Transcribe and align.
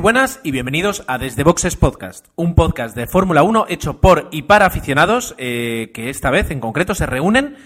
buenas 0.00 0.40
y 0.42 0.50
bienvenidos 0.50 1.04
a 1.08 1.18
Desde 1.18 1.44
Boxes 1.44 1.76
Podcast, 1.76 2.26
un 2.34 2.54
podcast 2.54 2.96
de 2.96 3.06
Fórmula 3.06 3.42
1 3.42 3.66
hecho 3.68 4.00
por 4.00 4.28
y 4.32 4.42
para 4.42 4.64
aficionados 4.64 5.34
eh, 5.36 5.90
que 5.92 6.08
esta 6.08 6.30
vez 6.30 6.50
en 6.50 6.60
concreto 6.60 6.94
se 6.94 7.04
reúnen 7.04 7.56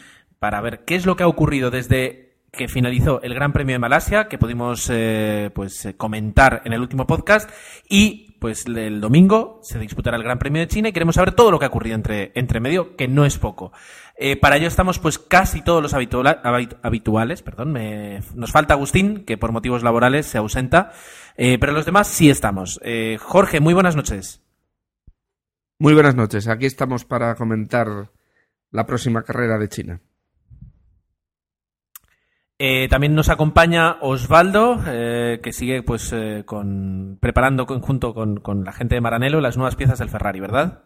para 0.41 0.61
ver 0.61 0.85
qué 0.85 0.97
es 0.97 1.07
lo 1.07 1.15
que 1.15 1.23
ha 1.23 1.29
ocurrido 1.29 1.71
desde 1.71 2.35
que 2.51 2.67
finalizó 2.67 3.23
el 3.23 3.35
Gran 3.35 3.53
Premio 3.53 3.75
de 3.75 3.79
Malasia, 3.79 4.27
que 4.27 4.39
pudimos 4.39 4.89
eh, 4.91 5.51
pues 5.55 5.87
eh, 5.87 5.97
comentar 5.97 6.63
en 6.65 6.73
el 6.73 6.81
último 6.81 7.07
podcast, 7.07 7.49
y 7.89 8.37
pues 8.41 8.67
el 8.67 9.01
domingo 9.01 9.61
se 9.63 9.79
disputará 9.79 10.17
el 10.17 10.23
Gran 10.25 10.39
Premio 10.39 10.61
de 10.61 10.69
China 10.69 10.89
y 10.89 10.93
queremos 10.93 11.15
saber 11.15 11.33
todo 11.33 11.53
lo 11.53 11.59
que 11.59 11.67
ha 11.67 11.69
ocurrido 11.69 11.95
entre, 11.95 12.33
entre 12.35 12.61
medio, 12.61 12.97
que 12.97 13.07
no 13.07 13.25
es 13.25 13.39
poco. 13.39 13.73
Eh, 14.17 14.37
para 14.37 14.57
ello 14.57 14.69
estamos 14.69 14.99
pues 15.01 15.19
casi 15.19 15.61
todos 15.63 15.83
los 15.83 15.93
habitua- 15.93 16.41
habit- 16.43 16.77
habituales, 16.83 17.43
perdón, 17.43 17.73
me- 17.73 18.21
nos 18.35 18.53
falta 18.53 18.75
Agustín, 18.75 19.25
que 19.25 19.37
por 19.37 19.51
motivos 19.51 19.83
laborales 19.83 20.27
se 20.27 20.39
ausenta, 20.39 20.93
eh, 21.37 21.59
pero 21.59 21.73
los 21.73 21.85
demás 21.85 22.07
sí 22.07 22.31
estamos. 22.31 22.79
Eh, 22.85 23.19
Jorge, 23.21 23.59
muy 23.61 23.75
buenas 23.75 23.97
noches. 23.97 24.41
Muy 25.81 25.95
buenas 25.95 26.15
noches. 26.15 26.47
Aquí 26.47 26.67
estamos 26.67 27.05
para 27.05 27.35
comentar 27.35 28.11
la 28.71 28.87
próxima 28.87 29.23
carrera 29.23 29.59
de 29.59 29.69
China. 29.69 30.01
También 32.89 33.15
nos 33.15 33.29
acompaña 33.29 33.97
Osvaldo, 34.01 34.81
que 34.85 35.53
sigue 35.53 35.83
pues 35.83 36.15
con, 36.47 37.19
preparando 37.21 37.67
con- 37.67 37.81
junto 37.81 38.15
con, 38.15 38.37
con 38.41 38.65
la 38.65 38.73
gente 38.73 38.95
de 38.95 39.01
Maranello 39.03 39.41
las 39.41 39.57
nuevas 39.59 39.77
piezas 39.77 39.99
del 39.99 40.09
Ferrari, 40.09 40.41
¿verdad? 40.41 40.85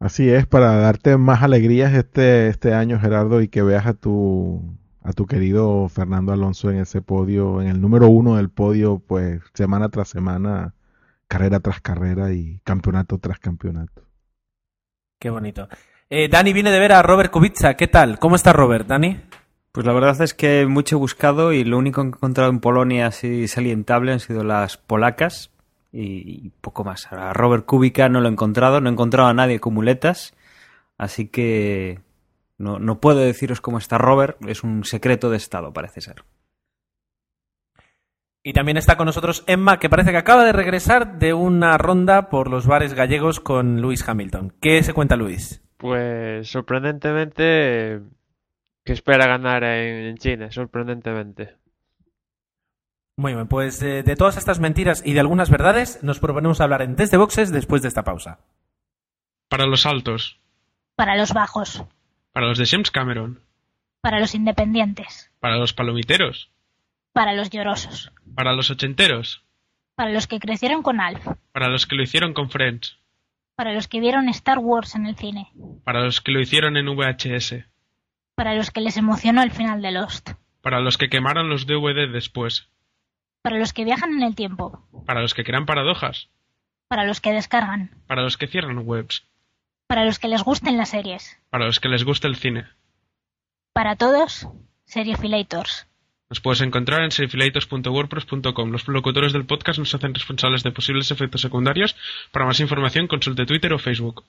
Así 0.00 0.30
es, 0.30 0.46
para 0.46 0.76
darte 0.76 1.16
más 1.16 1.42
alegrías 1.42 1.92
este, 1.92 2.48
este 2.48 2.72
año, 2.72 3.00
Gerardo, 3.00 3.42
y 3.42 3.48
que 3.48 3.62
veas 3.62 3.86
a 3.86 3.94
tu, 3.94 4.62
a 5.02 5.12
tu 5.12 5.26
querido 5.26 5.88
Fernando 5.88 6.32
Alonso 6.32 6.70
en 6.70 6.78
ese 6.78 7.02
podio, 7.02 7.60
en 7.60 7.66
el 7.66 7.80
número 7.80 8.08
uno 8.08 8.36
del 8.36 8.48
podio, 8.48 9.00
pues 9.00 9.40
semana 9.54 9.88
tras 9.88 10.08
semana, 10.08 10.74
carrera 11.26 11.58
tras 11.58 11.80
carrera 11.80 12.32
y 12.32 12.60
campeonato 12.62 13.18
tras 13.18 13.40
campeonato. 13.40 14.02
Qué 15.18 15.30
bonito. 15.30 15.68
Eh, 16.08 16.28
Dani 16.28 16.52
viene 16.52 16.70
de 16.70 16.78
ver 16.78 16.92
a 16.92 17.02
Robert 17.02 17.32
Kubica. 17.32 17.74
¿Qué 17.74 17.88
tal? 17.88 18.20
¿Cómo 18.20 18.36
está 18.36 18.52
Robert, 18.52 18.86
Dani? 18.86 19.20
Pues 19.72 19.84
la 19.84 19.92
verdad 19.92 20.20
es 20.22 20.32
que 20.32 20.64
mucho 20.66 20.96
he 20.96 20.98
buscado 20.98 21.52
y 21.52 21.64
lo 21.64 21.76
único 21.76 22.02
que 22.02 22.06
he 22.06 22.10
encontrado 22.10 22.50
en 22.50 22.60
Polonia 22.60 23.08
así 23.08 23.48
salientable 23.48 24.12
han 24.12 24.20
sido 24.20 24.44
las 24.44 24.76
polacas 24.76 25.50
y, 25.92 26.46
y 26.46 26.52
poco 26.60 26.84
más. 26.84 27.10
A 27.12 27.32
Robert 27.32 27.64
Kubica 27.66 28.08
no 28.08 28.20
lo 28.20 28.28
he 28.28 28.32
encontrado, 28.32 28.80
no 28.80 28.88
he 28.88 28.92
encontrado 28.92 29.28
a 29.28 29.34
nadie 29.34 29.60
con 29.60 29.74
muletas, 29.74 30.34
así 30.96 31.28
que 31.28 32.00
no, 32.58 32.78
no 32.78 33.00
puedo 33.00 33.20
deciros 33.20 33.60
cómo 33.60 33.78
está 33.78 33.98
Robert, 33.98 34.36
es 34.46 34.64
un 34.64 34.84
secreto 34.84 35.30
de 35.30 35.36
Estado, 35.36 35.72
parece 35.72 36.00
ser. 36.00 36.24
Y 38.42 38.52
también 38.52 38.76
está 38.76 38.96
con 38.96 39.06
nosotros 39.06 39.44
Emma, 39.46 39.78
que 39.78 39.88
parece 39.88 40.10
que 40.10 40.16
acaba 40.16 40.44
de 40.44 40.52
regresar 40.52 41.18
de 41.18 41.34
una 41.34 41.76
ronda 41.76 42.28
por 42.28 42.50
los 42.50 42.66
bares 42.66 42.94
gallegos 42.94 43.40
con 43.40 43.80
Luis 43.80 44.08
Hamilton. 44.08 44.54
¿Qué 44.60 44.82
se 44.82 44.94
cuenta 44.94 45.16
Luis? 45.16 45.62
Pues 45.76 46.48
sorprendentemente 46.48 48.00
que 48.84 48.92
espera 48.92 49.26
ganar 49.26 49.64
en, 49.64 50.06
en 50.06 50.16
China, 50.16 50.50
sorprendentemente. 50.50 51.56
Muy 53.18 53.34
bien, 53.34 53.48
pues 53.48 53.82
eh, 53.82 54.04
de 54.04 54.14
todas 54.14 54.36
estas 54.36 54.60
mentiras 54.60 55.02
y 55.04 55.12
de 55.12 55.18
algunas 55.18 55.50
verdades 55.50 56.04
nos 56.04 56.20
proponemos 56.20 56.60
hablar 56.60 56.82
en 56.82 56.94
Desde 56.94 57.16
Boxes 57.16 57.50
después 57.50 57.82
de 57.82 57.88
esta 57.88 58.04
pausa. 58.04 58.38
Para 59.48 59.66
los 59.66 59.86
altos, 59.86 60.38
para 60.94 61.16
los 61.16 61.32
bajos, 61.32 61.82
para 62.32 62.46
los 62.46 62.58
de 62.58 62.66
James 62.66 62.92
Cameron, 62.92 63.40
para 64.02 64.20
los 64.20 64.36
independientes, 64.36 65.32
para 65.40 65.56
los 65.56 65.72
palomiteros, 65.72 66.52
para 67.12 67.34
los 67.34 67.50
llorosos, 67.50 68.12
para 68.36 68.52
los 68.52 68.70
ochenteros, 68.70 69.42
para 69.96 70.12
los 70.12 70.28
que 70.28 70.38
crecieron 70.38 70.84
con 70.84 71.00
Alf, 71.00 71.26
para 71.50 71.66
los 71.66 71.88
que 71.88 71.96
lo 71.96 72.04
hicieron 72.04 72.34
con 72.34 72.50
Friends, 72.50 73.00
para 73.56 73.74
los 73.74 73.88
que 73.88 73.98
vieron 73.98 74.28
Star 74.28 74.60
Wars 74.60 74.94
en 74.94 75.06
el 75.06 75.16
cine, 75.16 75.50
para 75.82 76.04
los 76.04 76.20
que 76.20 76.30
lo 76.30 76.40
hicieron 76.40 76.76
en 76.76 76.86
VHS, 76.86 77.64
para 78.36 78.54
los 78.54 78.70
que 78.70 78.80
les 78.80 78.96
emocionó 78.96 79.42
el 79.42 79.50
final 79.50 79.82
de 79.82 79.90
Lost, 79.90 80.30
para 80.62 80.78
los 80.78 80.98
que 80.98 81.08
quemaron 81.08 81.48
los 81.48 81.66
DVD 81.66 82.08
después, 82.12 82.70
para 83.42 83.58
los 83.58 83.72
que 83.72 83.84
viajan 83.84 84.12
en 84.12 84.22
el 84.22 84.34
tiempo, 84.34 84.82
para 85.06 85.20
los 85.22 85.34
que 85.34 85.44
crean 85.44 85.66
paradojas, 85.66 86.28
para 86.88 87.04
los 87.04 87.20
que 87.20 87.32
descargan, 87.32 87.90
para 88.06 88.22
los 88.22 88.36
que 88.36 88.46
cierran 88.46 88.82
webs, 88.84 89.24
para 89.86 90.04
los 90.04 90.18
que 90.18 90.28
les 90.28 90.42
gusten 90.42 90.76
las 90.76 90.90
series, 90.90 91.38
para 91.50 91.66
los 91.66 91.80
que 91.80 91.88
les 91.88 92.04
gusta 92.04 92.28
el 92.28 92.36
cine. 92.36 92.66
para 93.72 93.96
todos, 93.96 94.48
Seriefilators. 94.86 95.86
Nos 96.30 96.40
puedes 96.40 96.60
encontrar 96.60 97.02
en 97.04 97.10
serifilators.wordpress.com. 97.10 98.70
Los 98.70 98.86
locutores 98.88 99.32
del 99.32 99.46
podcast 99.46 99.78
nos 99.78 99.94
hacen 99.94 100.12
responsables 100.12 100.62
de 100.62 100.72
posibles 100.72 101.10
efectos 101.10 101.40
secundarios. 101.40 101.96
Para 102.32 102.44
más 102.44 102.60
información, 102.60 103.06
consulte 103.06 103.46
Twitter 103.46 103.72
o 103.72 103.78
Facebook. 103.78 104.24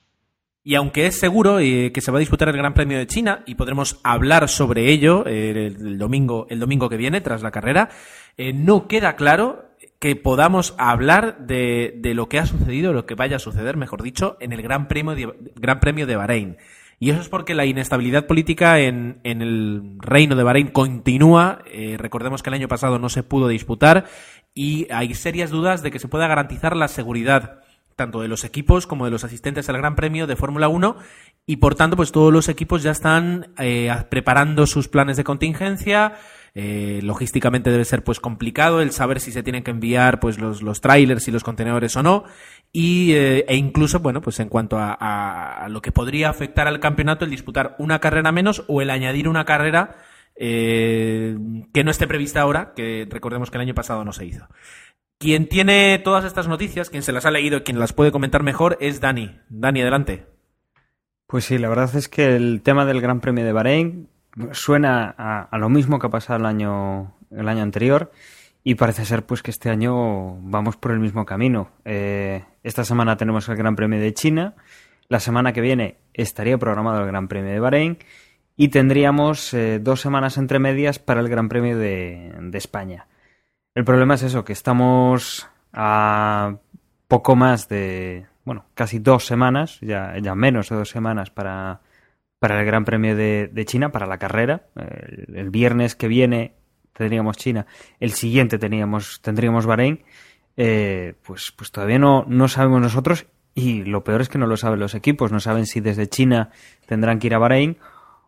Y 0.64 0.76
aunque 0.76 1.08
es 1.08 1.18
seguro 1.18 1.60
eh, 1.60 1.92
que 1.94 2.02
se 2.02 2.12
va 2.12 2.18
a 2.18 2.20
disputar 2.20 2.50
el 2.50 2.58
Gran 2.58 2.74
Premio 2.74 2.98
de 2.98 3.08
China 3.08 3.44
y 3.46 3.56
podremos 3.56 4.00
hablar 4.04 4.50
sobre 4.50 4.92
ello 4.92 5.26
eh, 5.26 5.68
el, 5.68 5.98
domingo, 5.98 6.48
el 6.50 6.60
domingo 6.60 6.90
que 6.90 6.98
viene, 6.98 7.22
tras 7.22 7.42
la 7.42 7.52
carrera, 7.52 7.90
eh, 8.38 8.52
no 8.52 8.88
queda 8.88 9.16
claro 9.16 9.70
que 10.00 10.16
podamos 10.16 10.76
hablar 10.78 11.40
de, 11.40 12.00
lo 12.14 12.28
que 12.28 12.40
ha 12.40 12.46
sucedido, 12.46 12.94
lo 12.94 13.06
que 13.06 13.16
vaya 13.16 13.38
a 13.38 13.40
suceder, 13.40 13.78
mejor 13.78 14.04
dicho, 14.04 14.38
en 14.42 14.52
el 14.52 14.62
Gran 14.62 14.88
Premio 14.88 15.16
de, 15.16 15.34
Gran 15.56 15.80
Premio 15.80 16.06
de 16.08 16.16
Bahrein. 16.16 16.58
Y 17.00 17.12
eso 17.12 17.22
es 17.22 17.30
porque 17.30 17.56
la 17.56 17.66
inestabilidad 17.66 18.28
política 18.28 18.80
en, 18.80 19.22
el 19.24 19.96
reino 20.00 20.36
de 20.36 20.44
Bahrein 20.44 20.68
continúa. 20.68 21.64
Recordemos 21.98 22.44
que 22.44 22.50
el 22.50 22.56
año 22.56 22.68
pasado 22.68 23.00
no 23.00 23.08
se 23.08 23.24
pudo 23.24 23.48
disputar 23.48 24.06
y 24.54 24.86
hay 24.92 25.14
serias 25.14 25.50
dudas 25.50 25.82
de 25.82 25.92
que 25.92 26.00
se 26.00 26.10
pueda 26.10 26.28
garantizar 26.28 26.76
la 26.76 26.90
seguridad 26.90 27.62
tanto 28.00 28.22
de 28.22 28.30
los 28.30 28.46
equipos 28.46 28.88
como 28.88 29.04
de 29.04 29.12
los 29.12 29.26
asistentes 29.26 29.68
al 29.68 29.78
Gran 29.78 29.98
Premio 29.98 30.26
de 30.26 30.38
Fórmula 30.38 30.70
1 30.70 30.96
y 31.46 31.58
por 31.58 31.76
tanto 31.76 31.98
pues 31.98 32.14
todos 32.14 32.32
los 32.32 32.48
equipos 32.48 32.82
ya 32.82 32.92
están 32.92 33.54
eh, 33.58 33.94
preparando 34.10 34.66
sus 34.66 34.88
planes 34.88 35.18
de 35.18 35.26
contingencia. 35.26 36.14
Eh, 36.56 37.02
logísticamente 37.04 37.70
debe 37.70 37.86
ser 37.86 38.04
pues 38.04 38.20
complicado 38.20 38.82
el 38.82 38.92
saber 38.92 39.20
si 39.20 39.32
se 39.32 39.44
tienen 39.44 39.64
que 39.64 39.72
enviar 39.72 40.20
pues 40.20 40.40
los, 40.40 40.64
los 40.64 40.82
trailers 40.82 41.28
y 41.28 41.32
los 41.32 41.44
contenedores 41.44 41.96
o 41.96 42.02
no 42.02 42.24
y 42.72 43.12
eh, 43.14 43.46
e 43.48 43.56
incluso 43.56 44.00
bueno 44.00 44.22
pues 44.22 44.40
en 44.40 44.50
cuanto 44.50 44.80
a, 44.80 44.94
a, 44.94 45.70
lo 45.70 45.84
que 45.84 45.92
podría 45.92 46.30
afectar 46.30 46.68
al 46.68 46.80
campeonato 46.80 47.24
el 47.24 47.30
disputar 47.30 47.76
una 47.78 48.00
carrera 48.00 48.32
menos 48.32 48.64
o 48.68 48.82
el 48.82 48.90
añadir 48.90 49.28
una 49.28 49.46
carrera 49.46 49.98
eh, 50.42 51.38
que 51.74 51.84
no 51.84 51.92
esté 51.92 52.08
prevista 52.08 52.42
ahora 52.42 52.74
que 52.74 53.06
recordemos 53.10 53.52
que 53.52 53.58
el 53.58 53.62
año 53.62 53.76
pasado 53.76 54.04
no 54.04 54.14
se 54.14 54.26
hizo 54.26 54.48
quien 55.20 55.48
tiene 55.48 56.00
todas 56.00 56.26
estas 56.26 56.48
noticias 56.48 56.90
quien 56.90 57.04
se 57.04 57.12
las 57.12 57.26
ha 57.26 57.32
leído 57.32 57.58
y 57.58 57.62
quien 57.62 57.80
las 57.80 57.94
puede 57.94 58.12
comentar 58.12 58.42
mejor 58.42 58.78
es 58.80 59.00
Dani 59.00 59.38
Dani 59.50 59.82
adelante 59.82 60.26
pues 61.28 61.46
sí 61.46 61.58
la 61.58 61.70
verdad 61.70 61.96
es 61.96 62.10
que 62.10 62.36
el 62.36 62.62
tema 62.64 62.86
del 62.86 63.02
Gran 63.02 63.20
Premio 63.20 63.46
de 63.46 63.54
Bahrein 63.54 64.10
suena 64.52 65.14
a, 65.18 65.58
lo 65.58 65.70
mismo 65.70 66.00
que 66.00 66.08
ha 66.08 66.12
pasado 66.12 66.40
el 66.40 66.46
año 66.46 67.14
el 67.32 67.48
año 67.48 67.62
anterior 67.62 68.12
y 68.64 68.76
parece 68.76 69.06
ser 69.06 69.26
pues 69.26 69.42
que 69.42 69.52
este 69.52 69.70
año 69.70 70.36
vamos 70.42 70.78
por 70.78 70.92
el 70.92 71.00
mismo 71.00 71.26
camino. 71.26 71.72
Eh, 71.86 72.44
esta 72.64 72.84
semana 72.84 73.18
tenemos 73.18 73.48
el 73.50 73.56
Gran 73.56 73.76
Premio 73.76 74.00
de 74.00 74.14
China, 74.14 74.56
la 75.08 75.20
semana 75.20 75.54
que 75.54 75.62
viene 75.62 75.98
estaría 76.14 76.58
programado 76.58 77.02
el 77.02 77.08
Gran 77.08 77.28
Premio 77.28 77.52
de 77.52 77.60
Bahrein 77.60 77.98
y 78.56 78.68
tendríamos 78.70 79.54
eh, 79.54 79.80
dos 79.80 80.02
semanas 80.02 80.38
entre 80.38 80.60
medias 80.60 81.00
para 81.00 81.22
el 81.22 81.30
Gran 81.30 81.50
Premio 81.50 81.78
de, 81.78 82.32
España. 82.54 83.08
El 83.76 83.86
problema 83.86 84.16
es 84.16 84.24
eso, 84.24 84.44
que 84.44 84.54
estamos 84.54 85.48
a 85.74 86.58
poco 87.08 87.36
más 87.36 87.70
de, 87.70 88.28
bueno, 88.46 88.66
casi 88.74 89.00
dos 89.00 89.26
semanas, 89.26 89.80
ya, 89.82 90.18
ya 90.22 90.36
menos 90.36 90.70
de 90.70 90.76
dos 90.76 90.90
semanas 90.90 91.30
para, 91.30 91.82
para 92.40 92.60
el 92.60 92.66
Gran 92.66 92.86
Premio 92.86 93.16
de, 93.16 93.66
China, 93.66 93.92
para 93.92 94.06
la 94.06 94.18
carrera. 94.18 94.68
El, 94.76 95.36
el 95.36 95.50
viernes 95.50 95.96
que 95.96 96.08
viene 96.08 96.56
tendríamos 96.94 97.38
China, 97.38 97.66
el 98.00 98.12
siguiente 98.12 98.60
teníamos, 98.60 99.22
tendríamos 99.22 99.66
Bahrein, 99.66 100.04
eh, 100.58 101.14
pues, 101.26 101.54
pues 101.56 101.72
todavía 101.72 101.98
no, 101.98 102.26
no 102.28 102.50
sabemos 102.50 102.82
nosotros 102.82 103.26
y 103.56 103.86
lo 103.86 104.04
peor 104.04 104.20
es 104.20 104.28
que 104.28 104.38
no 104.38 104.48
lo 104.48 104.58
saben 104.58 104.82
los 104.82 104.94
equipos, 104.94 105.32
no 105.32 105.40
saben 105.40 105.66
si 105.66 105.80
desde 105.80 106.08
China 106.08 106.50
tendrán 106.86 107.20
que 107.20 107.28
ir 107.28 107.36
a 107.36 107.40
Bahrein 107.40 107.78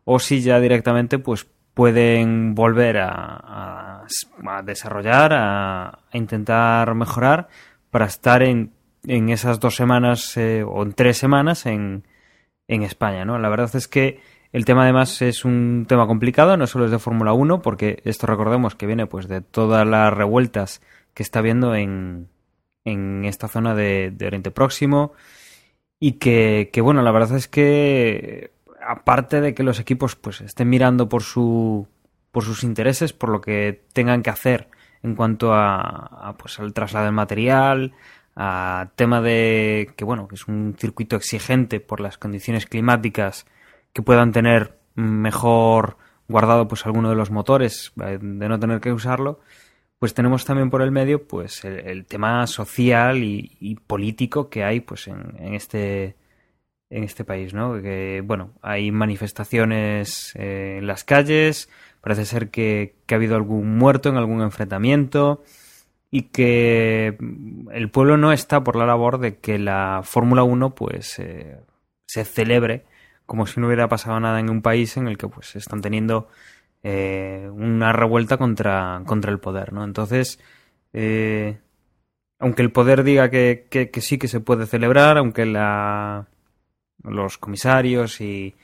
o 0.06 0.20
si 0.20 0.42
ya 0.42 0.60
directamente 0.62 1.20
pues 1.20 1.48
pueden 1.74 2.54
volver 2.56 2.98
a, 3.00 4.06
desarrollar, 4.64 5.34
a, 5.34 5.90
a, 5.90 6.18
intentar 6.18 6.94
mejorar 6.96 7.48
para 7.90 8.06
estar 8.06 8.44
en, 8.44 8.72
en 9.08 9.30
esas 9.30 9.60
dos 9.60 9.76
semanas 9.76 10.36
eh, 10.38 10.64
o 10.64 10.84
en 10.84 10.94
tres 10.94 11.18
semanas 11.18 11.66
en, 11.66 12.04
en 12.68 12.84
España, 12.84 13.26
¿no? 13.26 13.38
La 13.40 13.50
verdad 13.50 13.76
es 13.76 13.88
que 13.88 14.20
El 14.52 14.66
tema 14.66 14.84
además 14.84 15.22
es 15.22 15.46
un 15.46 15.86
tema 15.88 16.08
complicado, 16.08 16.58
no 16.58 16.68
solo 16.68 16.86
es 16.86 16.92
de 16.92 17.00
Fórmula 17.00 17.34
1, 17.34 17.62
porque 17.62 18.02
esto 18.04 18.28
recordemos 18.28 18.76
que 18.76 18.86
viene 18.86 19.08
pues 19.08 19.28
de 19.28 19.42
todas 19.42 19.88
las 19.88 20.14
revueltas 20.14 20.82
que 21.14 21.24
está 21.24 21.40
habiendo 21.40 21.74
en, 21.74 22.28
en 22.84 23.26
esta 23.26 23.48
zona 23.48 23.76
de, 23.76 24.12
de 24.12 24.28
Oriente 24.28 24.52
Próximo 24.52 25.14
y 26.00 26.14
que, 26.14 26.70
que, 26.74 26.82
bueno, 26.82 27.02
la 27.02 27.12
verdad 27.12 27.38
es 27.38 27.48
que 27.48 28.52
aparte 28.86 29.42
de 29.42 29.54
que 29.54 29.64
los 29.64 29.80
equipos 29.80 30.16
pues 30.16 30.42
estén 30.42 30.70
mirando 30.70 31.10
por 31.10 31.24
su 31.24 31.88
por 32.32 32.44
sus 32.44 32.64
intereses, 32.64 33.12
por 33.12 33.30
lo 33.30 33.42
que 33.42 33.84
tengan 33.94 34.24
que 34.24 34.30
hacer 34.30 34.70
en 35.04 35.16
cuanto 35.16 35.54
a, 35.54 36.36
pues 36.38 36.60
al 36.60 36.74
traslado 36.74 37.06
del 37.06 37.14
material, 37.14 37.94
a 38.36 38.92
tema 38.96 39.22
de 39.22 39.92
que 39.98 40.06
bueno, 40.06 40.28
que 40.28 40.36
es 40.36 40.48
un 40.48 40.76
circuito 40.78 41.16
exigente 41.16 41.80
por 41.80 42.00
las 42.00 42.18
condiciones 42.18 42.66
climáticas 42.66 43.46
que 43.94 44.02
puedan 44.02 44.32
tener 44.32 44.78
mejor 44.96 45.98
guardado 46.30 46.68
pues 46.68 46.86
alguno 46.86 47.10
de 47.10 47.16
los 47.16 47.32
motores 47.32 47.92
eh, 48.02 48.18
de 48.22 48.50
no 48.50 48.60
tener 48.60 48.80
que 48.80 48.94
usarlo 48.94 49.42
pues 50.02 50.16
tenemos 50.16 50.46
también 50.46 50.72
por 50.72 50.82
el 50.82 50.90
medio 50.90 51.28
pues 51.28 51.64
el, 51.64 52.06
tema 52.06 52.48
social 52.48 53.24
y, 53.24 53.56
y, 53.60 53.76
político 53.76 54.50
que 54.50 54.64
hay 54.64 54.80
pues 54.80 55.08
en, 55.08 55.36
en, 55.38 55.54
este 55.54 56.16
en 56.92 57.04
este 57.04 57.26
país 57.26 57.54
no 57.54 57.82
que 57.82 58.22
bueno 58.24 58.52
hay 58.62 58.92
manifestaciones 58.92 60.34
eh, 60.36 60.78
en 60.78 60.88
las 60.88 61.04
calles 61.04 61.70
parece 62.02 62.26
ser 62.26 62.50
que, 62.50 62.96
ha 63.10 63.16
habido 63.16 63.36
algún 63.36 63.78
muerto 63.78 64.10
en 64.10 64.18
algún 64.18 64.42
enfrentamiento 64.42 65.44
y 66.12 66.24
que 66.24 67.18
el 67.72 67.90
pueblo 67.90 68.18
no 68.18 68.32
está 68.32 68.64
por 68.64 68.76
la 68.76 68.86
labor 68.86 69.18
de 69.18 69.38
que 69.38 69.58
la 69.58 70.02
Fórmula 70.04 70.44
1 70.44 70.76
pues 70.76 71.18
eh, 71.20 71.58
se 72.06 72.26
celebre 72.26 72.86
como 73.26 73.48
si 73.48 73.60
no 73.60 73.68
hubiera 73.68 73.88
pasado 73.88 74.20
nada 74.20 74.40
en 74.40 74.50
un 74.50 74.62
país 74.62 74.98
en 74.98 75.08
el 75.08 75.18
que 75.18 75.30
pues 75.30 75.56
están 75.56 75.82
teniendo 75.82 76.28
eh, 76.84 77.50
una 77.54 77.94
revuelta 77.94 78.38
contra, 78.38 79.04
contra 79.06 79.32
el 79.32 79.40
poder, 79.40 79.72
¿no? 79.72 79.84
Entonces, 79.84 80.40
eh, 80.94 81.60
aunque 82.40 82.62
el 82.62 82.72
poder 82.72 83.04
diga 83.04 83.30
que, 83.30 83.68
que, 83.70 84.02
sí 84.02 84.18
que 84.18 84.28
se 84.28 84.40
puede 84.40 84.66
celebrar, 84.66 85.18
aunque 85.18 85.46
la, 85.46 86.28
los 87.04 87.38
comisarios 87.38 88.22
y, 88.22 88.56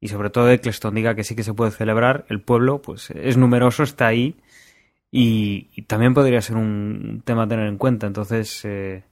y 0.00 0.08
sobre 0.08 0.30
todo 0.30 0.50
Eccleston 0.50 0.94
diga 0.94 1.14
que 1.14 1.24
sí 1.24 1.34
que 1.34 1.42
se 1.42 1.54
puede 1.54 1.70
celebrar, 1.70 2.26
el 2.28 2.40
pueblo 2.40 2.82
pues 2.82 3.10
es 3.10 3.36
numeroso, 3.36 3.82
está 3.82 4.06
ahí 4.06 4.36
y, 5.16 5.82
también 5.82 6.12
podría 6.12 6.40
ser 6.40 6.56
un 6.56 7.22
tema 7.24 7.44
a 7.44 7.48
tener 7.48 7.68
en 7.68 7.78
cuenta. 7.78 8.08
Entonces, 8.08 8.64
eh, 8.64 9.04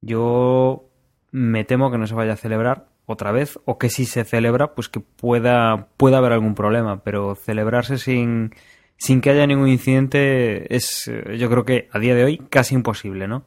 yo 0.00 0.88
me 1.30 1.64
temo 1.64 1.90
que 1.90 1.98
no 1.98 2.06
se 2.06 2.14
vaya 2.14 2.32
a 2.32 2.36
celebrar 2.36 2.86
otra 3.04 3.30
vez 3.30 3.58
o 3.66 3.76
que 3.76 3.90
si 3.90 4.06
se 4.06 4.24
celebra 4.24 4.74
pues 4.74 4.88
que 4.88 5.00
pueda 5.00 5.88
pueda 5.98 6.18
haber 6.18 6.32
algún 6.32 6.54
problema 6.54 7.02
pero 7.04 7.34
celebrarse 7.34 7.98
sin 7.98 8.54
sin 8.96 9.20
que 9.20 9.28
haya 9.28 9.46
ningún 9.46 9.68
incidente 9.68 10.74
es 10.74 11.10
yo 11.36 11.50
creo 11.50 11.66
que 11.66 11.88
a 11.92 11.98
día 11.98 12.14
de 12.14 12.24
hoy 12.24 12.38
casi 12.48 12.74
imposible 12.74 13.28
no 13.28 13.44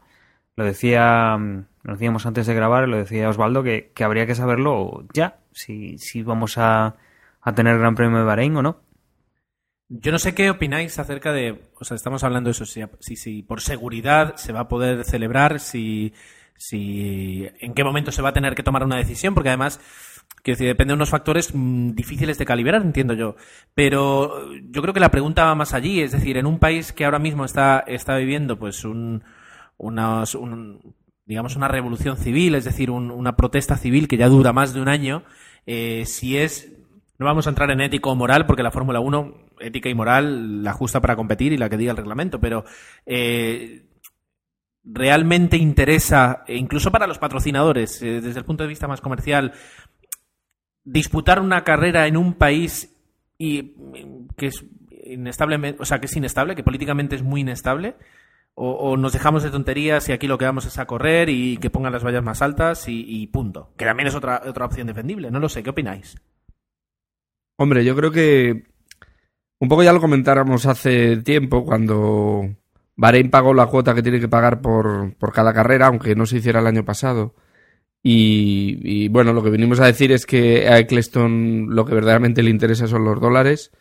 lo 0.58 0.66
decía 0.66 1.38
lo 1.38 1.94
decíamos 1.94 2.26
antes 2.26 2.46
de 2.46 2.54
grabar 2.54 2.90
lo 2.90 2.98
decía 2.98 3.30
Osvaldo 3.30 3.64
que, 3.64 3.92
que 3.96 4.04
habría 4.04 4.26
que 4.26 4.36
saberlo 4.36 5.06
ya 5.14 5.40
si, 5.54 5.98
si 5.98 6.24
vamos 6.24 6.58
a, 6.58 6.96
a 7.42 7.56
tener 7.56 7.80
Gran 7.80 7.96
Premio 7.96 8.18
de 8.18 8.26
Bahrein 8.26 8.58
o 8.58 8.62
no 8.62 8.82
yo 9.88 10.12
no 10.12 10.20
sé 10.20 10.36
qué 10.36 10.50
opináis 10.50 11.00
acerca 11.00 11.32
de 11.32 11.70
o 11.80 11.86
sea 11.86 11.96
estamos 11.96 12.26
hablando 12.26 12.50
de 12.50 12.52
eso 12.52 12.66
si, 12.66 12.82
si, 13.00 13.16
si 13.16 13.44
por 13.44 13.62
seguridad 13.62 14.36
se 14.36 14.52
va 14.52 14.62
a 14.62 14.68
poder 14.68 15.06
celebrar 15.06 15.62
si 15.62 16.14
si 16.58 17.48
en 17.60 17.74
qué 17.74 17.84
momento 17.84 18.12
se 18.12 18.22
va 18.22 18.30
a 18.30 18.34
tener 18.34 18.56
que 18.56 18.64
tomar 18.64 18.84
una 18.84 18.98
decisión, 18.98 19.34
porque 19.34 19.50
además, 19.50 19.80
quiero 20.42 20.58
decir, 20.58 20.68
depende 20.68 20.92
de 20.92 20.96
unos 20.96 21.10
factores 21.10 21.54
mmm, 21.54 21.92
difíciles 21.92 22.38
de 22.38 22.46
calibrar, 22.46 22.82
entiendo 22.82 23.14
yo. 23.14 23.36
Pero 23.74 24.52
yo 24.64 24.82
creo 24.82 24.94
que 24.94 25.00
la 25.00 25.12
pregunta 25.12 25.46
va 25.46 25.56
más 25.56 25.74
allí, 25.74 26.02
es 26.02 26.12
decir, 26.12 26.38
en 26.38 26.48
un 26.48 26.60
país 26.60 26.92
que 26.92 27.06
ahora 27.06 27.20
mismo 27.20 27.46
está, 27.46 27.84
está 27.88 28.18
viviendo 28.18 28.58
pues 28.58 28.84
un, 28.84 29.24
unos, 29.78 30.36
un, 30.36 30.96
digamos, 31.26 31.56
una 31.56 31.68
revolución 31.68 32.18
civil, 32.18 32.56
es 32.56 32.66
decir, 32.66 32.92
un, 32.92 33.12
una 33.12 33.36
protesta 33.36 33.78
civil 33.78 34.08
que 34.08 34.18
ya 34.18 34.30
dura 34.30 34.54
más 34.54 34.74
de 34.74 34.82
un 34.82 34.90
año, 34.90 35.24
eh, 35.66 36.04
si 36.06 36.38
es 36.38 36.74
no 37.20 37.26
vamos 37.26 37.48
a 37.48 37.50
entrar 37.50 37.72
en 37.72 37.82
ético 37.82 38.12
o 38.12 38.16
moral 38.16 38.46
porque 38.46 38.64
la 38.64 38.72
Fórmula 38.72 39.00
1, 39.00 39.50
ética 39.60 39.90
y 39.90 39.96
moral, 39.96 40.64
la 40.64 40.74
justa 40.74 41.02
para 41.02 41.16
competir 41.16 41.52
y 41.52 41.58
la 41.58 41.70
que 41.70 41.78
diga 41.78 41.92
el 41.92 41.98
reglamento, 41.98 42.40
pero 42.40 42.64
eh, 43.06 43.88
realmente 44.84 45.58
interesa, 45.58 46.44
e 46.48 46.58
incluso 46.58 46.92
para 46.92 47.08
los 47.08 47.18
patrocinadores, 47.18 48.02
eh, 48.02 48.22
desde 48.22 48.40
el 48.40 48.46
punto 48.46 48.64
de 48.64 48.70
vista 48.70 48.88
más 48.88 49.02
comercial, 49.02 49.54
disputar 50.84 51.42
una 51.42 51.64
carrera 51.64 52.08
en 52.08 52.18
un 52.18 52.34
país 52.34 52.96
y 53.38 53.74
que 54.38 54.48
es 54.48 54.64
inestable, 55.04 55.76
o 55.80 55.86
sea, 55.86 56.00
que 56.00 56.06
es 56.06 56.16
inestable, 56.16 56.56
que 56.56 56.64
políticamente 56.64 57.16
es 57.16 57.24
muy 57.24 57.42
inestable, 57.42 57.96
o, 58.60 58.98
nos 58.98 59.14
dejamos 59.14 59.44
de 59.44 59.52
tonterías 59.52 60.10
y 60.10 60.14
aquí 60.14 60.26
lo 60.28 60.40
que 60.40 60.46
vamos 60.46 60.66
es 60.66 60.80
a 60.80 60.88
correr 60.88 61.30
y 61.30 61.58
que 61.58 61.70
pongan 61.70 61.94
las 61.94 62.04
vallas 62.04 62.24
más 62.24 62.42
altas 62.42 62.88
y, 62.90 63.06
y 63.08 63.28
punto. 63.28 63.72
Que 63.78 63.86
también 63.86 64.08
es 64.08 64.16
otra, 64.16 64.42
otra 64.48 64.66
opción 64.66 64.88
defendible. 64.88 65.30
No 65.30 65.40
lo 65.40 65.48
sé, 65.48 65.62
¿qué 65.62 65.70
opináis? 65.70 66.18
Hombre, 67.58 67.86
yo 67.86 67.96
creo 67.96 68.12
que 68.12 68.64
un 69.60 69.70
poco 69.70 69.84
ya 69.84 69.94
lo 69.94 70.02
comentáramos 70.02 70.66
hace 70.66 71.18
tiempo 71.18 71.66
cuando 71.66 72.50
Bahrein 72.96 73.30
pagó 73.30 73.54
la 73.54 73.68
cuota 73.68 73.94
que 73.94 74.02
tiene 74.02 74.20
que 74.20 74.28
pagar 74.28 74.60
por, 74.60 75.16
por 75.18 75.34
cada 75.34 75.54
carrera, 75.54 75.86
aunque 75.86 76.16
no 76.16 76.26
se 76.26 76.38
hiciera 76.38 76.60
el 76.60 76.68
año 76.68 76.84
pasado. 76.84 77.36
Y, 78.02 78.80
y, 78.82 79.08
bueno, 79.10 79.34
lo 79.34 79.44
que 79.44 79.52
venimos 79.52 79.80
a 79.80 79.86
decir 79.86 80.12
es 80.12 80.26
que 80.26 80.68
a 80.68 80.80
Eccleston 80.80 81.76
lo 81.76 81.86
que 81.86 81.94
verdaderamente 81.94 82.42
le 82.42 82.50
interesa 82.50 82.88
son 82.88 83.04
los 83.04 83.22
dólares 83.22 83.72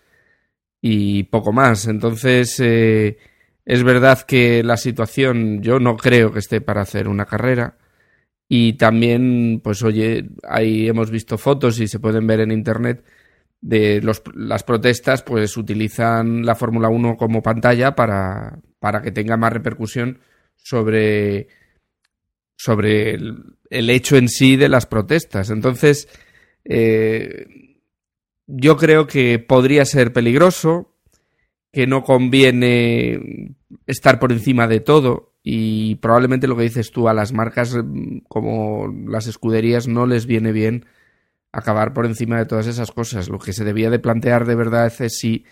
y 0.83 1.25
poco 1.25 1.53
más. 1.53 1.87
Entonces, 1.87 2.61
eh, 2.61 3.17
es 3.67 3.83
verdad 3.83 4.23
que 4.23 4.63
la 4.63 4.77
situación 4.77 5.61
yo 5.61 5.81
no 5.81 5.97
creo 5.97 6.33
que 6.33 6.39
esté 6.39 6.61
para 6.61 6.83
hacer 6.83 7.09
una 7.09 7.27
carrera. 7.27 7.77
Y 8.49 8.75
también, 8.75 9.61
pues 9.63 9.83
oye, 9.83 10.29
ahí 10.49 10.89
hemos 10.89 11.11
visto 11.11 11.37
fotos 11.37 11.81
y 11.81 11.89
se 11.89 11.99
pueden 11.99 12.29
ver 12.29 12.41
en 12.41 12.53
internet 12.53 13.05
de 13.61 14.01
los, 14.01 14.23
las 14.37 14.63
protestas, 14.63 15.23
pues 15.25 15.57
utilizan 15.57 16.47
la 16.47 16.55
Fórmula 16.55 16.89
1 16.89 17.17
como 17.17 17.43
pantalla 17.43 17.97
para, 17.97 18.61
para 18.79 19.03
que 19.03 19.11
tenga 19.11 19.37
más 19.37 19.53
repercusión 19.53 20.21
sobre, 20.55 21.49
sobre 22.57 23.15
el, 23.71 23.91
hecho 23.91 24.17
en 24.17 24.29
sí 24.29 24.55
de 24.55 24.69
las 24.69 24.87
protestas. 24.87 25.51
Entonces, 25.51 26.09
eh, 26.65 27.47
yo 28.47 28.77
creo 28.77 29.09
que 29.09 29.41
podría 29.41 29.85
ser 29.85 30.13
peligroso, 30.13 30.96
que 31.73 31.87
no 31.87 32.05
conviene 32.05 33.55
estar 33.87 34.19
por 34.19 34.33
encima 34.33 34.67
de 34.67 34.81
todo 34.81 35.35
y 35.43 35.97
probablemente 35.97 36.47
lo 36.49 36.57
que 36.57 36.65
dices 36.65 36.91
tú 36.91 37.09
a 37.09 37.15
las 37.15 37.33
marcas 37.33 37.77
como 38.29 38.93
las 39.07 39.27
escuderías 39.27 39.87
no 39.87 40.07
les 40.07 40.27
viene 40.27 40.53
bien 40.53 40.87
acabar 41.53 41.93
por 41.93 42.07
encima 42.07 42.39
de 42.39 42.47
todas 42.47 42.67
esas 42.67 42.91
cosas. 42.93 43.29
Lo 43.29 43.39
que 43.39 43.53
se 43.53 43.65
debía 43.65 43.91
de 43.91 43.99
plantear 43.99 44.45
de 44.45 44.55
verdad 44.55 44.93
es 44.99 45.19
si 45.19 45.45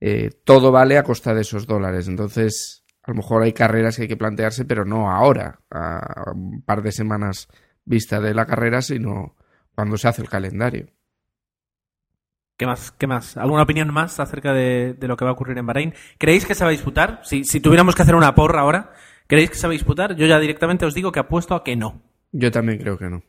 eh, 0.00 0.30
todo 0.44 0.72
vale 0.72 0.98
a 0.98 1.02
costa 1.04 1.34
de 1.34 1.42
esos 1.42 1.66
dólares. 1.66 2.08
Entonces, 2.08 2.84
a 3.02 3.10
lo 3.10 3.16
mejor 3.16 3.42
hay 3.42 3.52
carreras 3.52 3.96
que 3.96 4.02
hay 4.02 4.08
que 4.08 4.16
plantearse, 4.16 4.64
pero 4.64 4.84
no 4.84 5.10
ahora, 5.10 5.60
a 5.70 6.32
un 6.34 6.62
par 6.62 6.82
de 6.82 6.92
semanas 6.92 7.48
vista 7.84 8.20
de 8.20 8.34
la 8.34 8.46
carrera, 8.46 8.82
sino 8.82 9.36
cuando 9.74 9.96
se 9.96 10.08
hace 10.08 10.22
el 10.22 10.28
calendario. 10.28 10.88
¿Qué 12.60 12.66
más? 12.66 12.92
¿Qué 12.92 13.06
más? 13.06 13.38
¿Alguna 13.38 13.62
opinión 13.62 13.90
más 13.90 14.20
acerca 14.20 14.52
de, 14.52 14.92
de, 14.92 15.08
lo 15.08 15.16
que 15.16 15.24
va 15.24 15.30
a 15.30 15.32
ocurrir 15.32 15.56
en 15.56 15.64
Bahrein? 15.64 15.94
¿Creéis 16.18 16.44
que 16.44 16.54
se 16.54 16.62
va 16.62 16.68
a 16.68 16.72
disputar? 16.72 17.20
Si, 17.22 17.42
si 17.44 17.58
tuviéramos 17.58 17.94
que 17.94 18.02
hacer 18.02 18.14
una 18.14 18.34
porra 18.34 18.60
ahora, 18.60 18.92
¿creéis 19.26 19.48
que 19.48 19.56
se 19.56 19.66
va 19.66 19.70
a 19.70 19.72
disputar? 19.72 20.14
Yo 20.14 20.26
ya 20.26 20.38
directamente 20.38 20.84
os 20.84 20.92
digo 20.92 21.10
que 21.10 21.20
apuesto 21.20 21.54
a 21.54 21.64
que 21.64 21.74
no. 21.74 22.02
Yo 22.32 22.50
también 22.50 22.76
creo 22.76 22.98
que 22.98 23.08
no. 23.08 23.22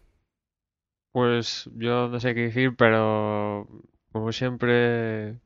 Pues 1.14 1.70
yo 1.78 2.10
no 2.10 2.20
sé 2.20 2.36
qué 2.36 2.42
decir, 2.42 2.76
pero 2.76 3.70
como 4.12 4.34
siempre 4.34 5.40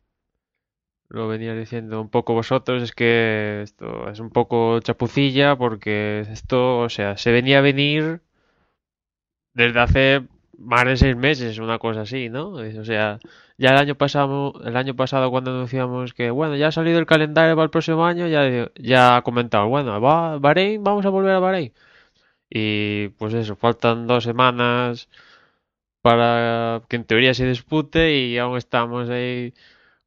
lo 1.08 1.28
venía 1.28 1.54
diciendo 1.54 2.02
un 2.02 2.10
poco 2.10 2.34
vosotros, 2.34 2.82
es 2.82 2.92
que 2.92 3.62
esto 3.62 4.10
es 4.10 4.20
un 4.20 4.32
poco 4.32 4.80
chapucilla 4.80 5.56
porque 5.58 6.22
esto, 6.22 6.80
o 6.80 6.90
sea, 6.90 7.18
se 7.18 7.32
venía 7.32 7.60
a 7.60 7.62
venir 7.62 8.22
desde 9.54 9.80
hace 9.80 10.28
más 10.58 10.86
de 10.86 10.98
seis 10.98 11.16
meses, 11.16 11.60
una 11.60 11.80
cosa 11.80 12.02
así, 12.02 12.30
¿no? 12.30 12.50
O 12.50 12.86
sea, 12.86 13.20
ya 13.58 13.70
el 13.70 13.78
año 13.78 13.96
pasado, 13.96 14.54
el 14.66 14.76
año 14.78 14.96
pasado 14.96 15.32
cuando 15.32 15.52
anunciamos 15.52 16.14
que, 16.14 16.30
bueno, 16.32 16.56
ya 16.56 16.68
ha 16.68 16.72
salido 16.72 17.00
el 17.00 17.06
calendario 17.06 17.56
para 17.56 17.66
el 17.66 17.70
próximo 17.72 18.06
año, 18.06 18.28
ya, 18.28 18.70
ya 18.76 19.18
ha 19.18 19.22
comentado, 19.24 19.68
bueno, 19.68 20.00
va 20.02 20.38
Bahrein, 20.40 20.84
vamos 20.84 21.06
a 21.06 21.10
volver 21.10 21.32
a 21.36 21.40
Bahrein. 21.40 21.74
Y 22.50 23.10
pues 23.18 23.34
eso, 23.34 23.56
faltan 23.56 24.08
dos 24.08 24.24
semanas 24.24 25.10
para 26.02 26.84
que 26.90 26.98
en 26.98 27.06
teoría 27.06 27.34
se 27.34 27.48
dispute 27.48 28.14
y 28.16 28.38
aún 28.38 28.58
estamos 28.58 29.10
ahí 29.10 29.54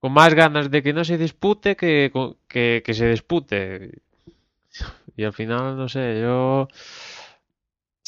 con 0.01 0.13
más 0.13 0.35
ganas 0.35 0.71
de 0.71 0.83
que 0.83 0.93
no 0.93 1.05
se 1.05 1.19
dispute 1.19 1.77
que, 1.77 2.13
que, 2.49 2.83
que 2.85 2.95
se 2.95 3.09
dispute. 3.11 4.03
Y 5.17 5.25
al 5.25 5.33
final, 5.33 5.77
no 5.77 5.89
sé, 5.89 6.21
yo... 6.21 6.69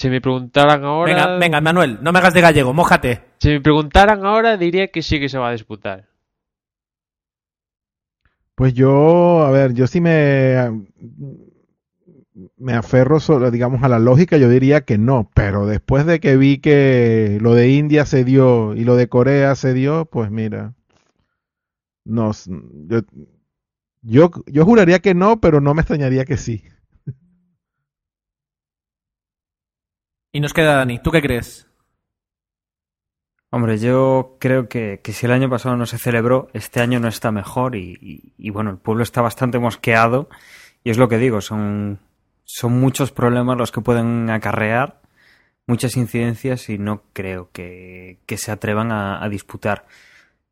Si 0.00 0.08
me 0.08 0.22
preguntaran 0.22 0.82
ahora. 0.82 1.12
Venga, 1.12 1.38
venga, 1.38 1.60
Manuel, 1.60 1.98
no 2.00 2.10
me 2.10 2.20
hagas 2.20 2.32
de 2.32 2.40
gallego, 2.40 2.72
mójate. 2.72 3.20
Si 3.38 3.50
me 3.50 3.60
preguntaran 3.60 4.24
ahora, 4.24 4.56
diría 4.56 4.88
que 4.88 5.02
sí 5.02 5.20
que 5.20 5.28
se 5.28 5.36
va 5.36 5.50
a 5.50 5.52
disputar. 5.52 6.06
Pues 8.54 8.72
yo, 8.72 9.42
a 9.44 9.50
ver, 9.50 9.74
yo 9.74 9.86
sí 9.86 10.00
me, 10.00 10.56
me 12.56 12.72
aferro, 12.72 13.20
solo, 13.20 13.50
digamos, 13.50 13.82
a 13.82 13.88
la 13.90 13.98
lógica, 13.98 14.38
yo 14.38 14.48
diría 14.48 14.80
que 14.86 14.96
no, 14.96 15.30
pero 15.34 15.66
después 15.66 16.06
de 16.06 16.18
que 16.18 16.38
vi 16.38 16.56
que 16.62 17.36
lo 17.42 17.54
de 17.54 17.68
India 17.68 18.06
se 18.06 18.24
dio 18.24 18.74
y 18.74 18.84
lo 18.84 18.96
de 18.96 19.06
Corea 19.06 19.54
se 19.54 19.74
dio, 19.74 20.06
pues 20.06 20.30
mira, 20.30 20.72
no, 22.06 22.30
s- 22.30 22.50
yo, 22.86 23.00
yo, 24.00 24.30
yo 24.46 24.64
juraría 24.64 25.00
que 25.00 25.14
no, 25.14 25.40
pero 25.42 25.60
no 25.60 25.74
me 25.74 25.82
extrañaría 25.82 26.24
que 26.24 26.38
sí. 26.38 26.64
Y 30.32 30.40
nos 30.40 30.54
queda 30.54 30.76
Dani, 30.76 31.00
¿tú 31.00 31.10
qué 31.10 31.20
crees? 31.20 31.66
Hombre, 33.50 33.78
yo 33.78 34.36
creo 34.38 34.68
que, 34.68 35.00
que 35.02 35.12
si 35.12 35.26
el 35.26 35.32
año 35.32 35.50
pasado 35.50 35.76
no 35.76 35.86
se 35.86 35.98
celebró, 35.98 36.48
este 36.52 36.80
año 36.80 37.00
no 37.00 37.08
está 37.08 37.32
mejor 37.32 37.74
y, 37.74 38.32
bueno, 38.50 38.70
el 38.70 38.78
pueblo 38.78 39.02
está 39.02 39.22
bastante 39.22 39.58
mosqueado 39.58 40.28
y 40.84 40.90
es 40.90 40.98
lo 40.98 41.08
que 41.08 41.18
digo, 41.18 41.40
son, 41.40 41.98
son 42.44 42.78
muchos 42.78 43.10
problemas 43.10 43.58
los 43.58 43.72
que 43.72 43.80
pueden 43.80 44.30
acarrear, 44.30 45.00
muchas 45.66 45.96
incidencias 45.96 46.68
y 46.68 46.78
no 46.78 47.02
creo 47.12 47.50
que, 47.52 48.20
que 48.26 48.36
se 48.36 48.52
atrevan 48.52 48.92
a, 48.92 49.24
a 49.24 49.28
disputar. 49.28 49.86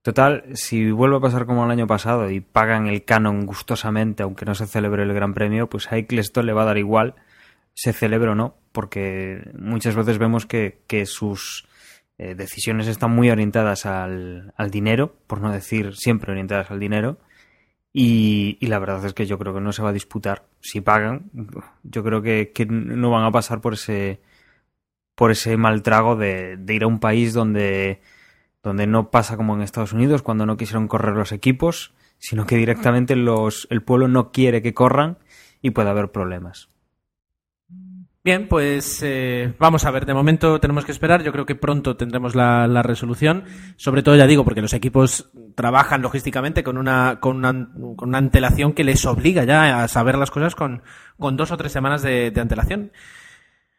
Total, 0.02 0.44
si 0.54 0.90
vuelve 0.90 1.18
a 1.18 1.20
pasar 1.20 1.46
como 1.46 1.64
el 1.64 1.70
año 1.70 1.86
pasado 1.86 2.28
y 2.30 2.40
pagan 2.40 2.88
el 2.88 3.04
canon 3.04 3.46
gustosamente, 3.46 4.24
aunque 4.24 4.44
no 4.44 4.56
se 4.56 4.66
celebre 4.66 5.04
el 5.04 5.14
Gran 5.14 5.34
Premio, 5.34 5.68
pues 5.68 5.92
a 5.92 5.98
Eccleston 5.98 6.46
le 6.46 6.52
va 6.52 6.62
a 6.62 6.66
dar 6.66 6.78
igual 6.78 7.14
se 7.78 7.92
celebre 7.92 8.30
o 8.30 8.34
no, 8.34 8.56
porque 8.78 9.50
muchas 9.58 9.96
veces 9.96 10.18
vemos 10.18 10.46
que, 10.46 11.04
sus 11.04 11.66
eh, 12.16 12.36
decisiones 12.36 12.86
están 12.86 13.10
muy 13.10 13.28
orientadas 13.28 13.86
al, 13.86 14.52
dinero, 14.70 15.16
por 15.26 15.40
no 15.40 15.50
decir 15.50 15.96
siempre 15.96 16.30
orientadas 16.30 16.70
al 16.70 16.78
dinero, 16.78 17.18
y, 17.92 18.56
y 18.60 18.68
la 18.68 18.78
verdad 18.78 19.04
es 19.04 19.14
que 19.14 19.26
yo 19.26 19.36
creo 19.36 19.52
que 19.52 19.60
no 19.60 19.72
se 19.72 19.82
va 19.82 19.88
a 19.88 19.92
disputar. 19.92 20.44
Si 20.60 20.80
pagan, 20.80 21.28
yo 21.82 22.04
creo 22.04 22.22
que, 22.22 22.52
que 22.54 22.66
no 22.66 23.10
van 23.10 23.24
a 23.24 23.32
pasar 23.32 23.60
por 23.60 23.72
ese 23.72 24.20
por 25.16 25.32
ese 25.32 25.56
mal 25.56 25.82
trago 25.82 26.14
de, 26.14 26.56
de 26.56 26.74
ir 26.74 26.84
a 26.84 26.86
un 26.86 27.00
país 27.00 27.34
donde, 27.34 28.00
donde 28.62 28.86
no 28.86 29.10
pasa 29.10 29.36
como 29.36 29.56
en 29.56 29.62
Estados 29.62 29.92
Unidos, 29.92 30.22
cuando 30.22 30.46
no 30.46 30.56
quisieron 30.56 30.86
correr 30.86 31.16
los 31.16 31.32
equipos, 31.32 31.92
sino 32.18 32.46
que 32.46 32.54
directamente 32.54 33.16
los, 33.16 33.66
el 33.70 33.82
pueblo 33.82 34.06
no 34.06 34.30
quiere 34.30 34.62
que 34.62 34.72
corran 34.72 35.18
y 35.62 35.70
puede 35.70 35.90
haber 35.90 36.12
problemas. 36.12 36.68
Bien, 38.28 38.46
pues 38.46 39.02
eh, 39.02 39.54
vamos 39.58 39.86
a 39.86 39.90
ver. 39.90 40.04
De 40.04 40.12
momento 40.12 40.60
tenemos 40.60 40.84
que 40.84 40.92
esperar. 40.92 41.22
Yo 41.22 41.32
creo 41.32 41.46
que 41.46 41.54
pronto 41.54 41.96
tendremos 41.96 42.34
la, 42.34 42.82
resolución. 42.82 43.44
Sobre 43.76 44.02
todo, 44.02 44.16
ya 44.16 44.26
digo, 44.26 44.44
porque 44.44 44.60
los 44.60 44.74
equipos 44.74 45.30
trabajan 45.54 46.02
logísticamente 46.02 46.62
con 46.62 46.76
una, 46.76 47.20
con 47.20 47.38
una, 47.38 48.18
antelación 48.18 48.74
que 48.74 48.84
les 48.84 49.06
obliga 49.06 49.44
ya 49.44 49.82
a 49.82 49.88
saber 49.88 50.18
las 50.18 50.30
cosas 50.30 50.54
con, 50.54 50.82
con 51.18 51.38
dos 51.38 51.52
o 51.52 51.56
tres 51.56 51.72
semanas 51.72 52.02
de, 52.02 52.30
de 52.30 52.40
antelación. 52.42 52.92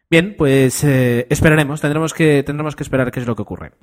Bien, 0.09 0.33
pues 0.35 0.83
eh, 0.83 1.27
esperaremos. 1.29 1.79
Tendremos 1.79 2.15
que, 2.15 2.41
tendremos 2.41 2.75
que 2.75 2.81
esperar 2.81 3.11
qué 3.11 3.19
es 3.19 3.27
lo 3.27 3.35
que 3.35 3.43
ocurre. 3.43 3.73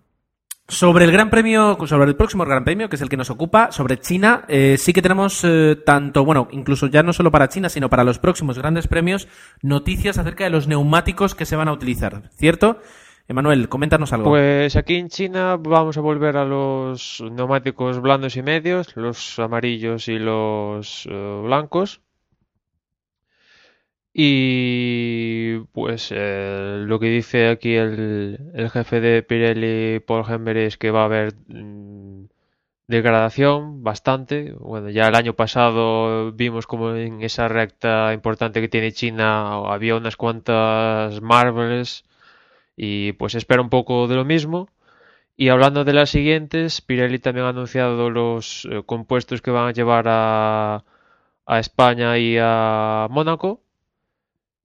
Sobre 0.68 1.04
el 1.04 1.12
Gran 1.12 1.30
Premio, 1.30 1.78
sobre 1.86 2.08
el 2.08 2.16
próximo 2.16 2.44
Gran 2.44 2.64
Premio, 2.64 2.88
que 2.88 2.96
es 2.96 3.02
el 3.02 3.08
que 3.08 3.16
nos 3.16 3.30
ocupa, 3.30 3.70
sobre 3.70 4.00
China, 4.00 4.44
eh, 4.48 4.76
sí 4.78 4.92
que 4.92 5.00
tenemos 5.00 5.44
eh, 5.44 5.76
tanto, 5.86 6.24
bueno, 6.24 6.48
incluso 6.50 6.88
ya 6.88 7.04
no 7.04 7.12
solo 7.12 7.30
para 7.30 7.48
China, 7.48 7.68
sino 7.68 7.88
para 7.88 8.02
los 8.02 8.18
próximos 8.18 8.58
grandes 8.58 8.88
premios, 8.88 9.28
noticias 9.62 10.18
acerca 10.18 10.42
de 10.42 10.50
los 10.50 10.66
neumáticos 10.66 11.36
que 11.36 11.46
se 11.46 11.54
van 11.54 11.68
a 11.68 11.72
utilizar, 11.72 12.30
¿cierto? 12.34 12.80
Emanuel, 13.28 13.68
coméntanos 13.68 14.12
algo. 14.12 14.30
Pues 14.30 14.74
aquí 14.74 14.96
en 14.96 15.08
China 15.08 15.56
vamos 15.56 15.98
a 15.98 16.00
volver 16.00 16.36
a 16.36 16.44
los 16.44 17.22
neumáticos 17.30 18.00
blandos 18.00 18.36
y 18.36 18.42
medios, 18.42 18.96
los 18.96 19.38
amarillos 19.38 20.08
y 20.08 20.18
los 20.18 21.06
eh, 21.10 21.40
blancos. 21.44 22.00
Y 24.18 25.58
pues 25.72 26.10
eh, 26.10 26.84
lo 26.86 26.98
que 26.98 27.08
dice 27.08 27.48
aquí 27.50 27.74
el, 27.74 28.70
jefe 28.72 29.00
de 29.00 29.22
Pirelli, 29.22 30.00
Paul 30.00 30.24
Hember, 30.26 30.56
es 30.56 30.78
que 30.78 30.90
va 30.90 31.02
a 31.02 31.04
haber 31.04 31.34
mm, 31.48 32.24
degradación 32.88 33.82
bastante. 33.84 34.52
Bueno, 34.58 34.88
ya 34.90 35.08
el 35.08 35.14
año 35.16 35.34
pasado 35.34 36.32
vimos 36.32 36.66
como 36.66 36.94
en 36.94 37.22
esa 37.22 37.48
recta 37.48 38.14
importante 38.14 38.60
que 38.62 38.68
tiene 38.68 38.92
China 38.92 39.56
había 39.70 39.96
unas 39.96 40.16
cuantas 40.16 41.20
marbles 41.20 42.04
y 42.76 43.12
pues 43.14 43.34
espera 43.34 43.62
un 43.62 43.70
poco 43.70 44.08
de 44.08 44.16
lo 44.16 44.24
mismo. 44.24 44.68
Y 45.36 45.50
hablando 45.50 45.84
de 45.84 45.94
las 45.94 46.10
siguientes, 46.10 46.80
Pirelli 46.82 47.18
también 47.18 47.46
ha 47.46 47.50
anunciado 47.50 48.10
los 48.10 48.66
eh, 48.70 48.82
compuestos 48.86 49.42
que 49.42 49.50
van 49.50 49.68
a 49.68 49.72
llevar 49.72 50.06
a, 50.08 50.84
a 51.46 51.58
España 51.60 52.18
y 52.18 52.38
a 52.40 53.08
Mónaco. 53.10 53.65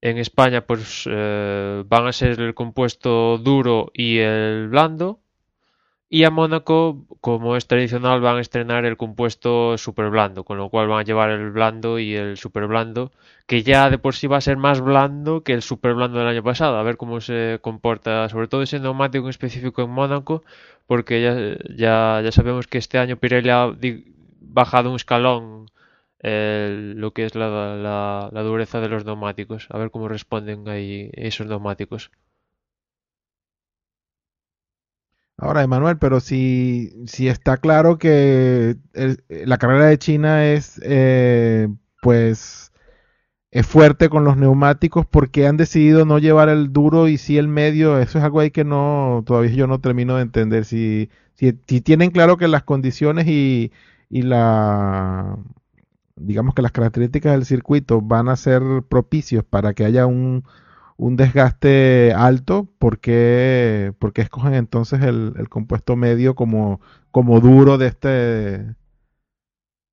En 0.02 0.18
España 0.18 0.62
pues 0.62 1.08
eh, 1.10 1.84
van 1.86 2.08
a 2.08 2.12
ser 2.14 2.40
el 2.42 2.56
compuesto 2.56 3.38
duro 3.38 3.92
y 3.94 4.18
el 4.18 4.68
blando. 4.70 5.20
Y 6.10 6.26
a 6.26 6.30
Mónaco, 6.30 7.06
como 7.22 7.56
es 7.56 7.68
tradicional, 7.68 8.20
van 8.20 8.36
a 8.38 8.42
estrenar 8.42 8.84
el 8.84 8.98
compuesto 8.98 9.78
super 9.78 10.10
blando, 10.10 10.44
con 10.44 10.58
lo 10.58 10.68
cual 10.70 10.90
van 10.90 11.00
a 11.00 11.04
llevar 11.04 11.30
el 11.30 11.52
blando 11.52 12.00
y 12.00 12.16
el 12.16 12.36
super 12.36 12.68
blando, 12.68 13.14
que 13.48 13.64
ya 13.64 13.90
de 13.90 13.98
por 13.98 14.14
sí 14.14 14.28
va 14.28 14.36
a 14.36 14.42
ser 14.42 14.58
más 14.58 14.82
blando 14.82 15.44
que 15.44 15.54
el 15.54 15.62
super 15.62 15.94
blando 15.94 16.20
del 16.20 16.28
año 16.28 16.44
pasado. 16.44 16.78
A 16.78 16.84
ver 16.84 16.98
cómo 16.98 17.22
se 17.22 17.60
comporta, 17.62 18.28
sobre 18.28 18.50
todo 18.50 18.62
ese 18.62 18.80
neumático 18.82 19.24
en 19.26 19.30
específico 19.30 19.84
en 19.84 19.92
Mónaco, 19.92 20.44
porque 20.86 21.22
ya, 21.22 21.36
ya, 21.78 22.22
ya 22.22 22.32
sabemos 22.34 22.68
que 22.68 22.78
este 22.80 22.98
año 22.98 23.16
Pirelli 23.16 23.50
ha 23.50 23.72
bajado 24.42 24.90
un 24.90 24.98
escalón 24.98 25.68
lo 26.24 27.12
que 27.14 27.26
es 27.26 27.36
la, 27.36 28.30
la, 28.32 28.42
dureza 28.44 28.80
de 28.80 28.90
los 28.90 29.06
neumáticos. 29.06 29.68
A 29.70 29.78
ver 29.78 29.92
cómo 29.92 30.08
responden 30.08 30.68
ahí 30.70 31.10
esos 31.14 31.48
neumáticos. 31.48 32.12
Ahora, 35.38 35.64
Emanuel, 35.64 35.98
pero 35.98 36.20
si, 36.20 36.94
si 37.08 37.28
está 37.28 37.58
claro 37.58 37.98
que 37.98 38.76
la 39.28 39.58
carrera 39.58 39.88
de 39.88 39.98
China 39.98 40.46
es, 40.46 40.80
eh, 40.84 41.68
pues, 42.02 42.72
es 43.52 43.68
fuerte 43.68 44.10
con 44.10 44.24
los 44.24 44.38
neumáticos, 44.38 45.08
¿por 45.08 45.32
qué 45.32 45.48
han 45.48 45.58
decidido 45.58 46.06
no 46.06 46.20
llevar 46.20 46.50
el 46.50 46.72
duro 46.72 47.08
y 47.08 47.18
sí 47.18 47.38
el 47.40 47.48
medio? 47.48 48.00
Eso 48.00 48.20
es 48.20 48.24
algo 48.24 48.40
ahí 48.40 48.52
que 48.52 48.64
no, 48.64 49.24
todavía 49.26 49.52
yo 49.52 49.68
no 49.68 49.82
termino 49.82 50.16
de 50.16 50.24
entender. 50.24 50.66
Si, 50.66 51.10
si, 51.34 51.60
si 51.68 51.82
tienen 51.82 52.12
claro 52.12 52.38
que 52.38 52.48
las 52.48 52.64
condiciones 52.64 53.28
y, 53.28 53.72
y 54.10 54.22
la, 54.22 55.38
digamos 56.16 56.54
que 56.54 56.62
las 56.62 56.72
características 56.72 57.34
del 57.34 57.46
circuito 57.46 58.02
van 58.02 58.30
a 58.30 58.36
ser 58.36 58.62
propicios 58.90 59.44
para 59.44 59.74
que 59.74 59.86
haya 59.86 60.06
un, 60.06 60.44
un 60.98 61.16
desgaste 61.16 62.14
alto, 62.16 62.70
¿por 62.78 63.00
qué, 63.00 63.94
escogen 64.16 64.54
entonces 64.54 65.02
el, 65.02 65.34
el 65.38 65.50
compuesto 65.50 65.96
medio 65.96 66.36
como, 66.36 66.80
como 67.10 67.40
duro 67.40 67.78
de 67.78 67.88
este, 67.88 68.10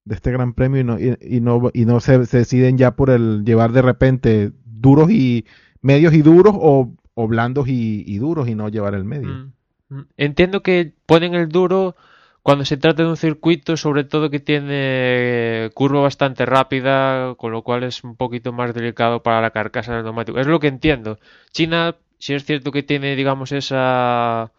de 0.05 0.15
este 0.15 0.33
gran 0.33 0.55
premio 0.55 0.81
y 0.81 0.85
no, 0.85 0.99
y, 0.99 1.17
y 1.21 1.41
no, 1.41 1.71
y 1.73 1.85
no 1.87 2.01
se, 2.01 2.27
se 2.27 2.39
deciden 2.39 2.79
ya 2.79 2.95
por 2.95 3.11
el 3.11 3.45
llevar 3.45 3.73
de 3.73 3.83
repente 3.83 4.53
duros 4.65 5.11
y 5.11 5.47
medios 5.81 6.15
y 6.15 6.23
duros 6.23 6.55
o, 6.57 6.95
o 7.15 7.29
blandos 7.29 7.69
y, 7.69 8.05
y 8.07 8.19
duros 8.19 8.49
y 8.49 8.55
no 8.55 8.69
llevar 8.69 8.95
el 8.95 9.05
medio? 9.05 9.29
Mm, 9.29 9.97
mm. 9.97 10.07
Entiendo 10.17 10.63
que 10.63 10.95
ponen 11.07 11.35
el 11.35 11.49
duro 11.49 11.97
cuando 12.43 12.65
se 12.65 12.77
trata 12.77 13.03
de 13.03 13.09
un 13.11 13.17
circuito, 13.17 13.77
sobre 13.77 14.05
todo 14.05 14.31
que 14.31 14.41
tiene 14.41 15.71
curva 15.75 16.01
bastante 16.03 16.47
rápida, 16.47 17.35
con 17.37 17.53
lo 17.53 17.63
cual 17.63 17.85
es 17.85 18.05
un 18.05 18.17
poquito 18.17 18.53
más 18.53 18.73
delicado 18.75 19.23
para 19.23 19.41
la 19.43 19.51
carcasa 19.51 19.95
del 19.95 20.05
neumático. 20.05 20.39
Es 20.39 20.47
lo 20.47 20.61
que 20.61 20.69
entiendo. 20.69 21.19
China, 21.53 21.97
si 22.19 22.35
es 22.35 22.45
cierto 22.45 22.73
que 22.73 22.83
tiene, 22.83 23.17
digamos, 23.17 23.53
esa... 23.53 24.53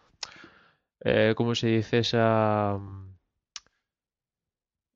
eh, 1.04 1.34
¿cómo 1.36 1.54
se 1.54 1.68
dice? 1.68 1.98
Esa... 1.98 2.78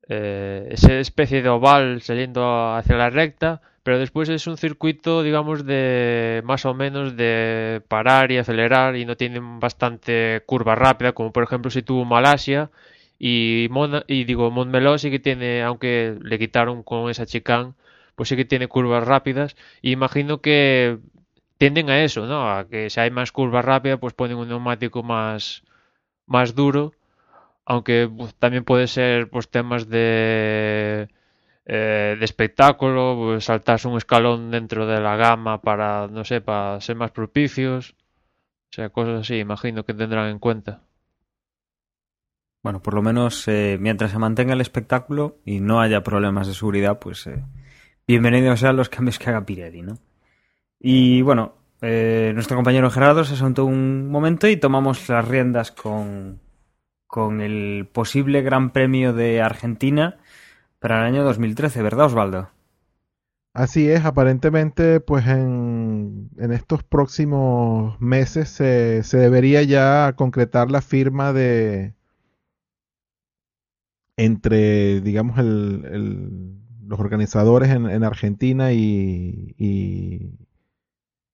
eh, 0.09 0.73
especie 0.73 1.41
de 1.41 1.49
oval 1.49 2.01
saliendo 2.01 2.73
hacia 2.75 2.95
la 2.95 3.09
recta, 3.09 3.61
pero 3.83 3.99
después 3.99 4.29
es 4.29 4.47
un 4.47 4.57
circuito, 4.57 5.23
digamos, 5.23 5.65
de 5.65 6.41
más 6.45 6.65
o 6.65 6.73
menos 6.73 7.15
de 7.15 7.81
parar 7.87 8.31
y 8.31 8.37
acelerar 8.37 8.95
y 8.95 9.05
no 9.05 9.15
tienen 9.17 9.59
bastante 9.59 10.41
curva 10.45 10.75
rápida, 10.75 11.13
como 11.13 11.31
por 11.31 11.43
ejemplo 11.43 11.71
si 11.71 11.81
tuvo 11.83 12.05
Malasia 12.05 12.71
y, 13.19 13.69
y 14.07 14.23
digo, 14.25 14.51
Montmeló 14.51 14.97
sí 14.97 15.11
que 15.11 15.19
tiene, 15.19 15.63
aunque 15.63 16.17
le 16.21 16.39
quitaron 16.39 16.83
con 16.83 17.09
esa 17.09 17.25
chicane, 17.25 17.73
pues 18.15 18.29
sí 18.29 18.35
que 18.35 18.45
tiene 18.45 18.67
curvas 18.67 19.05
rápidas 19.05 19.55
y 19.81 19.91
imagino 19.91 20.41
que 20.41 20.99
tienden 21.57 21.89
a 21.89 22.03
eso, 22.03 22.25
¿no? 22.27 22.51
A 22.51 22.67
que 22.67 22.89
si 22.89 22.99
hay 22.99 23.11
más 23.11 23.31
curva 23.31 23.61
rápida, 23.61 23.97
pues 23.97 24.13
ponen 24.13 24.37
un 24.37 24.49
neumático 24.49 25.03
más, 25.03 25.63
más 26.27 26.55
duro 26.55 26.93
aunque 27.65 28.09
pues, 28.15 28.35
también 28.35 28.63
puede 28.63 28.87
ser 28.87 29.29
pues 29.29 29.49
temas 29.49 29.89
de 29.89 31.09
eh, 31.67 32.15
de, 32.19 32.25
espectáculo, 32.25 33.15
pues 33.17 33.45
saltarse 33.45 33.87
un 33.87 33.97
escalón 33.97 34.51
dentro 34.51 34.85
de 34.85 34.99
la 35.01 35.15
gama 35.15 35.61
para, 35.61 36.07
no 36.07 36.23
sé, 36.23 36.39
para 36.39 36.79
ser 36.79 36.95
más 36.95 37.11
propicios. 37.11 37.95
O 38.71 38.75
sea, 38.75 38.89
cosas 38.89 39.21
así, 39.21 39.37
imagino 39.37 39.83
que 39.83 39.95
tendrán 39.95 40.29
en 40.29 40.37
cuenta. 40.37 40.83
Bueno, 42.61 42.81
por 42.81 42.93
lo 42.93 43.01
menos 43.01 43.47
eh, 43.47 43.77
mientras 43.79 44.11
se 44.11 44.19
mantenga 44.19 44.53
el 44.53 44.61
espectáculo 44.61 45.39
y 45.43 45.59
no 45.59 45.81
haya 45.81 46.03
problemas 46.03 46.47
de 46.47 46.53
seguridad, 46.53 46.99
pues 46.99 47.25
eh, 47.27 47.43
bienvenidos 48.07 48.59
sean 48.59 48.75
los 48.75 48.89
cambios 48.89 49.17
que 49.17 49.29
haga 49.29 49.45
Pirelli, 49.45 49.81
¿no? 49.81 49.97
Y 50.79 51.21
bueno, 51.21 51.55
nuestro 51.81 52.57
compañero 52.57 52.89
Gerardo 52.89 53.23
se 53.23 53.35
sentó 53.35 53.65
un 53.65 54.09
momento 54.09 54.47
y 54.47 54.57
tomamos 54.57 55.07
las 55.07 55.27
riendas 55.27 55.71
con, 55.71 56.39
con 57.15 57.39
el 57.39 57.87
posible 57.93 58.41
Gran 58.41 58.71
Premio 58.71 59.13
de 59.13 59.41
Argentina 59.41 60.17
para 60.79 60.99
el 61.01 61.05
año 61.13 61.23
2013, 61.25 61.81
¿verdad, 61.83 62.07
Osvaldo? 62.07 62.49
Así 63.53 63.89
es, 63.89 64.03
aparentemente, 64.05 64.99
pues 64.99 65.25
en, 65.27 66.29
en 66.37 66.51
estos 66.51 66.83
próximos 66.83 67.99
meses 68.01 68.49
se, 68.49 69.01
se 69.03 69.17
debería 69.17 69.63
ya 69.63 70.13
concretar 70.17 70.69
la 70.69 70.81
firma 70.81 71.31
de 71.33 71.95
entre, 74.17 75.01
digamos, 75.01 75.37
el, 75.39 75.85
el- 75.91 76.55
los 76.87 76.99
organizadores 76.99 77.69
en, 77.71 77.89
en 77.89 78.03
Argentina 78.03 78.71
y, 78.71 79.55
y, 79.57 80.44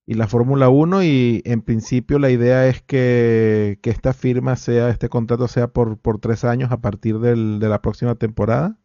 y 0.06 0.14
la 0.14 0.28
Fórmula 0.28 0.68
1 0.68 1.02
y 1.04 1.42
en 1.44 1.62
principio 1.62 2.18
la 2.18 2.30
idea 2.30 2.66
es 2.68 2.82
que, 2.82 3.78
que 3.82 3.90
esta 3.90 4.12
firma 4.14 4.56
sea, 4.56 4.90
este 4.90 5.08
contrato 5.08 5.48
sea 5.48 5.68
por, 5.68 5.98
por 5.98 6.18
tres 6.20 6.44
años 6.44 6.72
a 6.72 6.80
partir 6.80 7.18
del- 7.20 7.58
de 7.60 7.68
la 7.68 7.82
próxima 7.82 8.14
temporada. 8.16 8.78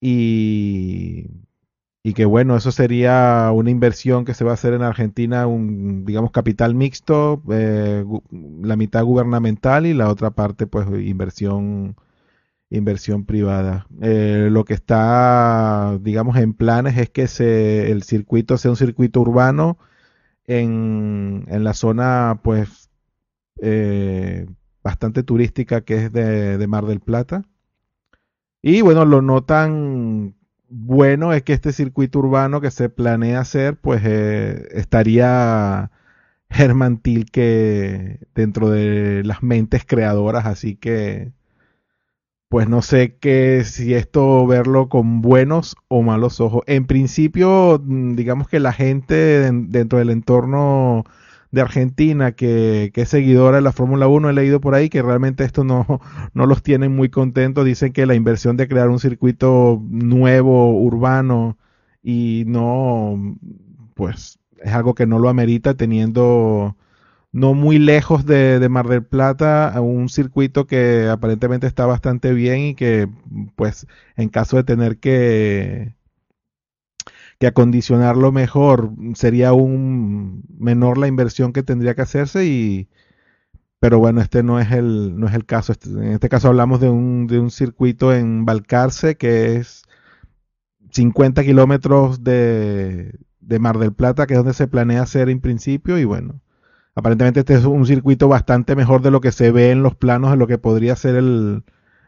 Y, 0.00 1.26
y 2.04 2.14
que 2.14 2.24
bueno, 2.26 2.56
eso 2.56 2.72
sería 2.72 3.50
una 3.54 3.70
inversión 3.70 4.24
que 4.24 4.34
se 4.34 4.44
va 4.44 4.52
a 4.52 4.54
hacer 4.54 4.74
en 4.74 4.82
Argentina, 4.82 5.46
un, 5.46 6.04
digamos, 6.06 6.30
capital 6.32 6.74
mixto, 6.74 7.42
eh, 7.50 8.04
la 8.62 8.76
mitad 8.76 9.04
gubernamental 9.04 9.86
y 9.86 9.94
la 9.94 10.10
otra 10.10 10.30
parte, 10.32 10.66
pues, 10.66 10.86
inversión, 11.06 11.96
inversión 12.70 13.24
privada. 13.24 13.86
Eh, 14.02 14.48
lo 14.50 14.64
que 14.64 14.74
está, 14.74 15.98
digamos, 16.00 16.36
en 16.36 16.54
planes 16.54 16.98
es 16.98 17.10
que 17.10 17.90
el 17.90 18.02
circuito 18.02 18.58
sea 18.58 18.70
un 18.70 18.76
circuito 18.76 19.20
urbano 19.20 19.78
en, 20.46 21.44
en 21.48 21.64
la 21.64 21.74
zona, 21.74 22.40
pues, 22.42 22.90
eh, 23.60 24.46
bastante 24.82 25.22
turística 25.22 25.80
que 25.82 26.06
es 26.06 26.12
de, 26.12 26.58
de 26.58 26.66
Mar 26.66 26.86
del 26.86 27.00
Plata. 27.00 27.42
Y 28.62 28.80
bueno, 28.82 29.04
lo 29.04 29.22
no 29.22 29.44
tan 29.44 30.34
bueno 30.68 31.32
es 31.32 31.42
que 31.42 31.52
este 31.52 31.72
circuito 31.72 32.18
urbano 32.18 32.60
que 32.60 32.70
se 32.70 32.88
planea 32.88 33.40
hacer, 33.40 33.76
pues 33.76 34.02
eh, 34.04 34.68
estaría 34.72 35.90
Herman 36.48 36.98
Tilke 36.98 38.20
dentro 38.34 38.70
de 38.70 39.22
las 39.24 39.42
mentes 39.42 39.84
creadoras, 39.84 40.46
así 40.46 40.76
que 40.76 41.32
pues 42.56 42.68
no 42.70 42.80
sé 42.80 43.16
que 43.18 43.64
si 43.64 43.92
esto 43.94 44.46
verlo 44.46 44.88
con 44.88 45.20
buenos 45.20 45.76
o 45.88 46.00
malos 46.02 46.40
ojos. 46.40 46.62
En 46.66 46.86
principio, 46.86 47.78
mm, 47.84 48.14
digamos 48.16 48.48
que 48.48 48.60
la 48.60 48.72
gente 48.72 49.14
den- 49.14 49.70
dentro 49.70 49.98
del 49.98 50.08
entorno 50.10 51.04
de 51.50 51.60
Argentina 51.60 52.32
que, 52.32 52.90
que 52.94 53.02
es 53.02 53.10
seguidora 53.10 53.56
de 53.58 53.62
la 53.62 53.72
Fórmula 53.72 54.08
1, 54.08 54.30
he 54.30 54.32
leído 54.32 54.60
por 54.62 54.74
ahí 54.74 54.88
que 54.88 55.02
realmente 55.02 55.44
esto 55.44 55.64
no, 55.64 56.00
no 56.34 56.46
los 56.46 56.62
tienen 56.62 56.96
muy 56.96 57.10
contentos. 57.10 57.64
Dicen 57.66 57.92
que 57.92 58.06
la 58.06 58.14
inversión 58.14 58.56
de 58.56 58.68
crear 58.68 58.88
un 58.88 59.00
circuito 59.00 59.78
nuevo, 59.90 60.72
urbano, 60.80 61.58
y 62.02 62.44
no, 62.46 63.36
pues 63.94 64.38
es 64.62 64.72
algo 64.72 64.94
que 64.94 65.06
no 65.06 65.18
lo 65.18 65.28
amerita 65.28 65.74
teniendo 65.74 66.76
no 67.32 67.54
muy 67.54 67.78
lejos 67.78 68.26
de, 68.26 68.66
Mar 68.70 68.88
del 68.88 69.04
Plata 69.04 69.74
un 69.80 70.08
circuito 70.08 70.66
que 70.66 71.08
aparentemente 71.08 71.66
está 71.66 71.86
bastante 71.86 72.32
bien 72.32 72.60
y 72.60 72.74
que 72.74 73.08
pues 73.56 73.86
en 74.16 74.28
caso 74.30 74.56
de 74.56 74.64
tener 74.64 74.98
que 74.98 75.94
que 77.38 77.46
acondicionarlo 77.46 78.32
mejor 78.32 78.92
sería 79.14 79.52
un 79.52 80.44
menor 80.58 80.98
la 80.98 81.06
inversión 81.08 81.52
que 81.52 81.62
tendría 81.62 81.94
que 81.94 82.02
hacerse 82.02 82.46
y 82.46 82.88
pero 83.80 83.98
bueno 83.98 84.20
este 84.22 84.42
no 84.42 84.60
es 84.60 84.72
el 84.72 85.18
no 85.18 85.28
es 85.28 85.34
el 85.34 85.46
caso. 85.46 85.72
Este- 85.72 85.90
en 85.90 86.12
este 86.14 86.28
caso 86.28 86.48
hablamos 86.48 86.80
de 86.80 86.90
un 86.90 87.26
de 87.26 87.40
un 87.40 87.50
circuito 87.50 88.14
en 88.14 88.44
Balcarce 88.46 89.16
que 89.16 89.56
es 89.56 89.84
50 90.90 91.44
kilómetros 91.44 92.24
de 92.24 93.18
de 93.40 93.58
Mar 93.58 93.78
del 93.78 93.92
Plata 93.94 94.26
que 94.26 94.34
es 94.34 94.38
donde 94.38 94.54
se 94.54 94.68
planea 94.68 95.02
hacer 95.02 95.28
en 95.30 95.40
principio 95.40 95.98
y 95.98 96.04
bueno 96.04 96.40
aparentemente 96.96 97.40
este 97.40 97.54
es 97.54 97.64
un 97.64 97.86
circuito 97.86 98.26
bastante 98.28 98.74
mejor 98.74 99.02
de 99.02 99.12
lo 99.12 99.20
que 99.20 99.30
se 99.32 99.52
ve 99.52 99.70
en 99.70 99.84
los 99.84 99.94
planos 99.94 100.32
de 100.32 100.36
lo 100.36 100.48
que 100.48 100.58
podría 100.58 100.96
ser 100.96 101.14
el 101.14 101.62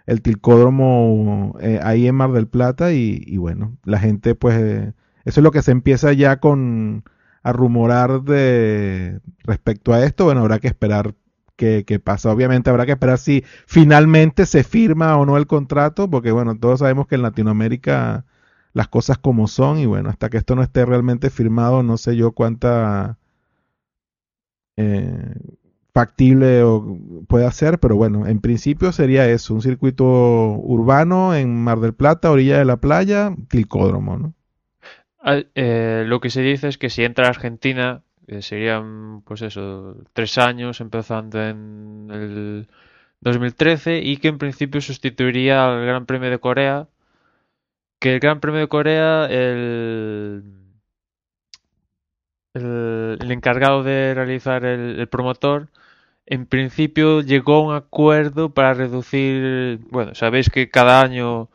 el 0.07 0.23
tilcódromo 0.23 1.57
eh, 1.61 1.81
ahí 1.83 2.09
en 2.09 2.15
Mar 2.17 2.33
del 2.33 2.49
Plata 2.49 2.93
y, 2.93 3.23
y 3.27 3.37
bueno 3.37 3.77
la 3.85 4.01
gente 4.01 4.35
pues 4.35 4.59
eh, 4.61 4.93
eso 5.25 5.41
es 5.41 5.45
lo 5.45 5.53
que 5.53 5.63
se 5.63 5.71
empieza 5.71 6.13
ya 6.13 6.41
con 6.41 7.05
a 7.43 7.53
rumorar 7.53 8.23
de 8.23 9.21
respecto 9.45 9.93
a 9.93 10.05
esto. 10.05 10.25
Bueno, 10.25 10.41
habrá 10.41 10.59
que 10.59 10.69
esperar 10.69 11.15
qué, 11.57 11.85
qué 11.87 11.99
pasa. 11.99 12.31
Obviamente 12.33 12.71
habrá 12.71 12.87
que 12.87 12.93
esperar 12.93 13.19
si 13.19 13.45
finalmente 13.67 14.47
se 14.47 14.65
firma 14.65 15.17
o 15.17 15.27
no 15.27 15.37
el 15.37 15.47
contrato, 15.47 16.11
porque 16.11 16.33
bueno, 16.33 16.59
todos 16.59 16.81
sabemos 16.81 17.07
que 17.07 17.17
en 17.17 17.23
Latinoamérica 17.23 18.25
las 18.75 18.89
cosas 18.89 19.19
como 19.19 19.49
son 19.49 19.79
y 19.79 19.87
bueno, 19.87 20.11
hasta 20.11 20.29
que 20.31 20.37
esto 20.39 20.55
no 20.55 20.63
esté 20.63 20.85
realmente 20.85 21.31
firmado, 21.31 21.83
no 21.83 21.97
sé 21.97 22.17
yo 22.17 22.33
cuánta 22.33 23.19
eh, 24.79 25.35
factible 25.93 26.63
o 26.63 26.97
puede 27.27 27.45
hacer, 27.47 27.81
pero 27.81 27.97
bueno, 27.97 28.29
en 28.29 28.41
principio 28.41 28.93
sería 28.93 29.29
eso, 29.29 29.53
un 29.55 29.63
circuito 29.63 30.05
urbano 30.05 31.35
en 31.35 31.61
Mar 31.61 31.81
del 31.81 31.95
Plata, 31.95 32.31
orilla 32.31 32.59
de 32.59 32.65
la 32.65 32.77
playa, 32.77 33.35
tilcódromo, 33.49 34.17
¿no? 34.17 34.35
Eh, 35.25 36.05
lo 36.07 36.21
que 36.21 36.31
se 36.31 36.43
dice 36.43 36.69
es 36.69 36.79
que 36.79 36.91
si 36.91 37.03
entra 37.03 37.27
a 37.27 37.31
Argentina, 37.31 38.03
eh, 38.29 38.43
serían, 38.43 39.23
pues 39.23 39.43
eso, 39.43 39.97
tres 40.13 40.39
años 40.39 40.81
empezando 40.81 41.43
en 41.43 42.09
el 42.13 42.69
2013 43.21 43.99
y 43.99 44.19
que 44.19 44.29
en 44.29 44.39
principio 44.39 44.81
sustituiría 44.81 45.67
al 45.67 45.85
Gran 45.85 46.07
Premio 46.07 46.31
de 46.31 46.39
Corea. 46.39 46.87
Que 47.99 48.15
el 48.15 48.21
Gran 48.21 48.39
Premio 48.39 48.61
de 48.61 48.69
Corea, 48.69 49.27
el, 49.27 50.45
el, 52.55 53.31
encargado 53.31 53.83
de 53.83 54.15
realizar 54.15 54.65
el, 54.65 55.07
promotor, 55.09 55.69
en 56.27 56.47
principio 56.47 57.23
llegó 57.23 57.57
a 57.57 57.63
un 57.63 57.75
acuerdo 57.75 58.51
para 58.51 58.75
reducir, 58.75 59.81
bueno, 59.91 60.15
sabéis 60.15 60.51
que 60.51 60.71
cada 60.71 61.03
año 61.03 61.49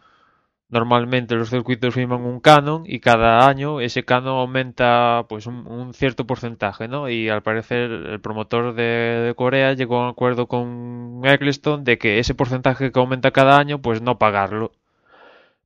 Normalmente 0.73 1.35
los 1.35 1.51
circuitos 1.51 1.93
firman 1.93 2.21
un 2.21 2.39
canon 2.39 2.81
y 2.87 2.99
cada 2.99 3.47
año 3.47 3.79
ese 3.79 4.03
canon 4.05 4.39
aumenta 4.39 5.23
pues 5.29 5.45
un, 5.45 5.67
un 5.67 5.93
cierto 5.93 6.25
porcentaje, 6.25 6.87
¿no? 6.87 7.09
Y 7.09 7.29
al 7.29 7.43
parecer 7.43 7.91
el 7.91 8.19
promotor 8.19 8.73
de, 8.73 8.83
de 8.83 9.35
Corea 9.35 9.73
llegó 9.73 9.97
a 9.97 10.05
un 10.05 10.09
acuerdo 10.09 10.47
con 10.47 11.21
Eccleston 11.25 11.83
de 11.83 11.99
que 11.99 12.17
ese 12.17 12.33
porcentaje 12.33 12.91
que 12.91 12.99
aumenta 12.99 13.29
cada 13.29 13.59
año 13.59 13.83
pues 13.83 14.01
no 14.01 14.17
pagarlo. 14.17 14.71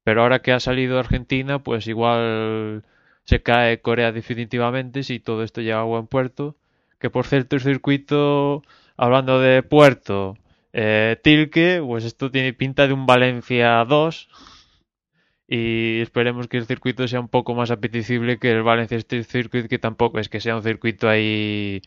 Pero 0.03 0.23
ahora 0.23 0.39
que 0.39 0.51
ha 0.51 0.59
salido 0.59 0.99
Argentina 0.99 1.59
pues 1.59 1.87
igual 1.87 2.83
se 3.27 3.43
cae 3.43 3.81
Corea 3.81 4.11
definitivamente 4.11 5.03
si 5.03 5.19
todo 5.19 5.43
esto 5.43 5.61
llega 5.61 5.81
a 5.81 5.83
buen 5.83 6.07
puerto. 6.07 6.57
Que 6.99 7.09
por 7.09 7.27
cierto 7.27 7.55
el 7.57 7.61
circuito, 7.61 8.63
hablando 8.97 9.39
de 9.41 9.63
puerto, 9.63 10.37
eh, 10.73 11.17
Tilke, 11.23 11.81
pues 11.85 12.05
esto 12.05 12.31
tiene 12.31 12.53
pinta 12.53 12.87
de 12.87 12.93
un 12.93 13.05
Valencia 13.05 13.83
2 13.85 14.29
y 15.47 16.01
esperemos 16.01 16.47
que 16.47 16.57
el 16.57 16.65
circuito 16.65 17.07
sea 17.07 17.19
un 17.21 17.29
poco 17.29 17.55
más 17.55 17.71
apetecible 17.71 18.37
que 18.39 18.51
el 18.51 18.63
Valencia 18.63 18.97
Street 18.97 19.23
Circuit, 19.23 19.67
que 19.67 19.79
tampoco 19.79 20.19
es 20.19 20.29
que 20.29 20.41
sea 20.41 20.55
un 20.57 20.63
circuito 20.63 21.07
ahí. 21.09 21.81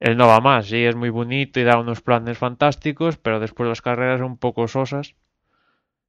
Él 0.00 0.16
no 0.16 0.28
va 0.28 0.40
más, 0.40 0.66
sí, 0.66 0.84
es 0.84 0.96
muy 0.96 1.10
bonito 1.10 1.60
y 1.60 1.64
da 1.64 1.78
unos 1.78 2.02
planes 2.02 2.38
fantásticos, 2.38 3.16
pero 3.18 3.40
después 3.40 3.68
las 3.68 3.82
carreras 3.82 4.20
son 4.20 4.32
un 4.32 4.38
poco 4.38 4.68
sosas. 4.68 5.14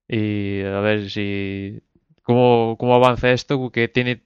Y 0.07 0.61
a 0.63 0.79
ver 0.81 1.09
si. 1.09 1.81
cómo, 2.23 2.77
cómo 2.77 2.95
avanza 2.95 3.31
esto, 3.31 3.71
que 3.71 3.87
tiene 3.87 4.21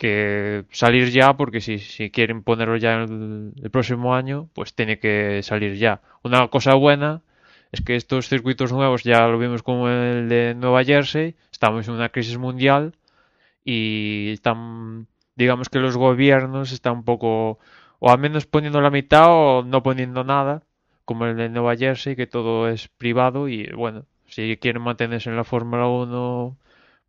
que 0.00 0.64
salir 0.72 1.10
ya, 1.10 1.36
porque 1.36 1.60
si, 1.60 1.78
si 1.78 2.10
quieren 2.10 2.42
ponerlo 2.42 2.76
ya 2.78 3.02
el, 3.02 3.52
el 3.62 3.70
próximo 3.70 4.14
año, 4.14 4.48
pues 4.54 4.74
tiene 4.74 4.98
que 4.98 5.42
salir 5.42 5.76
ya. 5.76 6.00
Una 6.22 6.48
cosa 6.48 6.74
buena 6.74 7.20
es 7.70 7.82
que 7.82 7.96
estos 7.96 8.28
circuitos 8.28 8.72
nuevos 8.72 9.04
ya 9.04 9.28
lo 9.28 9.38
vimos 9.38 9.62
como 9.62 9.90
el 9.90 10.28
de 10.30 10.54
Nueva 10.54 10.84
Jersey, 10.84 11.36
estamos 11.52 11.86
en 11.86 11.94
una 11.94 12.08
crisis 12.08 12.38
mundial 12.38 12.94
y 13.62 14.30
están, 14.32 15.06
digamos 15.36 15.68
que 15.68 15.80
los 15.80 15.98
gobiernos 15.98 16.72
están 16.72 16.94
un 16.94 17.04
poco, 17.04 17.58
o 17.98 18.10
al 18.10 18.18
menos 18.18 18.46
poniendo 18.46 18.80
la 18.80 18.90
mitad 18.90 19.26
o 19.28 19.64
no 19.64 19.82
poniendo 19.82 20.24
nada, 20.24 20.62
como 21.04 21.26
el 21.26 21.36
de 21.36 21.50
Nueva 21.50 21.76
Jersey, 21.76 22.16
que 22.16 22.26
todo 22.26 22.68
es 22.70 22.88
privado 22.88 23.48
y 23.48 23.70
bueno, 23.72 24.06
si 24.26 24.56
quieren 24.56 24.82
mantenerse 24.82 25.28
en 25.28 25.36
la 25.36 25.44
Fórmula 25.44 25.86
1, 25.88 26.56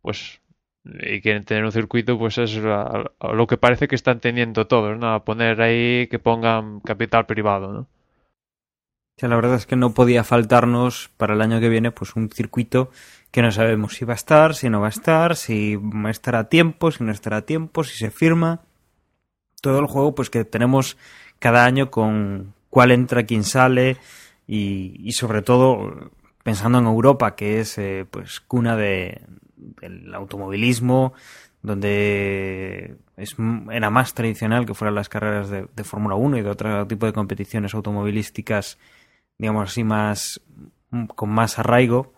pues 0.02 0.41
y 0.84 1.20
quieren 1.20 1.44
tener 1.44 1.64
un 1.64 1.72
circuito, 1.72 2.18
pues 2.18 2.38
es 2.38 2.56
lo 2.56 3.46
que 3.46 3.56
parece 3.56 3.88
que 3.88 3.94
están 3.94 4.20
teniendo 4.20 4.66
todos, 4.66 4.98
¿no? 4.98 5.14
A 5.14 5.24
poner 5.24 5.60
ahí 5.60 6.08
que 6.08 6.18
pongan 6.18 6.80
capital 6.80 7.26
privado, 7.26 7.72
¿no? 7.72 7.86
La 9.20 9.36
verdad 9.36 9.54
es 9.54 9.66
que 9.66 9.76
no 9.76 9.94
podía 9.94 10.24
faltarnos 10.24 11.10
para 11.16 11.34
el 11.34 11.42
año 11.42 11.60
que 11.60 11.68
viene 11.68 11.92
pues 11.92 12.16
un 12.16 12.28
circuito 12.28 12.90
que 13.30 13.40
no 13.40 13.52
sabemos 13.52 13.94
si 13.94 14.04
va 14.04 14.14
a 14.14 14.16
estar, 14.16 14.54
si 14.56 14.68
no 14.68 14.80
va 14.80 14.86
a 14.86 14.90
estar, 14.90 15.36
si 15.36 15.76
va 15.76 16.08
a 16.08 16.10
estar 16.10 16.34
a 16.34 16.48
tiempo, 16.48 16.90
si 16.90 17.04
no 17.04 17.12
estará 17.12 17.38
a 17.38 17.42
tiempo, 17.42 17.84
si 17.84 17.96
se 17.96 18.10
firma. 18.10 18.62
Todo 19.60 19.78
el 19.78 19.86
juego 19.86 20.14
pues 20.14 20.28
que 20.28 20.44
tenemos 20.44 20.96
cada 21.38 21.64
año 21.64 21.90
con 21.90 22.52
cuál 22.68 22.90
entra, 22.90 23.24
quién 23.24 23.44
sale 23.44 23.96
y, 24.48 24.96
y 24.98 25.12
sobre 25.12 25.42
todo 25.42 26.10
pensando 26.42 26.78
en 26.78 26.86
Europa 26.86 27.36
que 27.36 27.60
es 27.60 27.78
eh, 27.78 28.04
pues 28.10 28.40
cuna 28.40 28.76
de, 28.76 29.22
del 29.80 30.14
automovilismo 30.14 31.14
donde 31.62 32.96
es, 33.16 33.36
era 33.70 33.90
más 33.90 34.14
tradicional 34.14 34.66
que 34.66 34.74
fueran 34.74 34.96
las 34.96 35.08
carreras 35.08 35.48
de, 35.48 35.66
de 35.74 35.84
Fórmula 35.84 36.16
1 36.16 36.38
y 36.38 36.42
de 36.42 36.50
otro 36.50 36.86
tipo 36.86 37.06
de 37.06 37.12
competiciones 37.12 37.74
automovilísticas 37.74 38.78
digamos 39.38 39.70
así, 39.70 39.84
más 39.84 40.40
con 41.14 41.30
más 41.30 41.58
arraigo 41.58 42.14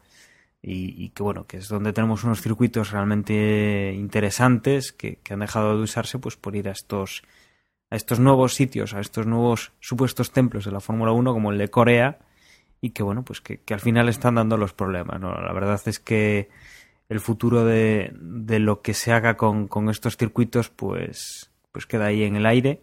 y, 0.61 1.05
y, 1.05 1.11
que 1.11 1.23
bueno, 1.23 1.47
que 1.47 1.59
es 1.59 1.69
donde 1.69 1.93
tenemos 1.93 2.25
unos 2.25 2.41
circuitos 2.41 2.91
realmente 2.91 3.93
interesantes 3.95 4.93
que, 4.93 5.17
que, 5.17 5.35
han 5.35 5.41
dejado 5.41 5.77
de 5.77 5.83
usarse 5.83 6.19
pues 6.19 6.37
por 6.37 6.57
ir 6.57 6.69
a 6.69 6.73
estos 6.73 7.23
a 7.91 7.97
estos 7.97 8.19
nuevos 8.19 8.55
sitios, 8.55 8.95
a 8.95 9.01
estos 9.01 9.27
nuevos 9.27 9.73
supuestos 9.81 10.33
templos 10.33 10.65
de 10.65 10.73
la 10.73 10.81
Fórmula 10.81 11.13
1 11.13 11.33
como 11.33 11.53
el 11.53 11.59
de 11.59 11.69
Corea 11.69 12.19
y 12.81 12.91
que 12.91 13.03
bueno, 13.03 13.25
pues 13.25 13.41
que, 13.41 13.61
que 13.61 13.75
al 13.75 13.81
final 13.81 14.09
están 14.09 14.35
dando 14.35 14.57
los 14.57 14.73
problemas, 14.73 15.21
¿no? 15.21 15.33
La 15.41 15.53
verdad 15.53 15.81
es 15.87 16.01
que 16.01 16.51
el 17.09 17.21
futuro 17.21 17.65
de, 17.65 18.13
de 18.21 18.59
lo 18.59 18.83
que 18.83 18.95
se 18.95 19.13
haga 19.13 19.37
con, 19.37 19.69
con 19.69 19.89
estos 19.89 20.17
circuitos 20.17 20.71
pues 20.71 21.51
pues 21.75 21.87
queda 21.87 22.07
ahí 22.07 22.23
en 22.23 22.37
el 22.37 22.47
aire. 22.47 22.81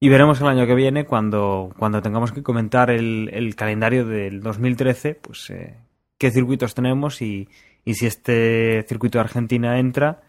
Y 0.00 0.08
veremos 0.08 0.40
el 0.40 0.46
año 0.46 0.66
que 0.66 0.74
viene, 0.74 1.04
cuando, 1.04 1.74
cuando 1.78 2.00
tengamos 2.00 2.32
que 2.32 2.42
comentar 2.42 2.90
el, 2.90 3.28
el 3.32 3.54
calendario 3.54 4.06
del 4.06 4.40
2013, 4.40 5.14
pues 5.16 5.50
eh, 5.50 5.74
qué 6.16 6.30
circuitos 6.30 6.74
tenemos 6.74 7.20
y, 7.20 7.48
y, 7.84 7.94
si 7.94 8.06
este 8.06 8.82
circuito 8.88 9.18
de 9.18 9.24
Argentina 9.24 9.78
entra, 9.78 10.22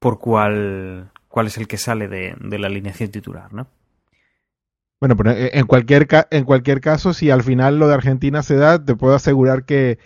por 0.00 0.18
cuál, 0.18 1.12
cuál 1.28 1.46
es 1.46 1.56
el 1.56 1.68
que 1.68 1.76
sale 1.76 2.08
de, 2.08 2.34
de 2.40 2.58
la 2.58 2.66
alineación 2.66 3.10
titular, 3.10 3.52
¿no? 3.52 3.68
Bueno, 4.98 5.16
pero 5.16 5.32
en 5.36 5.66
cualquier, 5.66 6.08
en 6.30 6.44
cualquier 6.44 6.80
caso, 6.80 7.12
si 7.12 7.30
al 7.30 7.42
final 7.42 7.78
lo 7.78 7.86
de 7.86 7.94
Argentina 7.94 8.42
se 8.42 8.56
da, 8.56 8.82
te 8.82 8.96
puedo 8.96 9.14
asegurar 9.14 9.66
que 9.66 9.98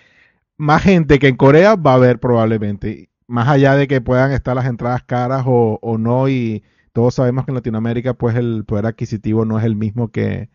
más 0.58 0.82
gente 0.82 1.18
que 1.18 1.28
en 1.28 1.36
Corea 1.36 1.76
va 1.76 1.92
a 1.92 1.94
haber 1.94 2.20
probablemente. 2.20 3.10
Más 3.26 3.48
allá 3.48 3.74
de 3.74 3.88
que 3.88 4.00
puedan 4.00 4.32
estar 4.32 4.56
las 4.56 4.66
entradas 4.66 5.02
caras 5.04 5.44
o, 5.46 5.78
o 5.82 5.98
no 5.98 6.28
y 6.28 6.62
todos 6.92 7.14
sabemos 7.14 7.44
que 7.44 7.50
en 7.52 7.56
Latinoamérica 7.56 8.14
pues 8.14 8.36
el 8.36 8.64
poder 8.64 8.86
adquisitivo 8.86 9.44
no 9.44 9.58
es 9.58 9.64
el 9.64 9.76
mismo 9.76 10.08
que, 10.08 10.48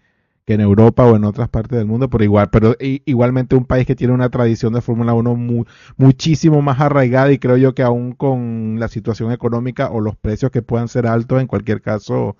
que 0.45 0.55
en 0.55 0.61
Europa 0.61 1.05
o 1.05 1.15
en 1.15 1.23
otras 1.23 1.49
partes 1.49 1.77
del 1.77 1.87
mundo, 1.87 2.09
pero 2.09 2.23
igual, 2.23 2.49
pero 2.49 2.75
igualmente 2.79 3.55
un 3.55 3.65
país 3.65 3.85
que 3.85 3.95
tiene 3.95 4.13
una 4.13 4.29
tradición 4.29 4.73
de 4.73 4.81
Fórmula 4.81 5.13
1 5.13 5.35
mu 5.35 5.63
muchísimo 5.97 6.61
más 6.61 6.81
arraigada 6.81 7.31
y 7.31 7.39
creo 7.39 7.57
yo 7.57 7.73
que 7.73 7.83
aún 7.83 8.13
con 8.13 8.77
la 8.79 8.87
situación 8.87 9.31
económica 9.31 9.89
o 9.89 10.01
los 10.01 10.17
precios 10.17 10.51
que 10.51 10.61
puedan 10.61 10.87
ser 10.89 11.07
altos, 11.07 11.41
en 11.41 11.47
cualquier 11.47 11.81
caso 11.81 12.35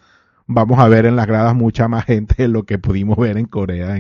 vamos 0.48 0.80
a 0.80 0.88
ver 0.90 1.06
en 1.06 1.16
las 1.16 1.28
gradas 1.28 1.56
mucha 1.56 1.88
más 1.88 2.06
gente 2.06 2.36
de 2.38 2.48
lo 2.50 2.64
que 2.64 2.80
pudimos 2.80 3.18
ver 3.18 3.38
en 3.38 3.46
Corea. 3.46 3.96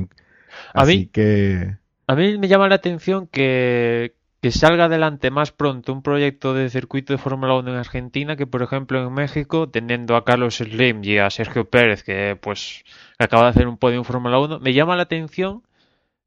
A 0.73 0.81
así 0.81 0.97
mí, 0.97 1.05
que... 1.07 1.77
A 2.05 2.15
mí 2.15 2.37
me 2.37 2.47
llama 2.47 2.67
la 2.67 2.75
atención 2.75 3.27
que, 3.27 4.15
salga 4.51 4.85
adelante 4.85 5.31
más 5.31 5.51
pronto 5.53 5.93
un 5.93 6.03
proyecto 6.03 6.53
de 6.53 6.69
circuito 6.69 7.13
de 7.13 7.17
Fórmula 7.17 7.55
1 7.55 7.71
en 7.71 7.77
Argentina 7.77 8.35
que, 8.35 8.45
por 8.45 8.61
ejemplo, 8.61 9.01
en 9.01 9.13
México, 9.13 9.69
teniendo 9.69 10.17
a 10.17 10.25
Carlos 10.25 10.55
Slim 10.57 11.03
y 11.03 11.17
a 11.17 11.29
Sergio 11.29 11.69
Pérez, 11.69 12.03
que 12.03 12.37
pues 12.41 12.83
acaba 13.17 13.43
de 13.43 13.49
hacer 13.51 13.67
un 13.67 13.77
podio 13.77 13.97
en 13.99 14.05
Fórmula 14.05 14.39
1, 14.39 14.59
me 14.59 14.73
llama 14.73 14.97
la 14.97 15.03
atención 15.03 15.63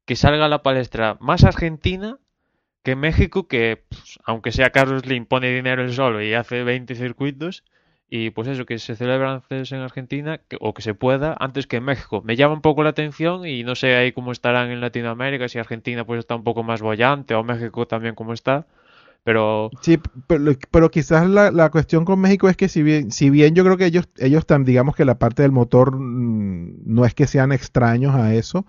que 0.05 0.15
salga 0.15 0.45
a 0.45 0.49
la 0.49 0.63
palestra 0.63 1.17
más 1.19 1.43
Argentina 1.43 2.17
que 2.83 2.95
México, 2.95 3.47
que 3.47 3.83
pues, 3.89 4.19
aunque 4.25 4.51
sea 4.51 4.71
Carlos 4.71 5.03
Slim, 5.03 5.25
pone 5.27 5.53
dinero 5.53 5.83
él 5.83 5.93
solo 5.93 6.23
y 6.23 6.33
hace 6.33 6.63
20 6.63 6.95
circuitos, 6.95 7.63
y 8.09 8.29
pues 8.29 8.47
eso, 8.47 8.65
que 8.65 8.79
se 8.79 8.95
celebran 8.95 9.35
antes 9.35 9.71
en 9.71 9.79
Argentina, 9.79 10.39
o 10.61 10.73
que 10.73 10.81
se 10.81 10.93
pueda, 10.93 11.35
antes 11.39 11.67
que 11.67 11.77
en 11.77 11.83
México. 11.83 12.21
Me 12.23 12.35
llama 12.37 12.53
un 12.53 12.61
poco 12.61 12.83
la 12.83 12.91
atención 12.91 13.45
y 13.45 13.63
no 13.63 13.75
sé 13.75 13.95
ahí 13.95 14.13
cómo 14.13 14.31
estarán 14.31 14.71
en 14.71 14.79
Latinoamérica, 14.79 15.49
si 15.49 15.59
Argentina 15.59 16.05
pues 16.05 16.19
está 16.19 16.35
un 16.35 16.43
poco 16.43 16.63
más 16.63 16.81
bollante 16.81 17.35
o 17.35 17.43
México 17.43 17.85
también 17.85 18.15
como 18.15 18.33
está. 18.33 18.65
Pero... 19.25 19.71
Sí, 19.81 19.99
pero, 20.27 20.53
pero 20.71 20.89
quizás 20.89 21.27
la, 21.27 21.51
la, 21.51 21.69
cuestión 21.69 22.05
con 22.05 22.21
México 22.21 22.47
es 22.47 22.55
que 22.55 22.69
si 22.69 22.81
bien, 22.81 23.11
si 23.11 23.29
bien 23.29 23.55
yo 23.55 23.65
creo 23.65 23.75
que 23.75 23.85
ellos, 23.85 24.07
ellos 24.17 24.39
están, 24.39 24.63
digamos 24.63 24.95
que 24.95 25.03
la 25.03 25.19
parte 25.19 25.41
del 25.41 25.51
motor 25.51 25.97
mmm, 25.97 26.77
no 26.85 27.03
es 27.03 27.13
que 27.13 27.27
sean 27.27 27.51
extraños 27.51 28.15
a 28.15 28.33
eso, 28.33 28.65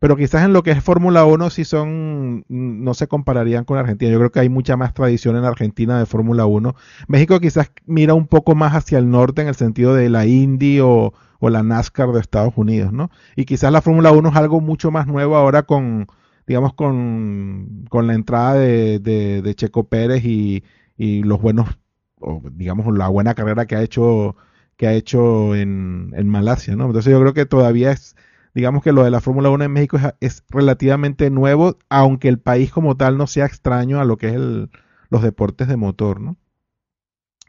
pero 0.00 0.16
quizás 0.16 0.44
en 0.44 0.52
lo 0.52 0.62
que 0.62 0.70
es 0.70 0.82
Fórmula 0.82 1.24
1 1.24 1.50
sí 1.50 1.64
son, 1.64 2.44
no 2.48 2.94
se 2.94 3.08
compararían 3.08 3.64
con 3.64 3.78
Argentina. 3.78 4.12
Yo 4.12 4.18
creo 4.18 4.32
que 4.32 4.40
hay 4.40 4.48
mucha 4.48 4.76
más 4.76 4.94
tradición 4.94 5.36
en 5.36 5.44
Argentina 5.44 5.98
de 5.98 6.06
Fórmula 6.06 6.46
1. 6.46 6.74
México 7.08 7.40
quizás 7.40 7.72
mira 7.86 8.14
un 8.14 8.26
poco 8.26 8.54
más 8.54 8.74
hacia 8.74 8.98
el 8.98 9.10
norte 9.10 9.42
en 9.42 9.48
el 9.48 9.54
sentido 9.54 9.94
de 9.94 10.08
la 10.08 10.26
Indy 10.26 10.80
o, 10.80 11.12
o 11.40 11.50
la 11.50 11.62
NASCAR 11.62 12.12
de 12.12 12.20
Estados 12.20 12.54
Unidos, 12.56 12.92
¿no? 12.92 13.10
Y 13.36 13.44
quizás 13.44 13.72
la 13.72 13.82
Fórmula 13.82 14.12
1 14.12 14.28
es 14.28 14.36
algo 14.36 14.60
mucho 14.60 14.90
más 14.90 15.06
nuevo 15.06 15.36
ahora 15.36 15.64
con, 15.64 16.06
digamos, 16.46 16.74
con, 16.74 17.86
con 17.88 18.06
la 18.06 18.14
entrada 18.14 18.54
de, 18.54 18.98
de, 19.00 19.42
de 19.42 19.54
Checo 19.54 19.88
Pérez 19.88 20.24
y, 20.24 20.64
y, 20.96 21.22
los 21.22 21.40
buenos, 21.40 21.78
o 22.20 22.42
digamos, 22.52 22.92
la 22.96 23.08
buena 23.08 23.34
carrera 23.34 23.66
que 23.66 23.76
ha 23.76 23.82
hecho, 23.82 24.36
que 24.76 24.86
ha 24.86 24.92
hecho 24.92 25.54
en, 25.56 26.12
en 26.16 26.28
Malasia, 26.28 26.76
¿no? 26.76 26.86
Entonces 26.86 27.12
yo 27.12 27.20
creo 27.20 27.34
que 27.34 27.46
todavía 27.46 27.92
es 27.92 28.16
digamos 28.58 28.82
que 28.82 28.90
lo 28.90 29.04
de 29.04 29.12
la 29.12 29.20
Fórmula 29.20 29.50
1 29.50 29.66
en 29.66 29.72
México 29.72 29.98
es, 29.98 30.14
es, 30.18 30.44
relativamente 30.48 31.30
nuevo, 31.30 31.78
aunque 31.88 32.26
el 32.26 32.40
país 32.40 32.72
como 32.72 32.96
tal 32.96 33.16
no 33.16 33.28
sea 33.28 33.46
extraño 33.46 34.00
a 34.00 34.04
lo 34.04 34.16
que 34.16 34.26
es 34.26 34.34
el, 34.34 34.68
los 35.10 35.22
deportes 35.22 35.68
de 35.68 35.76
motor, 35.76 36.20
¿no? 36.20 36.36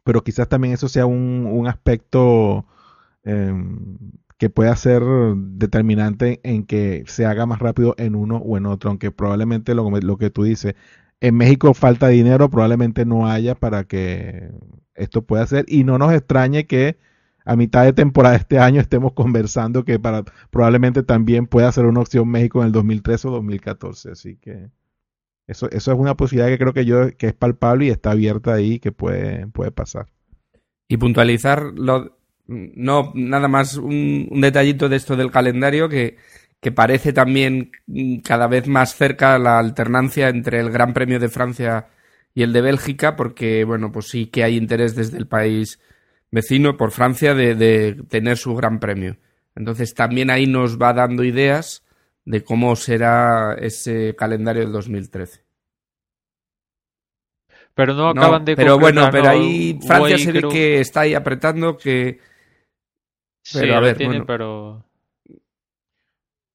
Pero 0.03 0.23
quizás 0.23 0.47
también 0.47 0.75
eso 0.75 0.87
sea 0.87 1.07
un, 1.07 1.47
un 1.51 1.67
aspecto 1.67 2.67
eh, 3.23 3.51
que 4.37 4.51
pueda 4.51 4.75
ser 4.75 5.01
determinante 5.35 6.41
en 6.43 6.63
que 6.63 7.03
se 7.07 7.25
haga 7.25 7.47
más 7.47 7.57
rápido 7.57 7.95
en 7.97 8.13
uno 8.13 8.37
o 8.37 8.55
en 8.55 8.67
otro, 8.67 8.91
aunque 8.91 9.09
probablemente 9.09 9.73
lo, 9.73 9.89
lo 9.89 10.17
que 10.17 10.29
tú 10.29 10.43
dices, 10.43 10.75
en 11.21 11.35
México 11.35 11.73
falta 11.73 12.07
dinero, 12.09 12.51
probablemente 12.51 13.03
no 13.03 13.27
haya 13.27 13.55
para 13.55 13.85
que 13.85 14.51
esto 14.93 15.23
pueda 15.23 15.47
ser, 15.47 15.65
y 15.67 15.85
no 15.85 15.97
nos 15.97 16.13
extrañe 16.13 16.67
que 16.67 16.99
a 17.49 17.55
mitad 17.55 17.83
de 17.83 17.93
temporada 17.93 18.35
de 18.35 18.41
este 18.41 18.59
año 18.59 18.79
estemos 18.79 19.13
conversando 19.13 19.83
que 19.83 19.97
para 19.97 20.23
probablemente 20.51 21.01
también 21.01 21.47
pueda 21.47 21.71
ser 21.71 21.85
una 21.85 22.01
opción 22.01 22.27
México 22.29 22.61
en 22.61 22.67
el 22.67 22.71
2013 22.71 23.27
o 23.27 23.31
2014. 23.31 24.11
Así 24.11 24.35
que 24.35 24.69
eso, 25.47 25.67
eso 25.71 25.91
es 25.91 25.97
una 25.97 26.15
posibilidad 26.15 26.47
que 26.47 26.59
creo 26.59 26.73
que 26.73 26.85
yo 26.85 27.17
que 27.17 27.25
es 27.25 27.33
palpable 27.33 27.87
y 27.87 27.89
está 27.89 28.11
abierta 28.11 28.53
ahí 28.53 28.77
que 28.77 28.91
puede, 28.91 29.47
puede 29.47 29.71
pasar. 29.71 30.05
Y 30.87 30.97
puntualizar 30.97 31.73
lo, 31.73 32.19
no 32.45 33.13
nada 33.15 33.47
más 33.47 33.77
un, 33.77 34.27
un 34.29 34.41
detallito 34.41 34.87
de 34.87 34.97
esto 34.97 35.15
del 35.15 35.31
calendario 35.31 35.89
que, 35.89 36.17
que 36.61 36.71
parece 36.71 37.13
también 37.13 37.71
cada 38.23 38.45
vez 38.45 38.67
más 38.67 38.93
cerca 38.93 39.39
la 39.39 39.57
alternancia 39.57 40.29
entre 40.29 40.59
el 40.59 40.69
Gran 40.69 40.93
Premio 40.93 41.19
de 41.19 41.29
Francia 41.29 41.87
y 42.35 42.43
el 42.43 42.53
de 42.53 42.61
Bélgica, 42.61 43.15
porque 43.15 43.63
bueno, 43.63 43.91
pues 43.91 44.05
sí 44.05 44.27
que 44.27 44.43
hay 44.43 44.55
interés 44.55 44.95
desde 44.95 45.17
el 45.17 45.25
país 45.25 45.79
vecino 46.31 46.77
por 46.77 46.91
Francia 46.91 47.33
de, 47.33 47.55
de, 47.55 47.95
tener 48.09 48.37
su 48.37 48.55
gran 48.55 48.79
premio. 48.79 49.17
Entonces 49.55 49.93
también 49.93 50.29
ahí 50.29 50.45
nos 50.45 50.79
va 50.79 50.93
dando 50.93 51.23
ideas 51.23 51.83
de 52.25 52.43
cómo 52.43 52.75
será 52.75 53.55
ese 53.59 54.15
calendario 54.15 54.63
del 54.63 54.71
2013. 54.71 55.43
Pero 57.73 57.93
no 57.93 58.09
acaban 58.09 58.41
no, 58.41 58.45
de 58.45 58.55
Pero 58.55 58.77
bueno, 58.77 59.07
pero 59.11 59.25
¿no? 59.25 59.29
ahí 59.29 59.79
Francia 59.85 60.17
se 60.17 60.31
ve 60.31 60.39
creo- 60.39 60.51
que 60.51 60.79
está 60.79 61.01
ahí 61.01 61.13
apretando 61.13 61.77
que... 61.77 62.19
Sí, 63.41 63.59
pero 63.59 63.73
a 63.73 63.79
lo 63.79 63.85
ver, 63.85 63.97
tiene, 63.97 64.11
bueno. 64.13 64.25
pero... 64.25 64.88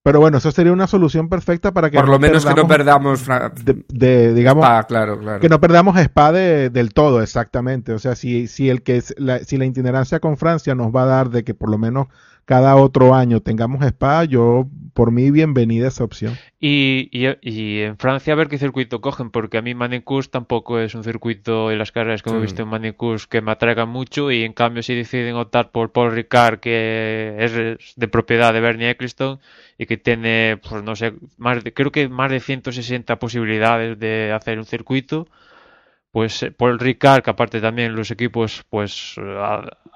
Pero 0.05 0.21
bueno, 0.21 0.37
eso 0.37 0.51
sería 0.53 0.71
una 0.71 0.87
solución 0.87 1.31
perfecta 1.31 1.73
para 1.73 1.89
que 1.89 1.97
Por 1.97 2.11
lo 2.11 2.19
menos 2.19 2.45
que 2.45 2.53
no 2.55 2.69
perdamos 2.69 3.25
de, 3.65 3.83
de, 3.89 4.35
digamos 4.35 4.63
Ah, 4.69 4.85
claro, 4.87 5.19
claro. 5.19 5.41
que 5.41 5.49
no 5.49 5.59
perdamos 5.61 5.97
Spa 5.99 6.31
de- 6.31 6.69
del 6.69 6.93
todo, 6.93 7.23
exactamente. 7.23 7.95
O 7.95 7.99
sea, 7.99 8.15
si, 8.15 8.47
si 8.47 8.69
el 8.69 8.83
que 8.83 8.99
es 8.99 9.15
la, 9.17 9.39
si 9.39 9.57
la 9.57 9.65
itinerancia 9.65 10.21
con 10.21 10.37
Francia 10.37 10.75
nos 10.75 10.95
va 10.95 11.05
a 11.05 11.07
dar 11.07 11.31
de 11.31 11.43
que 11.43 11.55
por 11.55 11.71
lo 11.71 11.79
menos 11.79 12.09
cada 12.45 12.77
otro 12.77 13.15
año 13.15 13.41
tengamos 13.41 13.85
Spa, 13.85 14.25
yo 14.25 14.69
por 14.93 15.11
mí 15.11 15.31
bienvenida 15.31 15.89
esa 15.89 16.05
opción. 16.05 16.39
Y, 16.61 17.09
y, 17.13 17.27
y 17.43 17.81
en 17.81 17.99
Francia 17.99 18.33
a 18.33 18.37
ver 18.37 18.49
qué 18.49 18.59
circuito 18.59 19.01
cogen, 19.01 19.31
porque 19.31 19.59
a 19.59 19.63
mí 19.63 19.75
Manicus 19.75 20.31
tampoco 20.31 20.79
es 20.79 20.95
un 20.95 21.03
circuito 21.05 21.71
en 21.73 21.79
las 21.79 21.91
carreras 21.93 22.23
que 22.23 22.31
hemos 22.31 22.41
Sí. 22.43 22.47
visto 22.47 22.63
en 22.63 22.69
Manicus 22.69 23.27
que 23.27 23.41
me 23.41 23.51
atraigan 23.51 23.89
mucho 23.89 24.31
y 24.31 24.45
en 24.45 24.53
cambio 24.53 24.83
si 24.83 24.95
deciden 24.95 25.35
optar 25.37 25.71
por 25.73 25.91
Paul 25.93 26.13
Ricard 26.13 26.61
que 26.61 27.35
es 27.39 27.95
de 27.97 28.09
propiedad 28.09 28.53
de 28.53 28.61
Bernie 28.61 28.91
Ecclestone 28.91 29.39
y 29.79 29.87
que 29.87 29.97
tiene, 29.97 30.59
pues 30.69 30.83
no 30.85 30.95
sé, 30.97 31.15
más 31.39 31.65
de, 31.65 31.73
creo 31.75 31.91
que 31.91 32.09
más 32.09 32.31
de 32.31 32.41
160 32.41 33.19
posibilidades 33.19 33.99
de 33.99 34.33
hacer 34.33 34.59
un 34.59 34.65
circuito, 34.65 35.27
pues 36.15 36.33
eh, 36.45 36.53
Paul 36.53 36.79
Ricard, 36.79 37.23
que 37.25 37.31
aparte 37.31 37.61
también 37.61 37.97
los 37.97 38.11
equipos, 38.17 38.65
pues 38.71 39.17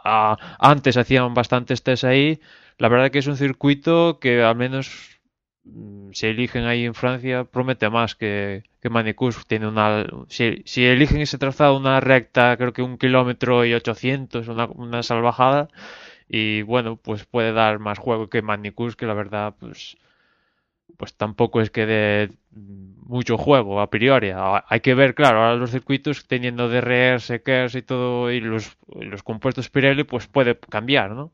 a- 0.04 0.36
antes 0.58 0.96
hacían 0.96 1.34
bastantes 1.34 1.82
test 1.82 2.04
ahí. 2.04 2.40
La 2.78 2.88
verdad 2.88 3.10
que 3.10 3.18
es 3.20 3.26
un 3.26 3.36
circuito 3.36 4.18
que 4.20 4.42
al 4.42 4.56
menos 4.56 5.20
mm, 5.64 6.10
si 6.12 6.26
eligen 6.26 6.64
ahí 6.64 6.84
en 6.84 6.94
Francia 6.94 7.44
promete 7.44 7.88
más 7.90 8.14
que, 8.14 8.64
que 8.80 8.90
Manicus. 8.90 9.46
Tiene 9.46 9.66
una, 9.68 10.06
si, 10.28 10.62
si 10.66 10.84
eligen 10.86 11.20
ese 11.20 11.38
trazado, 11.38 11.76
una 11.76 12.00
recta, 12.00 12.56
creo 12.56 12.72
que 12.72 12.82
un 12.82 12.98
kilómetro 12.98 13.64
y 13.64 13.74
800, 13.74 14.48
una, 14.48 14.66
una 14.66 15.02
salvajada. 15.02 15.68
Y 16.28 16.62
bueno, 16.62 16.96
pues 16.96 17.24
puede 17.26 17.52
dar 17.52 17.78
más 17.80 17.98
juego 17.98 18.28
que 18.30 18.42
Manicus, 18.42 18.96
que 18.96 19.06
la 19.06 19.14
verdad, 19.14 19.54
pues 19.60 19.96
pues 20.96 21.14
tampoco 21.16 21.60
es 21.60 21.70
que 21.70 21.86
dé 21.86 22.30
mucho 23.06 23.38
juego 23.38 23.80
a 23.80 23.90
priori. 23.90 24.30
A- 24.30 24.64
Hay 24.68 24.80
que 24.80 24.94
ver, 24.94 25.14
claro, 25.14 25.38
ahora 25.42 25.56
los 25.56 25.70
circuitos 25.70 26.26
teniendo 26.26 26.68
DRS, 26.68 27.42
KERS 27.42 27.74
y 27.76 27.82
todo, 27.82 28.30
y 28.32 28.40
los, 28.40 28.76
los 28.88 29.22
compuestos 29.22 29.70
Pirelli, 29.70 30.04
pues 30.04 30.26
puede 30.28 30.58
cambiar, 30.58 31.10
¿no? 31.12 31.32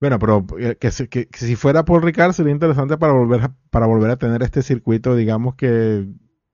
Bueno, 0.00 0.18
pero 0.18 0.44
eh, 0.58 0.76
que, 0.78 0.90
si- 0.90 1.08
que- 1.08 1.28
que 1.28 1.38
si 1.38 1.56
fuera 1.56 1.84
Paul 1.84 2.02
Ricard 2.02 2.32
sería 2.32 2.52
interesante 2.52 2.98
para 2.98 3.12
volver 3.14 3.40
a, 3.42 3.56
para 3.70 3.86
volver 3.86 4.10
a 4.10 4.16
tener 4.18 4.42
este 4.42 4.62
circuito, 4.62 5.16
digamos 5.16 5.54
que 5.54 6.06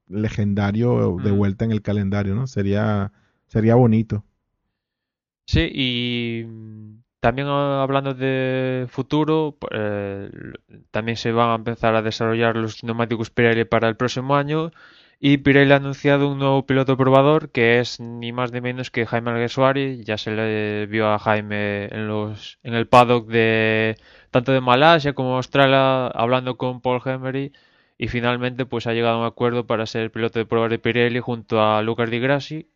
legendario 0.08 1.18
de 1.20 1.30
Mm. 1.30 1.36
vuelta 1.36 1.64
en 1.64 1.72
el 1.72 1.82
calendario, 1.82 2.34
¿no? 2.34 2.46
Sería, 2.46 3.12
sería 3.46 3.74
bonito. 3.74 4.24
Sí, 5.46 5.68
y 5.74 6.44
mm, 6.46 7.02
también 7.20 7.48
ah, 7.48 7.83
hablando 7.83 8.14
de 8.14 8.87
futuro, 8.88 9.56
p- 9.61 9.66
eh, 9.72 10.30
también 10.90 11.16
se 11.16 11.33
van 11.33 11.50
a 11.50 11.54
empezar 11.56 11.94
a 11.94 12.02
desarrollar 12.02 12.56
los 12.56 12.83
neumáticos 12.85 13.30
Pirelli 13.30 13.64
para 13.64 13.88
el 13.88 13.96
próximo 13.96 14.37
año. 14.37 14.70
Y 15.22 15.38
Pirelli 15.38 15.72
ha 15.72 15.76
anunciado 15.76 16.28
un 16.30 16.38
nuevo 16.38 16.64
piloto 16.66 16.96
probador 16.96 17.50
que 17.50 17.78
es 17.80 18.00
ni 18.00 18.33
más 18.33 18.52
ni 18.52 18.61
menos 18.62 18.90
que 18.90 19.04
Jaime 19.06 19.30
Alguersuari. 19.30 20.02
Ya 20.04 20.16
se 20.16 20.30
le 20.30 20.87
vio 20.87 21.09
a 21.09 21.18
Jaime 21.18 21.87
en 21.87 22.09
los 22.09 22.59
en 22.62 22.74
el 22.74 22.87
paddock 22.88 23.26
de 23.28 23.96
tanto 24.30 24.52
de 24.52 24.61
Malasia 24.62 25.12
como 25.12 25.37
Australia 25.37 26.06
hablando 26.09 26.56
con 26.56 26.80
Paul 26.80 27.02
Emery 27.04 27.52
y 27.98 28.09
finalmente 28.09 28.64
pues 28.66 28.87
ha 28.87 28.94
llegado 28.94 29.16
a 29.16 29.20
un 29.20 29.26
acuerdo 29.26 29.66
para 29.66 29.85
ser 29.87 30.11
piloto 30.11 30.38
de 30.38 30.46
prueba 30.46 30.68
de 30.68 30.78
Pirelli 30.78 31.20
junto 31.20 31.62
a 31.62 31.83
Lucas 31.83 32.11
Di 32.11 32.18
Grassi 32.18 32.68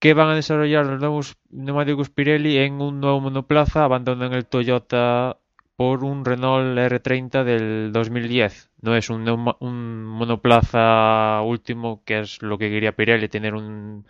que 0.00 0.14
van 0.14 0.30
a 0.30 0.34
desarrollar 0.34 0.86
los 0.86 1.00
nuevos 1.00 1.36
neumáticos 1.50 2.10
Pirelli 2.10 2.58
en 2.58 2.80
un 2.80 3.00
nuevo 3.00 3.20
monoplaza, 3.20 3.84
abandonan 3.84 4.32
el 4.32 4.46
Toyota 4.46 5.38
por 5.76 6.04
un 6.04 6.24
Renault 6.24 6.76
R30 6.78 7.44
del 7.44 7.92
2010. 7.92 8.70
No 8.82 8.96
es 8.96 9.10
un, 9.10 9.28
un 9.60 10.04
monoplaza 10.04 11.42
último, 11.42 12.02
que 12.04 12.20
es 12.20 12.42
lo 12.42 12.58
que 12.58 12.70
quería 12.70 12.92
Pirelli, 12.96 13.28
tener 13.28 13.54
un, 13.54 14.06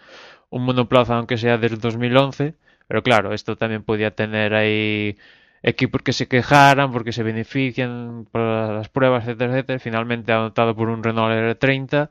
un 0.51 0.65
monoplaza 0.65 1.17
aunque 1.17 1.39
sea 1.39 1.59
del 1.59 1.79
2011. 1.81 2.55
Pero 2.89 3.03
claro, 3.03 3.33
esto 3.35 3.57
también 3.57 3.83
podía 3.85 4.13
tener 4.15 4.55
ahí 4.55 5.17
equipos 5.63 6.03
que 6.03 6.13
se 6.13 6.29
quejaran 6.29 6.93
porque 6.93 7.13
se 7.13 7.23
benefician 7.23 8.27
por 8.31 8.41
las 8.43 8.89
pruebas, 8.89 9.25
etcétera, 9.25 9.53
etcétera. 9.55 9.79
Finalmente 9.81 10.33
ha 10.33 10.47
optado 10.47 10.75
por 10.77 10.89
un 10.89 11.03
Renault 11.03 11.33
R30 11.61 12.11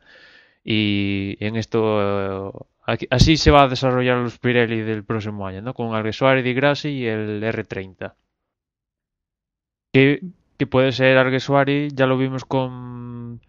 y 0.64 1.38
en 1.40 1.56
esto 1.58 2.69
así 3.10 3.38
se 3.38 3.52
va 3.52 3.64
a 3.64 3.68
desarrollar 3.68 4.18
los 4.18 4.40
Pirelli 4.40 4.82
del 4.82 5.04
próximo 5.04 5.46
año, 5.48 5.62
¿no? 5.62 5.74
Con 5.74 5.96
Alguersuari, 5.96 6.42
Di 6.42 6.54
Grassi 6.54 6.90
y 6.90 7.08
el 7.08 7.44
R30. 7.44 8.14
Que, 9.92 10.22
puede 10.70 10.92
ser 10.92 11.18
Alguersuari, 11.18 11.90
ya 11.94 12.06
lo 12.06 12.18
vimos 12.18 12.46
con 12.46 13.42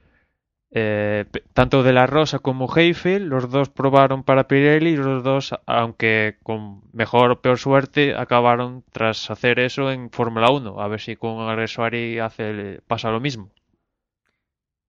eh, 0.70 1.24
tanto 1.52 1.82
De 1.82 1.92
La 1.92 2.06
Rosa 2.06 2.38
como 2.38 2.74
Heifel, 2.74 3.26
los 3.26 3.50
dos 3.50 3.68
probaron 3.68 4.22
para 4.22 4.46
Pirelli 4.46 4.90
y 4.90 4.96
los 4.96 5.22
dos, 5.22 5.54
aunque 5.66 6.36
con 6.42 6.82
mejor 6.92 7.32
o 7.32 7.40
peor 7.40 7.58
suerte, 7.58 8.14
acabaron 8.14 8.84
tras 8.92 9.30
hacer 9.30 9.58
eso 9.58 9.90
en 9.90 10.10
Fórmula 10.10 10.50
1. 10.50 10.80
A 10.80 10.88
ver 10.88 11.00
si 11.00 11.16
con 11.16 11.48
Alguersuari 11.48 12.18
hace, 12.20 12.80
pasa 12.86 13.10
lo 13.10 13.20
mismo. 13.20 13.50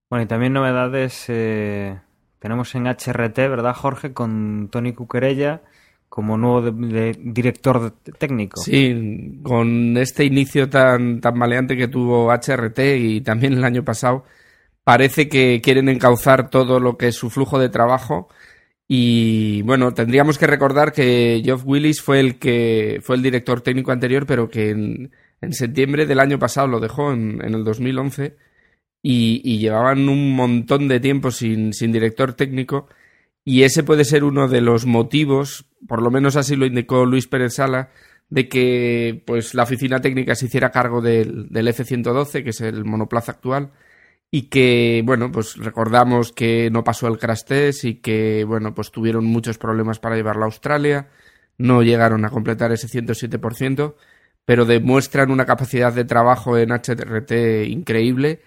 Bueno, 0.08 0.24
y 0.24 0.26
también 0.26 0.52
novedades 0.52 1.24
eh, 1.28 1.98
tenemos 2.42 2.74
en 2.74 2.88
HRT, 2.88 3.36
¿verdad, 3.36 3.72
Jorge? 3.72 4.12
Con 4.12 4.68
Tony 4.68 4.92
Cuquerella 4.92 5.62
como 6.08 6.36
nuevo 6.36 6.72
director 6.72 7.94
técnico. 8.18 8.60
Sí, 8.60 9.38
con 9.44 9.96
este 9.96 10.24
inicio 10.24 10.68
tan, 10.68 11.20
tan 11.20 11.38
maleante 11.38 11.76
que 11.76 11.86
tuvo 11.86 12.32
HRT 12.32 12.80
y 12.98 13.20
también 13.20 13.52
el 13.52 13.64
año 13.64 13.84
pasado, 13.84 14.24
parece 14.82 15.28
que 15.28 15.60
quieren 15.62 15.88
encauzar 15.88 16.50
todo 16.50 16.80
lo 16.80 16.98
que 16.98 17.08
es 17.08 17.14
su 17.14 17.30
flujo 17.30 17.60
de 17.60 17.68
trabajo. 17.68 18.28
Y 18.88 19.62
bueno, 19.62 19.94
tendríamos 19.94 20.36
que 20.36 20.48
recordar 20.48 20.92
que 20.92 21.40
Geoff 21.44 21.62
Willis 21.64 22.02
fue 22.02 22.18
el 22.18 22.40
que 22.40 22.98
fue 23.02 23.14
el 23.14 23.22
director 23.22 23.60
técnico 23.60 23.92
anterior, 23.92 24.26
pero 24.26 24.50
que 24.50 24.70
en, 24.70 25.12
en 25.40 25.52
septiembre 25.52 26.06
del 26.06 26.18
año 26.18 26.40
pasado 26.40 26.66
lo 26.66 26.80
dejó 26.80 27.12
en, 27.12 27.40
en 27.42 27.54
el 27.54 27.62
2011 27.62 28.36
y, 29.02 29.58
llevaban 29.58 30.08
un 30.08 30.34
montón 30.34 30.88
de 30.88 31.00
tiempo 31.00 31.30
sin, 31.30 31.72
sin 31.72 31.92
director 31.92 32.34
técnico. 32.34 32.88
Y 33.44 33.64
ese 33.64 33.82
puede 33.82 34.04
ser 34.04 34.24
uno 34.24 34.48
de 34.48 34.60
los 34.60 34.86
motivos, 34.86 35.66
por 35.88 36.00
lo 36.00 36.10
menos 36.10 36.36
así 36.36 36.54
lo 36.56 36.66
indicó 36.66 37.04
Luis 37.04 37.26
Pérez 37.26 37.54
Sala, 37.54 37.90
de 38.30 38.48
que 38.48 39.22
pues 39.26 39.54
la 39.54 39.64
oficina 39.64 40.00
técnica 40.00 40.34
se 40.36 40.46
hiciera 40.46 40.70
cargo 40.70 41.00
del, 41.00 41.48
del 41.50 41.68
F-112, 41.68 42.44
que 42.44 42.50
es 42.50 42.60
el 42.60 42.84
monoplaza 42.84 43.32
actual, 43.32 43.72
y 44.30 44.42
que, 44.48 45.02
bueno, 45.04 45.30
pues 45.32 45.56
recordamos 45.56 46.32
que 46.32 46.70
no 46.70 46.84
pasó 46.84 47.08
el 47.08 47.18
crash 47.18 47.44
test 47.44 47.84
y 47.84 47.96
que, 47.96 48.44
bueno, 48.44 48.74
pues 48.74 48.90
tuvieron 48.92 49.26
muchos 49.26 49.58
problemas 49.58 49.98
para 49.98 50.16
llevarlo 50.16 50.44
a 50.44 50.46
Australia, 50.46 51.08
no 51.58 51.82
llegaron 51.82 52.24
a 52.24 52.30
completar 52.30 52.72
ese 52.72 52.88
107%, 52.88 53.94
pero 54.44 54.64
demuestran 54.64 55.30
una 55.30 55.44
capacidad 55.46 55.92
de 55.92 56.04
trabajo 56.04 56.56
en 56.56 56.70
HRT 56.70 57.66
increíble 57.66 58.40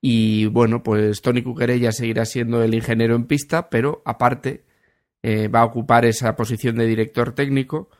y 0.00 0.46
bueno, 0.46 0.82
pues 0.82 1.20
Tony 1.20 1.42
Cuquerella 1.42 1.92
seguirá 1.92 2.24
siendo 2.24 2.62
el 2.62 2.74
ingeniero 2.74 3.14
en 3.14 3.26
pista, 3.26 3.68
pero 3.68 4.02
aparte 4.04 4.64
eh, 5.22 5.48
va 5.48 5.60
a 5.60 5.64
ocupar 5.64 6.06
esa 6.06 6.36
posición 6.36 6.76
de 6.76 6.86
director 6.86 7.32
técnico, 7.34 7.90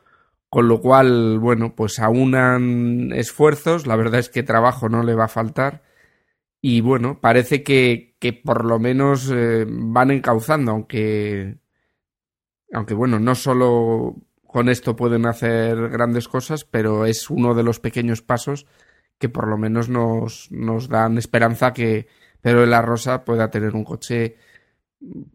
con 0.48 0.68
lo 0.68 0.80
cual, 0.80 1.38
bueno, 1.38 1.74
pues 1.76 1.98
aunan 2.00 3.12
esfuerzos, 3.12 3.86
la 3.86 3.96
verdad 3.96 4.20
es 4.20 4.30
que 4.30 4.42
trabajo 4.42 4.88
no 4.88 5.02
le 5.02 5.14
va 5.14 5.26
a 5.26 5.28
faltar. 5.28 5.82
Y 6.62 6.80
bueno, 6.80 7.20
parece 7.20 7.62
que, 7.62 8.16
que 8.18 8.32
por 8.32 8.64
lo 8.64 8.78
menos 8.78 9.30
eh, 9.32 9.66
van 9.68 10.10
encauzando, 10.10 10.72
aunque, 10.72 11.58
aunque 12.72 12.94
bueno, 12.94 13.18
no 13.18 13.34
solo 13.34 14.16
con 14.46 14.68
esto 14.68 14.96
pueden 14.96 15.26
hacer 15.26 15.90
grandes 15.90 16.28
cosas, 16.28 16.64
pero 16.64 17.06
es 17.06 17.30
uno 17.30 17.54
de 17.54 17.62
los 17.62 17.80
pequeños 17.80 18.22
pasos 18.22 18.66
que 19.20 19.28
por 19.28 19.46
lo 19.46 19.59
menos 19.59 19.90
nos, 19.90 20.50
nos 20.50 20.88
dan 20.88 21.18
esperanza 21.18 21.74
que 21.74 22.09
Pedro 22.40 22.62
de 22.62 22.66
la 22.68 22.80
Rosa 22.80 23.22
pueda 23.22 23.50
tener 23.50 23.74
un 23.74 23.85
coche, 23.85 24.37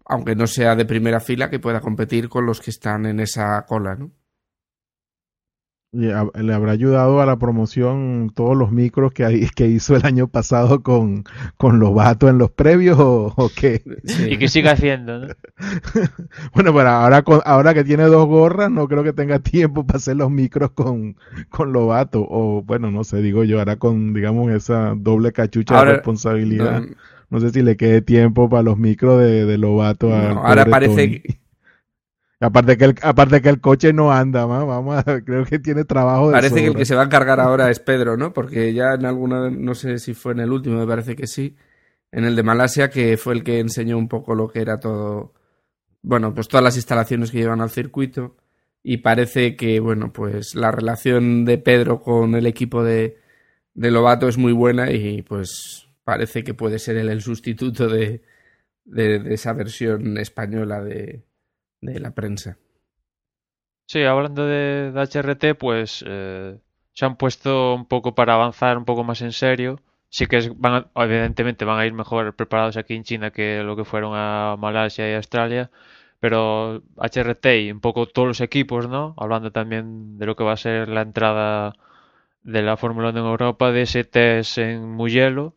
aunque 0.06 0.36
no 0.36 0.48
sea 0.48 0.76
de 0.76 0.86
primera 0.86 1.19
fila, 1.19 1.52
que 1.52 1.60
pueda 1.60 1.80
competir 1.82 2.28
con 2.28 2.48
los 2.48 2.60
que 2.62 2.71
están 2.71 3.06
en 3.06 3.19
esa 3.19 3.63
cola, 3.67 3.95
¿no? 3.95 4.12
Le 5.96 6.54
habrá 6.54 6.72
ayudado 6.74 7.22
a 7.22 7.26
la 7.26 7.38
promoción 7.38 8.32
todos 8.36 8.58
los 8.58 8.72
micros 8.72 9.14
que, 9.14 9.24
hay- 9.24 9.48
que 9.56 9.68
hizo 9.68 9.96
el 9.96 10.06
año 10.06 10.28
pasado 10.28 10.84
con, 10.84 11.24
con 11.58 11.80
Lobato 11.80 12.28
en 12.28 12.38
los 12.38 12.52
previos 12.52 13.00
o, 13.00 13.34
o 13.36 13.50
qué. 13.56 13.82
Y 14.28 14.38
que 14.38 14.48
siga 14.50 14.72
haciendo, 14.74 15.20
¿no? 15.20 15.28
Bueno, 16.54 16.74
pero 16.74 16.90
ahora, 16.90 17.22
con- 17.22 17.42
ahora 17.46 17.74
que 17.74 17.84
tiene 17.84 18.04
dos 18.04 18.26
gorras, 18.28 18.70
no 18.70 18.88
creo 18.88 19.04
que 19.04 19.14
tenga 19.14 19.40
tiempo 19.40 19.86
para 19.86 19.98
hacer 19.98 20.18
los 20.18 20.30
micros 20.32 20.72
con, 20.72 21.16
con 21.50 21.72
Lobato. 21.72 22.26
O 22.30 22.62
bueno, 22.64 22.92
no 22.92 23.04
sé, 23.04 23.22
digo 23.22 23.44
yo, 23.44 23.60
ahora 23.60 23.78
con, 23.78 24.14
digamos, 24.14 24.52
esa 24.52 24.94
doble 24.98 25.32
cachucha 25.32 25.78
Ahora- 25.78 25.92
de 25.92 25.96
responsabilidad. 25.98 26.82
No, 26.82 26.88
No 27.30 27.40
sé 27.40 27.50
si 27.52 27.62
le 27.64 27.76
quede 27.78 28.02
tiempo 28.02 28.50
para 28.50 28.64
los 28.64 28.78
micros 28.78 29.20
de, 29.22 29.46
de 29.46 29.58
Lobato. 29.58 30.10
No, 30.10 30.16
ahora 30.46 30.66
parece 30.66 30.96
Tony. 31.08 31.20
que- 31.22 31.40
Aparte 32.46 32.78
que, 32.78 32.86
el, 32.86 32.96
aparte 33.02 33.42
que 33.42 33.50
el 33.50 33.60
coche 33.60 33.92
no 33.92 34.12
anda, 34.12 34.46
vamos 34.46 34.98
a, 34.98 35.04
creo 35.22 35.46
que 35.46 35.58
tiene 35.58 35.84
trabajo 35.84 36.28
de 36.28 36.34
Parece 36.34 36.62
que 36.62 36.68
el 36.68 36.76
que 36.76 36.86
se 36.86 36.94
va 36.94 37.02
a 37.02 37.06
encargar 37.06 37.40
ahora 37.40 37.72
es 37.72 37.80
Pedro, 37.80 38.18
¿no? 38.18 38.34
Porque 38.34 38.72
ya 38.72 38.94
en 38.94 39.06
alguna, 39.06 39.50
no 39.50 39.74
sé 39.74 39.98
si 39.98 40.14
fue 40.14 40.34
en 40.34 40.42
el 40.42 40.52
último, 40.52 40.78
me 40.78 40.86
parece 40.86 41.16
que 41.16 41.26
sí, 41.26 41.56
en 42.12 42.24
el 42.24 42.36
de 42.36 42.44
Malasia, 42.44 42.90
que 42.92 43.18
fue 43.18 43.34
el 43.34 43.44
que 43.44 43.60
enseñó 43.60 43.98
un 43.98 44.08
poco 44.08 44.36
lo 44.36 44.48
que 44.48 44.62
era 44.62 44.80
todo, 44.80 45.34
bueno, 46.04 46.36
pues 46.36 46.48
todas 46.48 46.64
las 46.64 46.76
instalaciones 46.76 47.32
que 47.32 47.40
llevan 47.40 47.62
al 47.62 47.72
circuito. 47.72 48.38
Y 48.84 48.98
parece 48.98 49.56
que, 49.56 49.80
bueno, 49.80 50.14
pues 50.14 50.54
la 50.54 50.72
relación 50.72 51.46
de 51.46 51.58
Pedro 51.58 52.02
con 52.02 52.36
el 52.36 52.46
equipo 52.46 52.84
de, 52.84 53.18
de 53.74 53.92
Lobato 53.92 54.28
es 54.28 54.38
muy 54.38 54.54
buena 54.54 54.92
y 54.92 55.24
pues 55.24 55.88
parece 56.04 56.44
que 56.44 56.54
puede 56.54 56.78
ser 56.78 56.98
él 56.98 57.10
el 57.10 57.24
sustituto 57.24 57.88
de, 57.88 58.22
de, 58.84 59.20
de 59.20 59.34
esa 59.34 59.54
versión 59.54 60.20
española 60.20 60.84
de, 60.84 61.24
de 61.93 62.00
la 62.00 62.12
prensa. 62.13 62.58
Sí, 63.88 64.04
hablando 64.04 64.45
de, 64.45 64.91
HRT, 64.95 65.56
pues 65.56 66.04
eh, 66.08 66.58
se 66.93 67.06
han 67.06 67.17
puesto 67.17 67.76
un 67.76 67.86
poco 67.86 68.15
para 68.15 68.34
avanzar 68.34 68.78
un 68.78 68.86
poco 68.86 69.04
más 69.04 69.21
en 69.21 69.32
serio. 69.32 69.80
sí 70.10 70.28
que 70.28 70.38
es- 70.38 70.58
van 70.58 70.74
a- 70.95 71.04
evidentemente 71.04 71.65
van 71.65 71.80
a 71.80 71.86
ir 71.86 71.91
mejor 71.93 72.36
preparados 72.36 72.78
aquí 72.78 72.93
en 72.95 73.04
China 73.04 73.32
que 73.32 73.63
lo 73.63 73.76
que 73.76 73.84
fueron 73.86 74.13
a 74.15 74.56
Malasia 74.58 75.10
y 75.12 75.13
Australia, 75.15 75.71
pero 76.21 76.84
HRT 76.98 77.62
y 77.63 77.71
un 77.71 77.82
poco 77.82 78.06
todos 78.08 78.28
los 78.28 78.39
equipos, 78.41 78.88
¿no? 78.88 79.13
Hablando 79.17 79.52
también 79.52 80.17
de 80.17 80.26
lo 80.26 80.36
que 80.38 80.43
va 80.45 80.54
a 80.54 80.58
ser 80.58 80.88
la 80.89 81.02
entrada 81.02 81.74
de 82.43 82.62
la 82.62 82.78
Fórmula 82.78 83.10
1 83.10 83.19
en 83.21 83.26
Europa, 83.28 83.71
de 83.71 83.84
ese 83.84 84.04
test 84.06 84.58
en 84.60 84.91
Mugello 84.91 85.56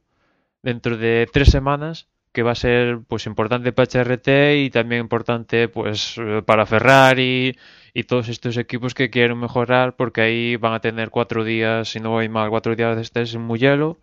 dentro 0.63 0.97
de 0.99 1.29
tres 1.33 1.51
semanas, 1.51 2.09
que 2.33 2.43
va 2.43 2.53
a 2.53 2.55
ser 2.55 3.01
pues 3.07 3.27
importante 3.27 3.73
para 3.73 3.89
HRT 3.89 4.29
y 4.65 4.71
también 4.71 5.03
importante 5.03 5.69
pues 5.69 6.17
eh, 6.19 6.43
para 6.45 6.67
Ferrari 6.67 7.57
y 7.95 8.05
todos 8.05 8.29
estos 8.29 8.57
equipos 8.57 8.95
que 8.95 9.11
quieren 9.11 9.39
mejorar, 9.39 9.97
porque 9.97 10.21
ahí 10.23 10.57
van 10.57 10.75
a 10.75 10.81
tener 10.81 11.11
cuatro 11.11 11.45
días, 11.45 11.89
si 11.89 12.01
no 12.01 12.11
voy 12.11 12.29
mal, 12.29 12.51
cuatro 12.51 12.77
días 12.77 12.97
de 12.97 13.05
test 13.05 13.35
en 13.35 13.43
Mugello. 13.43 13.99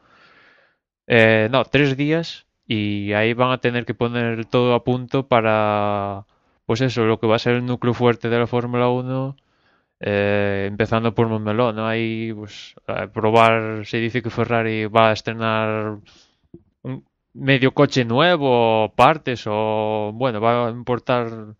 Eh, 1.07 1.49
no, 1.51 1.63
tres 1.65 1.95
días 1.97 2.45
y 2.67 3.13
ahí 3.13 3.33
van 3.33 3.51
a 3.51 3.59
tener 3.59 3.85
que 3.85 3.93
poner 3.93 4.45
todo 4.45 4.73
a 4.73 4.83
punto 4.83 5.27
para, 5.27 6.25
pues 6.65 6.81
eso, 6.81 7.05
lo 7.05 7.19
que 7.19 7.27
va 7.27 7.35
a 7.35 7.39
ser 7.39 7.55
el 7.55 7.65
núcleo 7.65 7.93
fuerte 7.93 8.29
de 8.29 8.39
la 8.39 8.47
Fórmula 8.47 8.89
1, 8.89 9.35
eh, 9.99 10.65
empezando 10.67 11.13
por 11.15 11.27
Montmeló, 11.27 11.73
¿no? 11.73 11.87
Ahí, 11.87 12.33
pues, 12.33 12.75
probar, 13.13 13.85
se 13.85 13.97
dice 13.97 14.21
que 14.21 14.29
Ferrari 14.29 14.85
va 14.87 15.09
a 15.09 15.13
estrenar 15.13 15.99
medio 17.35 17.73
coche 17.73 18.05
nuevo, 18.05 18.93
partes, 18.95 19.45
o, 19.47 20.11
bueno, 20.13 20.41
va 20.41 20.67
a 20.67 20.71
importar 20.71 21.55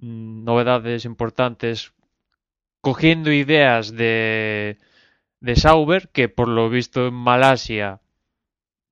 mm, 0.00 0.44
novedades 0.44 1.04
importantes 1.04 1.92
cogiendo 2.80 3.32
ideas 3.32 3.92
de, 3.94 4.78
de 5.40 5.56
Sauber, 5.56 6.08
que 6.10 6.28
por 6.28 6.48
lo 6.48 6.70
visto 6.70 7.08
en 7.08 7.14
Malasia 7.14 8.00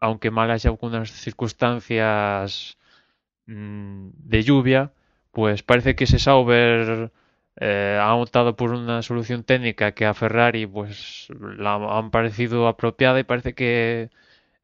aunque 0.05 0.31
Malasia 0.31 0.71
algunas 0.71 1.11
circunstancias 1.11 2.79
mm, 3.47 4.09
de 4.12 4.43
lluvia, 4.43 4.93
pues 5.33 5.62
parece 5.62 5.95
que 5.97 6.05
ese 6.05 6.19
Sauber 6.19 7.11
eh, 7.61 7.99
ha 8.01 8.14
optado 8.14 8.57
por 8.57 8.73
una 8.73 9.03
solución 9.03 9.45
técnica 9.45 9.93
que 9.93 10.07
a 10.07 10.14
Ferrari 10.14 10.67
pues 10.67 11.29
la 11.59 11.77
han 11.99 12.11
parecido 12.11 12.69
apropiada 12.69 13.19
y 13.21 13.25
parece 13.25 13.55
que 13.55 14.11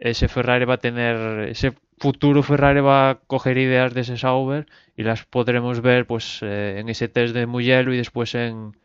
ese 0.00 0.28
Ferrari 0.28 0.64
va 0.64 0.74
a 0.74 0.78
tener 0.78 1.48
ese 1.50 1.74
futuro 1.98 2.42
Ferrari 2.42 2.80
va 2.80 3.10
a 3.10 3.14
coger 3.26 3.58
ideas 3.58 3.94
de 3.94 4.00
ese 4.00 4.16
Sauber 4.16 4.66
y 4.96 5.02
las 5.04 5.24
podremos 5.26 5.82
ver 5.82 6.06
pues 6.06 6.40
eh, 6.42 6.78
en 6.78 6.88
ese 6.88 7.08
test 7.08 7.34
de 7.34 7.46
Mugello 7.46 7.92
y 7.92 7.98
después 7.98 8.34
en 8.34 8.76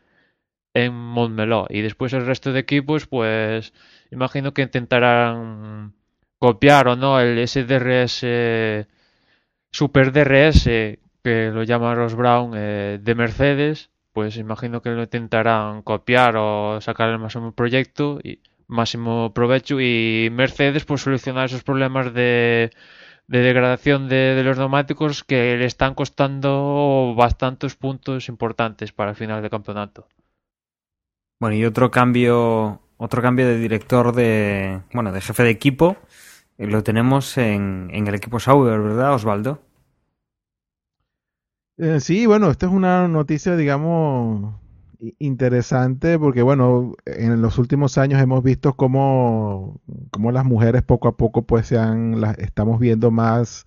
en 0.74 0.92
Montmeló. 0.94 1.66
Y 1.70 1.80
después 1.80 2.12
el 2.12 2.26
resto 2.26 2.52
de 2.52 2.60
equipos 2.60 3.06
pues 3.06 3.72
imagino 4.10 4.52
que 4.52 4.62
intentarán 4.62 5.94
copiar 6.38 6.88
o 6.88 6.96
no 6.96 7.18
el 7.20 7.46
SDRS 7.48 8.86
Super 9.70 10.12
DRS 10.12 10.64
que 11.24 11.50
lo 11.52 11.62
llama 11.64 11.94
Ross 11.94 12.14
Brown 12.14 12.52
eh, 12.54 12.98
de 13.02 13.14
Mercedes. 13.14 13.90
Pues 14.12 14.36
imagino 14.36 14.82
que 14.82 14.90
lo 14.90 15.02
intentarán 15.02 15.82
copiar 15.82 16.36
o 16.36 16.80
sacar 16.80 17.10
el 17.10 17.18
máximo 17.18 17.52
proyecto 17.52 18.18
y 18.22 18.40
máximo 18.68 19.32
provecho 19.32 19.80
y 19.80 20.28
Mercedes 20.32 20.84
pues 20.84 21.02
solucionar 21.02 21.46
esos 21.46 21.62
problemas 21.62 22.12
de, 22.12 22.70
de 23.26 23.38
degradación 23.38 24.08
de, 24.08 24.34
de 24.34 24.42
los 24.44 24.58
neumáticos 24.58 25.24
que 25.24 25.56
le 25.56 25.64
están 25.64 25.94
costando 25.94 27.14
bastantes 27.16 27.74
puntos 27.76 28.28
importantes 28.28 28.92
para 28.92 29.10
el 29.10 29.16
final 29.16 29.40
del 29.40 29.50
campeonato. 29.50 30.08
Bueno, 31.38 31.54
y 31.54 31.64
otro 31.64 31.90
cambio, 31.90 32.80
otro 32.96 33.22
cambio 33.22 33.46
de 33.46 33.58
director 33.58 34.14
de, 34.14 34.80
bueno, 34.92 35.12
de 35.12 35.20
jefe 35.20 35.42
de 35.42 35.50
equipo, 35.50 35.96
eh, 36.56 36.66
lo 36.66 36.82
tenemos 36.82 37.36
en, 37.36 37.90
en 37.92 38.06
el 38.06 38.14
equipo 38.14 38.40
Sauber, 38.40 38.80
¿verdad, 38.80 39.14
Osvaldo? 39.14 39.60
Eh, 41.78 42.00
sí, 42.00 42.24
bueno, 42.24 42.50
esta 42.50 42.64
es 42.64 42.72
una 42.72 43.06
noticia, 43.06 43.54
digamos, 43.54 44.54
interesante 45.18 46.18
porque, 46.18 46.42
bueno, 46.42 46.94
en 47.06 47.42
los 47.42 47.58
últimos 47.58 47.98
años 47.98 48.20
hemos 48.20 48.42
visto 48.42 48.74
cómo, 48.74 49.80
cómo 50.10 50.32
las 50.32 50.44
mujeres 50.44 50.82
poco 50.82 51.08
a 51.08 51.16
poco, 51.16 51.42
pues, 51.46 51.66
se 51.66 51.78
han, 51.78 52.20
las, 52.20 52.38
estamos 52.38 52.78
viendo 52.80 53.10
más 53.10 53.66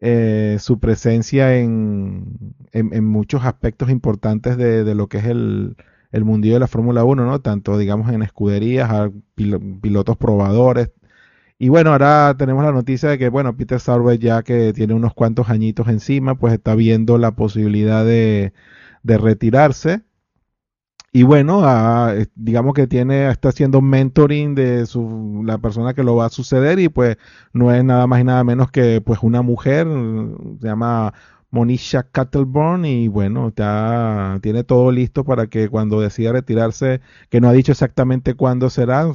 eh, 0.00 0.58
su 0.60 0.80
presencia 0.80 1.56
en, 1.58 2.54
en, 2.72 3.04
muchos 3.06 3.44
aspectos 3.44 3.90
importantes 3.90 4.56
de, 4.58 4.84
de 4.84 4.94
lo 4.96 5.08
que 5.08 5.18
es 5.18 5.26
el, 5.26 5.76
el 6.12 6.24
mundillo 6.24 6.54
de 6.54 6.60
la 6.60 6.68
Fórmula 6.68 7.04
1, 7.04 7.26
¿no? 7.26 7.40
Tanto, 7.40 7.78
digamos, 7.78 8.12
en 8.12 8.22
escuderías, 8.22 8.90
a 8.90 9.10
pilo- 9.36 9.80
pilotos 9.82 10.16
probadores. 10.18 10.90
Y 11.58 11.68
bueno, 11.68 11.92
ahora 11.92 12.34
tenemos 12.38 12.64
la 12.64 12.72
noticia 12.72 13.10
de 13.10 13.18
que, 13.18 13.28
bueno, 13.28 13.56
Peter 13.56 13.80
Sauber 13.80 14.18
ya 14.18 14.42
que 14.42 14.72
tiene 14.72 14.94
unos 14.94 15.14
cuantos 15.14 15.50
añitos 15.50 15.88
encima, 15.88 16.34
pues 16.36 16.54
está 16.54 16.74
viendo 16.74 17.18
la 17.18 17.32
posibilidad 17.32 18.04
de, 18.04 18.52
de 19.02 19.18
retirarse. 19.18 20.02
Y 21.12 21.24
bueno, 21.24 21.62
eh, 22.12 22.28
digamos 22.36 22.72
que 22.74 22.86
tiene, 22.86 23.28
está 23.30 23.48
haciendo 23.48 23.80
mentoring 23.80 24.54
de 24.54 24.86
su, 24.86 25.42
la 25.44 25.58
persona 25.58 25.92
que 25.92 26.04
lo 26.04 26.14
va 26.14 26.26
a 26.26 26.30
suceder 26.30 26.78
y 26.78 26.88
pues 26.88 27.16
no 27.52 27.72
es 27.74 27.82
nada 27.82 28.06
más 28.06 28.20
y 28.20 28.24
nada 28.24 28.44
menos 28.44 28.70
que 28.70 29.00
pues 29.00 29.20
una 29.22 29.42
mujer, 29.42 29.88
se 30.60 30.66
llama 30.68 31.12
Monisha 31.50 32.04
Kettleburn 32.12 32.84
y 32.84 33.08
bueno, 33.08 33.48
está, 33.48 34.38
tiene 34.40 34.62
todo 34.62 34.92
listo 34.92 35.24
para 35.24 35.48
que 35.48 35.68
cuando 35.68 36.00
decida 36.00 36.32
retirarse, 36.32 37.00
que 37.28 37.40
no 37.40 37.48
ha 37.48 37.52
dicho 37.52 37.72
exactamente 37.72 38.34
cuándo 38.34 38.70
será, 38.70 39.10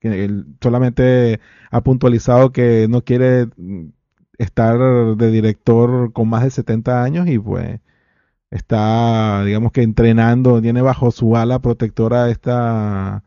que 0.00 0.24
él 0.24 0.46
solamente 0.60 1.40
ha 1.70 1.80
puntualizado 1.82 2.50
que 2.52 2.86
no 2.90 3.04
quiere 3.04 3.48
estar 4.38 4.78
de 5.16 5.30
director 5.30 6.12
con 6.12 6.28
más 6.28 6.42
de 6.44 6.50
70 6.50 7.02
años 7.04 7.28
y 7.28 7.38
pues 7.38 7.80
está, 8.50 9.44
digamos 9.44 9.72
que 9.72 9.82
entrenando, 9.82 10.60
tiene 10.62 10.82
bajo 10.82 11.10
su 11.10 11.36
ala 11.36 11.60
protectora 11.60 12.24
a 12.24 12.30
esta, 12.30 13.16
a 13.16 13.22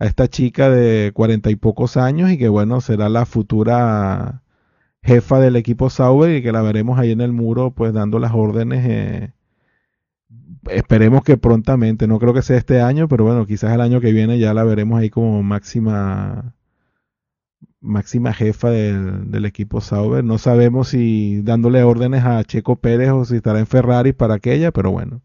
esta 0.00 0.28
chica 0.28 0.70
de 0.70 1.12
cuarenta 1.14 1.50
y 1.50 1.56
pocos 1.56 1.96
años 1.96 2.30
y 2.30 2.38
que 2.38 2.48
bueno, 2.48 2.80
será 2.80 3.08
la 3.08 3.26
futura 3.26 4.42
jefa 5.02 5.40
del 5.40 5.56
equipo 5.56 5.90
Sauber 5.90 6.36
y 6.36 6.42
que 6.42 6.52
la 6.52 6.62
veremos 6.62 6.98
ahí 6.98 7.12
en 7.12 7.20
el 7.20 7.32
muro 7.32 7.72
pues 7.72 7.92
dando 7.92 8.18
las 8.18 8.32
órdenes. 8.34 8.84
eh, 8.88 9.32
esperemos 10.70 11.22
que 11.24 11.36
prontamente, 11.36 12.06
no 12.06 12.18
creo 12.18 12.34
que 12.34 12.42
sea 12.42 12.56
este 12.56 12.80
año, 12.80 13.08
pero 13.08 13.24
bueno, 13.24 13.46
quizás 13.46 13.72
el 13.72 13.80
año 13.80 14.00
que 14.00 14.12
viene 14.12 14.38
ya 14.38 14.54
la 14.54 14.64
veremos 14.64 15.00
ahí 15.00 15.10
como 15.10 15.42
máxima 15.42 16.54
máxima 17.84 18.32
jefa 18.32 18.70
del, 18.70 19.30
del 19.30 19.44
equipo 19.44 19.80
Sauber. 19.80 20.24
No 20.24 20.38
sabemos 20.38 20.88
si 20.88 21.42
dándole 21.42 21.82
órdenes 21.84 22.24
a 22.24 22.42
Checo 22.44 22.76
Pérez 22.76 23.10
o 23.10 23.24
si 23.24 23.36
estará 23.36 23.58
en 23.60 23.66
Ferrari 23.66 24.12
para 24.12 24.34
aquella, 24.34 24.72
pero 24.72 24.90
bueno, 24.90 25.20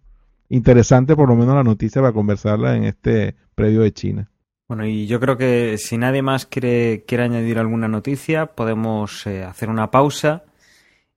interesante 0.50 1.15
por 1.15 1.30
lo 1.30 1.36
menos 1.36 1.56
la 1.56 1.63
noticia 1.63 2.02
para 2.02 2.13
conversarla 2.13 2.76
en 2.76 2.84
este 2.84 3.36
previo 3.56 3.82
de 3.82 3.91
China. 3.93 4.30
Bueno, 4.67 4.86
y 4.86 5.08
yo 5.08 5.19
creo 5.19 5.36
que 5.38 5.78
si 5.80 5.98
nadie 5.98 6.22
más 6.22 6.45
quiere, 6.45 7.04
quiere 7.08 7.24
añadir 7.24 7.57
alguna 7.57 7.88
noticia, 7.88 8.47
podemos 8.47 9.26
eh, 9.26 9.43
hacer 9.43 9.70
una 9.70 9.89
pausa 9.89 10.43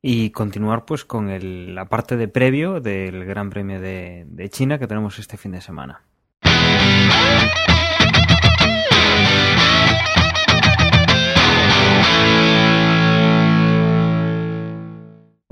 y 0.01 0.31
continuar 0.31 0.85
pues 0.87 1.05
con 1.05 1.29
el- 1.29 1.75
la 1.75 1.85
parte 1.85 2.17
de 2.17 2.29
previo 2.29 2.81
del 2.81 3.25
Gran 3.27 3.51
Premio 3.51 3.81
de, 3.81 4.25
de 4.27 4.49
China 4.49 4.79
que 4.79 4.87
tenemos 4.87 5.19
este 5.19 5.37
fin 5.37 5.53
de 5.53 5.61
semana. 5.61 6.03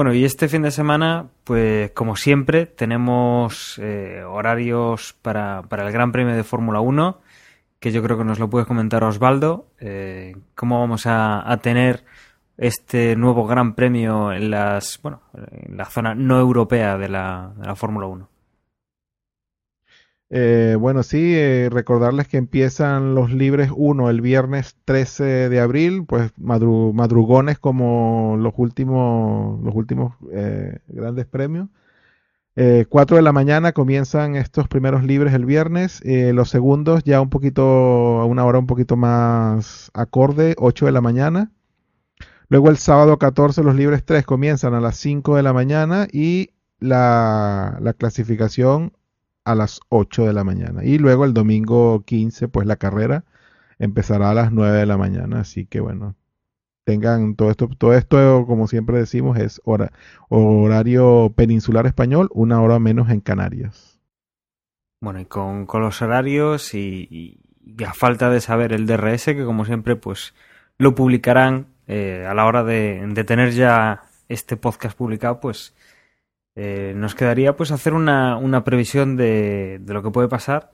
Bueno, 0.00 0.14
y 0.14 0.24
este 0.24 0.48
fin 0.48 0.62
de 0.62 0.70
semana, 0.70 1.26
pues 1.44 1.90
como 1.90 2.16
siempre, 2.16 2.64
tenemos 2.64 3.78
eh, 3.82 4.22
horarios 4.26 5.14
para, 5.20 5.60
para 5.64 5.86
el 5.86 5.92
Gran 5.92 6.10
Premio 6.10 6.34
de 6.34 6.42
Fórmula 6.42 6.80
1, 6.80 7.20
que 7.78 7.92
yo 7.92 8.02
creo 8.02 8.16
que 8.16 8.24
nos 8.24 8.38
lo 8.38 8.48
puede 8.48 8.64
comentar 8.64 9.04
Osvaldo. 9.04 9.66
Eh, 9.78 10.34
¿Cómo 10.54 10.80
vamos 10.80 11.04
a, 11.04 11.46
a 11.46 11.58
tener 11.58 12.06
este 12.56 13.14
nuevo 13.14 13.46
Gran 13.46 13.74
Premio 13.74 14.32
en 14.32 14.50
las, 14.50 14.98
bueno, 15.02 15.20
en 15.34 15.76
la 15.76 15.84
zona 15.84 16.14
no 16.14 16.40
europea 16.40 16.96
de 16.96 17.10
la, 17.10 17.52
de 17.58 17.66
la 17.66 17.76
Fórmula 17.76 18.06
1? 18.06 18.29
Eh, 20.32 20.76
bueno, 20.78 21.02
sí, 21.02 21.34
eh, 21.34 21.68
recordarles 21.72 22.28
que 22.28 22.36
empiezan 22.36 23.14
los 23.16 23.32
libres 23.32 23.70
1 23.74 24.10
el 24.10 24.20
viernes 24.20 24.76
13 24.84 25.24
de 25.48 25.60
abril, 25.60 26.04
pues 26.06 26.32
madru- 26.36 26.92
madrugones 26.92 27.58
como 27.58 28.36
los 28.38 28.54
últimos, 28.56 29.60
los 29.62 29.74
últimos 29.74 30.14
eh, 30.32 30.78
grandes 30.88 31.26
premios. 31.26 31.68
Eh, 32.56 32.86
4 32.88 33.16
de 33.16 33.22
la 33.22 33.32
mañana 33.32 33.72
comienzan 33.72 34.36
estos 34.36 34.68
primeros 34.68 35.04
libres 35.04 35.34
el 35.34 35.46
viernes, 35.46 36.02
los 36.04 36.50
segundos 36.50 37.04
ya 37.04 37.20
un 37.20 37.30
poquito, 37.30 37.62
a 38.20 38.26
una 38.26 38.44
hora 38.46 38.58
un 38.60 38.66
poquito 38.68 38.96
más 38.96 39.90
acorde, 39.94 40.54
8 40.58 40.86
de 40.86 40.92
la 40.92 41.00
mañana. 41.02 41.52
Luego 42.48 42.68
el 42.70 42.76
sábado 42.78 43.18
14 43.18 43.62
los 43.62 43.74
libres 43.76 44.04
3 44.04 44.24
comienzan 44.26 44.74
a 44.74 44.80
las 44.80 44.96
5 44.96 45.36
de 45.36 45.42
la 45.42 45.52
mañana 45.52 46.08
y 46.12 46.50
la, 46.80 47.78
la 47.80 47.92
clasificación 47.94 48.92
a 49.52 49.54
las 49.54 49.80
8 49.88 50.26
de 50.26 50.32
la 50.32 50.44
mañana. 50.44 50.84
Y 50.84 50.98
luego 50.98 51.24
el 51.24 51.34
domingo 51.34 52.02
15, 52.04 52.48
pues 52.48 52.66
la 52.66 52.76
carrera 52.76 53.24
empezará 53.78 54.30
a 54.30 54.34
las 54.34 54.52
9 54.52 54.78
de 54.78 54.86
la 54.86 54.96
mañana, 54.96 55.40
así 55.40 55.66
que 55.66 55.80
bueno, 55.80 56.14
tengan 56.84 57.34
todo 57.34 57.50
esto, 57.50 57.68
todo 57.68 57.94
esto, 57.94 58.44
como 58.46 58.66
siempre 58.66 58.98
decimos, 58.98 59.38
es 59.38 59.60
hora, 59.64 59.92
horario 60.28 61.32
peninsular 61.34 61.86
español, 61.86 62.28
una 62.32 62.60
hora 62.60 62.78
menos 62.78 63.10
en 63.10 63.20
Canarias. 63.20 63.98
Bueno, 65.00 65.20
y 65.20 65.24
con, 65.24 65.66
los 65.72 66.02
horarios 66.02 66.74
y 66.74 67.40
a 67.86 67.94
falta 67.94 68.28
de 68.28 68.40
saber 68.40 68.72
el 68.72 68.86
DRS, 68.86 69.24
que 69.26 69.44
como 69.44 69.64
siempre, 69.64 69.96
pues 69.96 70.34
lo 70.78 70.94
publicarán 70.94 71.66
eh, 71.92 72.24
a 72.24 72.34
la 72.34 72.46
hora 72.46 72.62
de, 72.62 73.04
de, 73.04 73.24
tener 73.24 73.50
ya 73.50 74.02
este 74.28 74.56
podcast 74.56 74.96
publicado, 74.96 75.40
pues 75.40 75.74
eh, 76.62 76.92
nos 76.94 77.14
quedaría 77.14 77.56
pues 77.56 77.70
hacer 77.70 77.94
una, 77.94 78.36
una 78.36 78.64
previsión 78.64 79.16
de, 79.16 79.78
de, 79.80 79.94
lo 79.94 80.02
que 80.02 80.10
puede 80.10 80.28
pasar. 80.28 80.68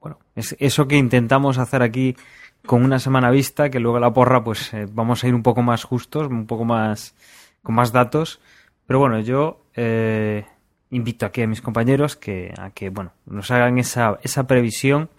Bueno, 0.00 0.18
es 0.34 0.56
eso 0.60 0.88
que 0.88 0.96
intentamos 0.96 1.58
hacer 1.58 1.82
aquí 1.82 2.16
con 2.64 2.82
una 2.82 2.98
semana 2.98 3.30
vista, 3.30 3.68
que 3.68 3.78
luego 3.78 4.00
la 4.00 4.14
porra, 4.14 4.42
pues 4.42 4.72
eh, 4.72 4.86
vamos 4.90 5.22
a 5.22 5.28
ir 5.28 5.34
un 5.34 5.42
poco 5.42 5.60
más 5.60 5.84
justos, 5.84 6.28
un 6.28 6.46
poco 6.46 6.64
más 6.64 7.14
con 7.62 7.74
más 7.74 7.92
datos. 7.92 8.40
Pero 8.86 8.98
bueno, 8.98 9.20
yo 9.20 9.66
eh, 9.74 10.46
invito 10.88 11.26
aquí 11.26 11.42
a 11.42 11.46
mis 11.46 11.60
compañeros 11.60 12.16
que 12.16 12.54
a 12.56 12.70
que 12.70 12.88
bueno 12.88 13.12
nos 13.26 13.50
hagan 13.50 13.76
esa, 13.76 14.18
esa 14.22 14.46
previsión 14.46 15.10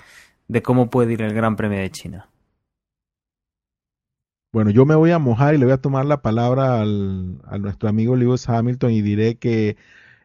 de 0.47 0.63
cómo 0.63 0.89
puede 0.89 1.13
ir 1.13 1.21
el 1.21 1.35
Gran 1.35 1.55
Premio 1.55 1.77
de 1.77 1.91
China. 1.91 2.27
Bueno, 4.51 4.71
yo 4.71 4.83
me 4.83 4.95
voy 4.95 5.11
a 5.11 5.19
mojar 5.19 5.53
y 5.53 5.59
le 5.59 5.65
voy 5.65 5.75
a 5.75 5.81
tomar 5.81 6.05
la 6.05 6.23
palabra 6.23 6.81
al, 6.81 7.37
a 7.45 7.59
nuestro 7.59 7.87
amigo 7.87 8.15
Lewis 8.15 8.49
Hamilton 8.49 8.89
y 8.89 9.03
diré 9.03 9.35
que 9.35 9.77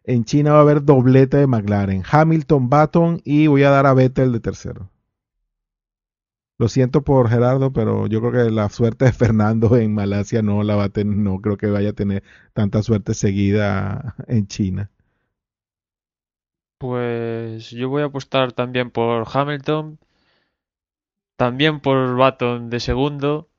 en 0.05 0.25
China 0.25 0.53
va 0.53 0.59
a 0.59 0.63
haber 0.63 0.85
doblete 0.85 1.37
de 1.37 1.47
McLaren. 1.47 2.03
Hamilton, 2.11 2.69
Baton 2.69 3.21
y 3.25 3.47
voy 3.47 3.63
a 3.63 3.71
dar 3.71 3.87
a 3.87 3.95
Vettel 3.95 4.33
de 4.33 4.41
tercero. 4.41 4.91
Lo 6.59 6.69
siento 6.69 7.03
por 7.03 7.29
Gerardo, 7.29 7.73
pero 7.73 8.07
yo 8.07 8.21
creo 8.21 8.33
que 8.33 8.51
la 8.51 8.69
suerte 8.69 9.07
de 9.07 9.13
Fernando 9.13 9.77
en 9.77 9.95
Malasia 9.95 10.43
no 10.43 10.63
la 10.63 10.77
va 10.77 10.85
a 10.85 10.89
tener, 10.91 11.17
no 11.17 11.41
creo 11.41 11.57
que 11.57 11.67
vaya 11.67 11.91
a 11.91 11.95
tener 11.95 12.23
tanta 12.53 12.83
suerte 12.83 13.15
seguida 13.15 14.15
en 14.29 14.47
China. 14.47 14.91
Pues 16.79 17.71
yo 17.71 17.89
voy 17.89 18.03
a 18.03 18.07
apostar 18.07 18.53
también 18.53 18.91
por 18.91 19.27
Hamilton, 19.33 19.99
también 21.37 21.81
por 21.81 22.17
Baton 22.17 22.71
de 22.71 22.81
segundo 22.81 23.52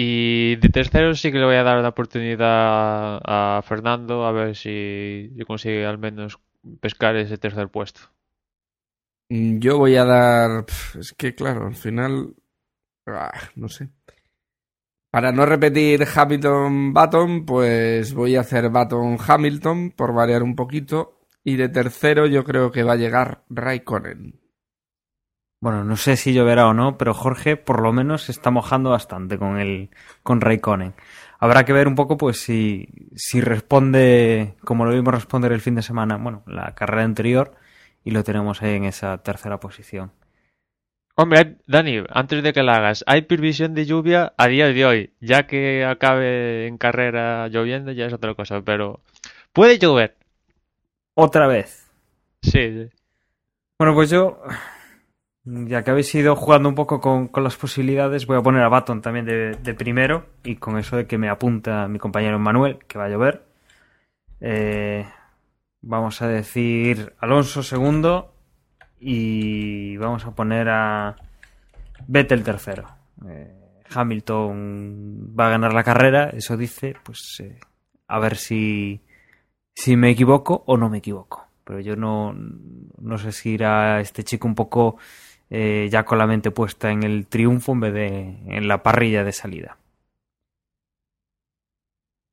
y 0.00 0.54
de 0.54 0.68
tercero 0.68 1.12
sí 1.16 1.32
que 1.32 1.38
le 1.38 1.44
voy 1.44 1.56
a 1.56 1.64
dar 1.64 1.82
la 1.82 1.88
oportunidad 1.88 3.20
a 3.24 3.60
Fernando 3.64 4.24
a 4.24 4.30
ver 4.30 4.54
si, 4.54 5.32
si 5.36 5.44
consigue 5.44 5.84
al 5.84 5.98
menos 5.98 6.38
pescar 6.80 7.16
ese 7.16 7.36
tercer 7.36 7.68
puesto. 7.68 8.02
Yo 9.28 9.76
voy 9.76 9.96
a 9.96 10.04
dar. 10.04 10.66
Es 10.96 11.12
que, 11.14 11.34
claro, 11.34 11.66
al 11.66 11.74
final. 11.74 12.32
Ah, 13.08 13.32
no 13.56 13.68
sé. 13.68 13.88
Para 15.10 15.32
no 15.32 15.44
repetir 15.44 16.06
Hamilton-Baton, 16.14 17.44
pues 17.44 18.14
voy 18.14 18.36
a 18.36 18.42
hacer 18.42 18.70
Baton-Hamilton 18.70 19.90
por 19.96 20.14
variar 20.14 20.44
un 20.44 20.54
poquito. 20.54 21.18
Y 21.42 21.56
de 21.56 21.70
tercero, 21.70 22.26
yo 22.26 22.44
creo 22.44 22.70
que 22.70 22.84
va 22.84 22.92
a 22.92 22.96
llegar 22.96 23.42
Raikkonen. 23.48 24.38
Bueno, 25.60 25.82
no 25.82 25.96
sé 25.96 26.16
si 26.16 26.32
lloverá 26.32 26.68
o 26.68 26.74
no, 26.74 26.96
pero 26.96 27.14
Jorge 27.14 27.56
por 27.56 27.82
lo 27.82 27.92
menos 27.92 28.22
se 28.22 28.32
está 28.32 28.50
mojando 28.50 28.90
bastante 28.90 29.38
con 29.38 29.58
el 29.58 29.90
con 30.22 30.40
Raikkonen. 30.40 30.94
Habrá 31.40 31.64
que 31.64 31.72
ver 31.72 31.88
un 31.88 31.94
poco, 31.94 32.16
pues, 32.16 32.40
si, 32.40 32.88
si 33.14 33.40
responde 33.40 34.56
como 34.64 34.84
lo 34.84 34.92
vimos 34.92 35.14
responder 35.14 35.52
el 35.52 35.60
fin 35.60 35.74
de 35.74 35.82
semana, 35.82 36.16
bueno, 36.16 36.42
la 36.46 36.74
carrera 36.74 37.04
anterior 37.04 37.54
y 38.04 38.10
lo 38.12 38.24
tenemos 38.24 38.62
ahí 38.62 38.74
en 38.74 38.84
esa 38.84 39.18
tercera 39.18 39.58
posición. 39.60 40.12
Hombre, 41.16 41.56
Dani, 41.66 42.04
antes 42.10 42.44
de 42.44 42.52
que 42.52 42.62
la 42.62 42.76
hagas, 42.76 43.02
hay 43.08 43.22
previsión 43.22 43.74
de 43.74 43.86
lluvia 43.86 44.34
a 44.36 44.46
día 44.46 44.68
de 44.68 44.86
hoy, 44.86 45.12
ya 45.20 45.48
que 45.48 45.84
acabe 45.84 46.68
en 46.68 46.78
carrera 46.78 47.48
lloviendo 47.48 47.90
ya 47.90 48.06
es 48.06 48.12
otra 48.12 48.34
cosa, 48.34 48.62
pero 48.62 49.00
puede 49.52 49.78
llover. 49.80 50.16
Otra 51.14 51.48
vez. 51.48 51.90
Sí, 52.42 52.72
sí. 52.72 52.88
Bueno, 53.78 53.94
pues 53.94 54.10
yo, 54.10 54.40
ya 55.66 55.82
que 55.82 55.90
habéis 55.90 56.14
ido 56.14 56.36
jugando 56.36 56.68
un 56.68 56.74
poco 56.74 57.00
con, 57.00 57.28
con 57.28 57.44
las 57.44 57.56
posibilidades, 57.56 58.26
voy 58.26 58.38
a 58.38 58.42
poner 58.42 58.62
a 58.62 58.68
Baton 58.68 59.00
también 59.00 59.24
de, 59.24 59.52
de, 59.52 59.74
primero 59.74 60.26
y 60.44 60.56
con 60.56 60.78
eso 60.78 60.96
de 60.96 61.06
que 61.06 61.16
me 61.16 61.28
apunta 61.28 61.88
mi 61.88 61.98
compañero 61.98 62.38
Manuel, 62.38 62.78
que 62.86 62.98
va 62.98 63.06
a 63.06 63.08
llover. 63.08 63.44
Eh, 64.40 65.06
vamos 65.80 66.20
a 66.22 66.28
decir 66.28 67.14
Alonso 67.20 67.62
segundo 67.62 68.34
y 69.00 69.96
vamos 69.96 70.24
a 70.26 70.32
poner 70.32 70.68
a 70.68 71.16
Vettel 72.06 72.42
tercero. 72.42 72.88
Eh, 73.26 73.54
Hamilton 73.94 75.34
va 75.38 75.46
a 75.46 75.50
ganar 75.50 75.72
la 75.72 75.84
carrera, 75.84 76.30
eso 76.30 76.56
dice, 76.56 76.94
pues 77.02 77.40
eh, 77.40 77.58
a 78.06 78.18
ver 78.18 78.36
si, 78.36 79.00
si 79.74 79.96
me 79.96 80.10
equivoco 80.10 80.62
o 80.66 80.76
no 80.76 80.90
me 80.90 80.98
equivoco. 80.98 81.46
Pero 81.64 81.80
yo 81.80 81.96
no, 81.96 82.34
no 82.34 83.18
sé 83.18 83.32
si 83.32 83.50
irá 83.50 84.00
este 84.00 84.24
chico 84.24 84.46
un 84.46 84.54
poco 84.54 84.96
eh, 85.50 85.88
ya 85.90 86.04
con 86.04 86.18
la 86.18 86.26
mente 86.26 86.50
puesta 86.50 86.90
en 86.90 87.02
el 87.02 87.26
triunfo 87.26 87.72
en 87.72 87.80
vez 87.80 87.94
de 87.94 88.18
en 88.48 88.68
la 88.68 88.82
parrilla 88.82 89.24
de 89.24 89.32
salida. 89.32 89.78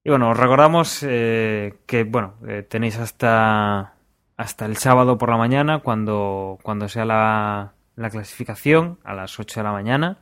Y 0.04 0.10
bueno, 0.10 0.30
os 0.30 0.38
recordamos 0.38 1.02
eh, 1.02 1.78
que 1.88 2.04
bueno, 2.04 2.36
eh, 2.48 2.62
tenéis 2.62 2.98
hasta, 3.00 3.96
hasta 4.38 4.66
el 4.66 4.78
sábado 4.78 5.18
por 5.18 5.30
la 5.30 5.38
mañana, 5.38 5.80
cuando, 5.80 6.60
cuando 6.62 6.88
sea 6.88 7.06
la, 7.06 7.74
la 7.96 8.10
clasificación, 8.12 9.00
a 9.04 9.16
las 9.16 9.40
8 9.40 9.62
de 9.62 9.64
la 9.64 9.72
mañana, 9.72 10.20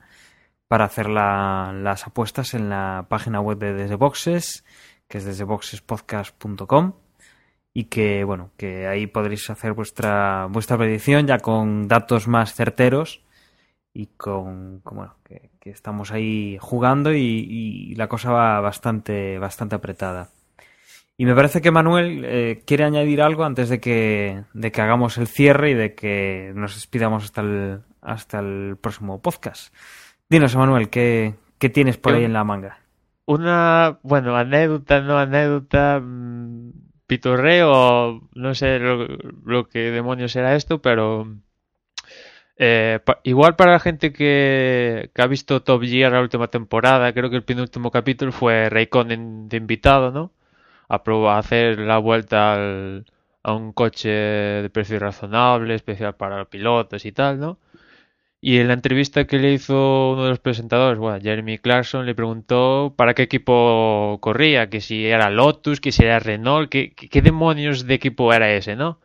para 0.70 0.86
hacer 0.86 1.10
la, 1.10 1.74
las 1.76 2.08
apuestas 2.08 2.54
en 2.54 2.70
la 2.70 3.08
página 3.10 3.42
web 3.42 3.58
de 3.58 3.74
Desde 3.74 3.96
Boxes, 3.96 4.64
que 5.10 5.18
es 5.18 5.26
desdeboxespodcast.com 5.26 6.94
y 7.74 7.86
que 7.86 8.24
bueno, 8.24 8.52
que 8.58 8.88
ahí 8.88 9.08
podréis 9.08 9.50
hacer 9.50 9.74
vuestra, 9.74 10.48
vuestra 10.50 10.78
predicción 10.78 11.26
ya 11.26 11.40
con 11.40 11.88
datos 11.88 12.28
más 12.28 12.54
certeros 12.54 13.24
y 13.94 14.08
con, 14.18 14.80
con 14.82 14.98
bueno, 14.98 15.16
que, 15.24 15.52
que, 15.60 15.70
estamos 15.70 16.12
ahí 16.12 16.58
jugando 16.60 17.14
y, 17.14 17.20
y, 17.20 17.96
la 17.96 18.08
cosa 18.08 18.32
va 18.32 18.60
bastante, 18.60 19.38
bastante 19.38 19.76
apretada. 19.76 20.30
Y 21.16 21.26
me 21.26 21.36
parece 21.36 21.62
que 21.62 21.70
Manuel 21.70 22.24
eh, 22.26 22.64
quiere 22.66 22.86
añadir 22.86 23.22
algo 23.22 23.44
antes 23.44 23.70
de 23.70 23.80
que, 23.80 24.44
de 24.54 24.72
que 24.72 24.82
hagamos 24.82 25.18
el 25.20 25.28
cierre 25.28 25.72
y 25.72 25.74
de 25.76 25.94
que 25.94 26.52
nos 26.56 26.74
despidamos 26.74 27.26
hasta 27.26 27.42
el, 27.42 27.82
hasta 28.02 28.40
el 28.40 28.78
próximo 28.82 29.22
podcast. 29.22 29.74
Dinos, 30.28 30.56
Manuel, 30.56 30.90
¿qué, 30.90 31.36
qué 31.60 31.70
tienes 31.70 31.98
por 31.98 32.14
ahí 32.14 32.24
en 32.24 32.34
la 32.34 32.44
manga? 32.44 32.80
Una, 33.26 34.00
bueno, 34.02 34.36
anécdota, 34.36 35.02
no 35.02 35.18
anécdota, 35.18 36.02
pitorreo, 37.08 38.30
no 38.34 38.56
sé 38.56 38.80
lo, 38.80 39.08
lo 39.46 39.68
que 39.70 39.92
demonios 39.92 40.36
era 40.36 40.56
esto, 40.56 40.82
pero 40.82 41.28
eh, 42.58 43.00
pa 43.04 43.20
igual 43.24 43.56
para 43.56 43.72
la 43.74 43.80
gente 43.80 44.14
que, 44.14 45.10
ha 45.18 45.28
visto 45.28 45.64
Top 45.64 45.82
Gear 45.84 46.12
la 46.12 46.22
última 46.22 46.48
temporada, 46.48 47.14
creo 47.14 47.30
que 47.30 47.36
el 47.38 47.44
penúltimo 47.44 47.92
capítulo 47.92 48.32
fue 48.32 48.70
Raikkonen 48.70 49.50
de 49.50 49.58
invitado, 49.58 50.12
¿no? 50.12 50.32
A, 50.88 51.04
probar, 51.04 51.40
hacer 51.40 51.80
la 51.80 51.98
vuelta 51.98 52.54
al, 52.54 53.06
a 53.44 53.54
un 53.54 53.74
coche 53.74 54.10
de 54.10 54.70
precio 54.70 55.00
razonable, 55.00 55.76
especial 55.76 56.16
para 56.16 56.46
pilotos 56.46 57.06
y 57.06 57.12
tal, 57.12 57.40
¿no? 57.40 57.58
Y 58.46 58.60
en 58.60 58.68
la 58.68 58.74
entrevista 58.74 59.26
que 59.26 59.40
le 59.40 59.54
hizo 59.54 60.12
uno 60.12 60.26
de 60.26 60.32
los 60.32 60.40
presentadores, 60.40 61.00
bueno, 61.00 61.18
Jeremy 61.22 61.60
Clarkson, 61.60 62.06
le 62.06 62.14
preguntó 62.14 62.94
para 62.98 63.14
qué 63.14 63.24
equipo 63.24 64.18
corría, 64.20 64.70
que 64.70 64.82
si 64.82 65.06
era 65.06 65.30
Lotus, 65.30 65.80
que 65.80 65.94
si 65.94 66.04
era 66.04 66.20
Renault, 66.20 66.70
que, 66.70 66.94
qué 66.94 67.22
demonios 67.22 67.88
de 67.88 67.94
equipo 67.94 68.34
era 68.34 68.52
ese, 68.54 68.76
¿no? 68.76 69.00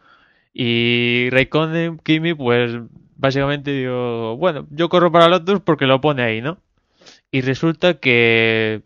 Y 0.53 1.29
Raikkonen, 1.31 1.99
Kimi, 1.99 2.35
pues 2.35 2.81
básicamente 3.15 3.71
digo, 3.71 4.37
bueno, 4.39 4.67
yo 4.71 4.89
corro 4.89 5.13
para 5.13 5.29
Lotus 5.29 5.61
porque 5.61 5.87
lo 5.87 6.01
pone 6.01 6.23
ahí, 6.25 6.41
¿no? 6.43 6.59
Y 7.31 7.43
resulta 7.43 7.95
que 8.01 8.83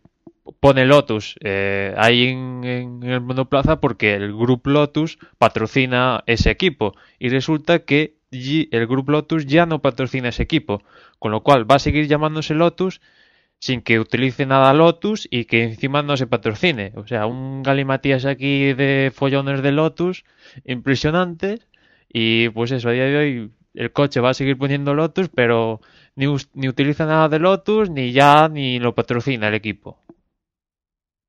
pone 0.61 0.85
Lotus 0.85 1.37
eh, 1.41 1.95
ahí 1.97 2.29
en, 2.29 2.63
en, 2.65 3.03
el 3.05 3.23
monoplaza 3.23 3.81
porque 3.81 4.17
el 4.17 4.37
Grupo 4.37 4.69
Lotus 4.69 5.19
patrocina 5.39 6.23
ese 6.27 6.51
equipo. 6.51 6.95
Y 7.19 7.31
resulta 7.31 7.79
que 7.87 8.17
el 8.33 8.87
Grupo 8.87 9.13
Lotus 9.13 9.47
ya 9.47 9.67
no 9.67 9.81
patrocina 9.81 10.31
ese 10.31 10.43
equipo. 10.43 10.83
Con 11.19 11.33
lo 11.33 11.43
cual 11.43 11.71
va 11.71 11.77
a 11.77 11.79
seguir 11.79 12.09
llamándose 12.09 12.55
Lotus 12.55 13.01
sin 13.59 13.81
que 13.81 14.01
utilice 14.01 14.45
nada 14.45 14.75
Lotus 14.75 15.29
y 15.31 15.45
que 15.45 15.63
encima 15.63 16.03
no 16.03 16.17
se 16.17 16.27
patrocine. 16.27 16.93
O 16.97 17.07
sea, 17.07 17.27
un 17.27 17.63
galimatías 17.63 18.25
aquí 18.25 18.73
de 18.73 19.13
follones 19.15 19.63
de 19.63 19.71
Lotus 19.71 20.25
impresionante. 20.65 21.61
Y 22.13 22.49
pues 22.51 22.73
eso, 22.73 22.89
a 22.89 22.93
día 22.93 23.05
de 23.05 23.17
hoy 23.17 23.51
el 23.75 23.93
coche 23.93 24.21
va 24.21 24.31
a 24.31 24.35
seguir 24.35 24.59
poniendo 24.59 24.95
Lotus, 24.95 25.29
pero 25.29 25.81
ni, 26.17 26.27
ni, 26.55 26.69
utiliza 26.69 27.07
nada 27.07 27.29
de 27.29 27.39
Lotus, 27.39 27.89
ni 27.89 28.13
ya 28.13 28.49
ni 28.49 28.79
lo 28.79 28.95
patrocina 28.95 29.49
el 29.49 29.55
equipo. 29.55 29.99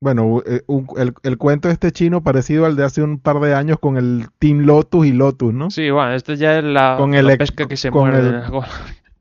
Bueno, 0.04 0.42
un, 0.66 0.86
el, 0.98 1.14
el, 1.22 1.38
cuento 1.38 1.68
de 1.68 1.72
este 1.72 1.90
chino 1.90 2.22
parecido 2.22 2.66
al 2.66 2.76
de 2.76 2.84
hace 2.84 3.02
un 3.02 3.18
par 3.18 3.40
de 3.40 3.54
años 3.54 3.78
con 3.80 3.96
el 3.96 4.26
Team 4.38 4.58
Lotus 4.66 5.06
y 5.06 5.12
Lotus, 5.12 5.54
¿no? 5.54 5.70
Sí, 5.70 5.88
bueno, 5.88 6.12
esto 6.12 6.34
ya 6.34 6.58
es 6.58 6.64
la, 6.64 6.96
con 6.98 7.14
el, 7.14 7.26
la 7.26 7.38
pesca 7.38 7.66
que 7.66 7.78
se 7.78 7.90
muere. 7.90 8.18
El, 8.18 8.42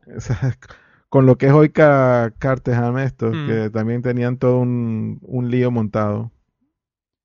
con 1.07 1.25
lo 1.25 1.37
que 1.37 1.45
es 1.47 1.53
hoy 1.53 1.69
Ca- 1.69 2.33
Carterham 2.37 2.97
estos, 2.97 3.33
Mm. 3.33 3.47
que 3.47 3.69
también 3.69 4.01
tenían 4.01 4.35
todo 4.35 4.59
un, 4.59 5.19
un 5.21 5.49
lío 5.49 5.71
montado. 5.71 6.31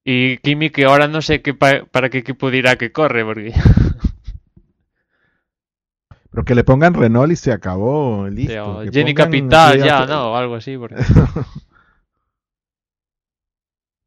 Y 0.04 0.36
Kimi 0.38 0.70
que 0.70 0.84
ahora 0.84 1.08
no 1.08 1.20
sé 1.20 1.42
qué 1.42 1.52
pa- 1.52 1.84
para 1.90 2.10
qué 2.10 2.18
equipo 2.18 2.52
dirá 2.52 2.76
que 2.76 2.92
corre, 2.92 3.24
porque 3.24 3.52
Pero 6.30 6.44
que 6.44 6.54
le 6.54 6.62
pongan 6.62 6.94
Renault 6.94 7.32
y 7.32 7.36
se 7.36 7.50
acabó, 7.50 8.28
listo. 8.28 8.78
o 8.78 8.82
que 8.84 8.92
Jenny 8.92 9.14
Capital 9.14 9.82
ya, 9.82 10.06
¿no? 10.06 10.30
O 10.32 10.36
algo 10.36 10.54
así, 10.54 10.78
porque 10.78 10.94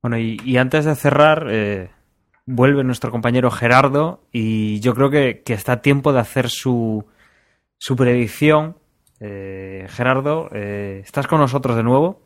Bueno, 0.02 0.18
y, 0.18 0.40
y 0.44 0.58
antes 0.58 0.86
de 0.86 0.96
cerrar, 0.96 1.48
eh, 1.50 1.92
vuelve 2.46 2.84
nuestro 2.84 3.12
compañero 3.12 3.52
Gerardo 3.52 4.28
y 4.32 4.80
yo 4.80 4.96
creo 4.96 5.10
que, 5.10 5.44
que 5.44 5.54
está 5.54 5.74
a 5.74 5.82
tiempo 5.82 6.12
de 6.14 6.20
hacer 6.20 6.50
su, 6.50 7.06
su 7.78 7.96
predicción. 7.96 8.78
Eh, 9.20 9.86
Gerardo, 9.90 10.50
eh, 10.52 11.02
¿estás 11.04 11.28
con 11.28 11.40
nosotros 11.40 11.76
de 11.76 11.84
nuevo? 11.84 12.24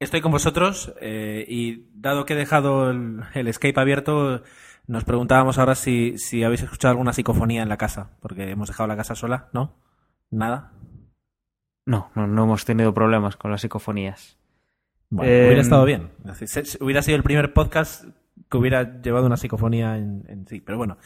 Estoy 0.00 0.20
con 0.20 0.32
vosotros 0.32 0.92
y 1.00 1.86
dado 1.94 2.26
que 2.26 2.34
he 2.34 2.36
dejado 2.36 2.90
el, 2.90 3.22
el 3.32 3.48
escape 3.48 3.80
abierto, 3.80 4.42
nos 4.86 5.04
preguntábamos 5.04 5.58
ahora 5.58 5.74
si, 5.74 6.18
si 6.18 6.44
habéis 6.44 6.62
escuchado 6.62 6.92
alguna 6.92 7.12
psicofonía 7.12 7.62
en 7.62 7.68
la 7.68 7.76
casa, 7.76 8.10
porque 8.20 8.50
hemos 8.50 8.68
dejado 8.68 8.88
la 8.88 8.96
casa 8.96 9.14
sola, 9.14 9.48
¿no? 9.52 9.74
Nada. 10.30 10.72
No, 11.86 12.10
no, 12.14 12.26
no 12.26 12.44
hemos 12.44 12.64
tenido 12.64 12.92
problemas 12.92 13.36
con 13.36 13.50
las 13.50 13.62
psicofonías. 13.62 14.38
Bueno, 15.10 15.30
Eh, 15.30 15.44
hubiera 15.46 15.62
estado 15.62 15.84
bien. 15.84 16.10
Se- 16.34 16.46
se- 16.64 16.82
Hubiera 16.84 17.02
sido 17.02 17.16
el 17.16 17.22
primer 17.22 17.52
podcast 17.52 18.04
que 18.50 18.56
hubiera 18.56 19.00
llevado 19.00 19.26
una 19.26 19.36
psicofonía 19.36 19.96
en, 19.96 20.24
en 20.28 20.46
sí, 20.46 20.60
pero 20.60 20.78
bueno. 20.78 20.98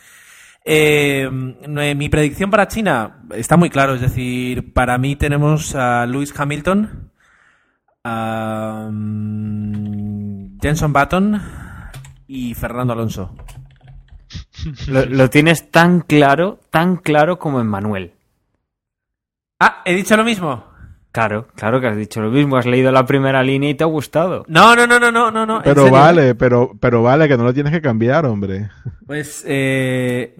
Eh, 0.64 1.28
no, 1.30 1.80
eh, 1.80 1.94
mi 1.94 2.08
predicción 2.10 2.50
para 2.50 2.68
China 2.68 3.22
está 3.34 3.56
muy 3.56 3.70
claro, 3.70 3.94
es 3.94 4.00
decir, 4.02 4.72
para 4.74 4.98
mí 4.98 5.16
tenemos 5.16 5.74
a 5.74 6.04
Lewis 6.06 6.34
Hamilton, 6.38 7.10
a 8.04 8.88
mm, 8.92 10.58
Jenson 10.60 10.92
Button 10.92 11.40
y 12.26 12.54
Fernando 12.54 12.92
Alonso. 12.92 13.34
Lo, 14.88 15.06
lo 15.06 15.30
tienes 15.30 15.70
tan 15.70 16.00
claro, 16.00 16.60
tan 16.70 16.96
claro 16.96 17.38
como 17.38 17.60
en 17.60 17.66
Manuel. 17.66 18.12
Ah, 19.58 19.82
he 19.84 19.94
dicho 19.94 20.16
lo 20.16 20.24
mismo. 20.24 20.64
Claro, 21.12 21.48
claro 21.56 21.80
que 21.80 21.88
has 21.88 21.96
dicho 21.96 22.20
lo 22.20 22.30
mismo. 22.30 22.56
Has 22.56 22.66
leído 22.66 22.92
la 22.92 23.04
primera 23.04 23.42
línea 23.42 23.68
y 23.70 23.74
te 23.74 23.82
ha 23.82 23.86
gustado. 23.88 24.44
No, 24.46 24.76
no, 24.76 24.86
no, 24.86 25.00
no, 25.00 25.10
no, 25.10 25.30
no, 25.30 25.44
no. 25.44 25.60
Pero 25.62 25.90
vale, 25.90 26.34
pero, 26.36 26.72
pero 26.80 27.02
vale, 27.02 27.26
que 27.26 27.36
no 27.36 27.42
lo 27.44 27.52
tienes 27.52 27.72
que 27.72 27.80
cambiar, 27.82 28.26
hombre. 28.26 28.70
Pues 29.06 29.44
eh, 29.48 30.36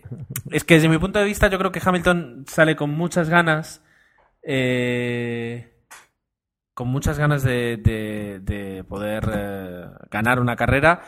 es 0.50 0.62
que 0.62 0.74
desde 0.74 0.88
mi 0.88 0.98
punto 0.98 1.18
de 1.18 1.24
vista 1.24 1.48
yo 1.48 1.58
creo 1.58 1.72
que 1.72 1.80
Hamilton 1.84 2.44
sale 2.46 2.76
con 2.76 2.90
muchas 2.90 3.28
ganas, 3.28 3.82
eh, 4.44 5.72
con 6.72 6.86
muchas 6.88 7.18
ganas 7.18 7.42
de, 7.42 7.76
de- 7.76 8.38
de 8.40 8.84
poder 8.84 9.28
eh, 9.34 9.84
ganar 10.10 10.38
una 10.40 10.54
carrera. 10.56 11.02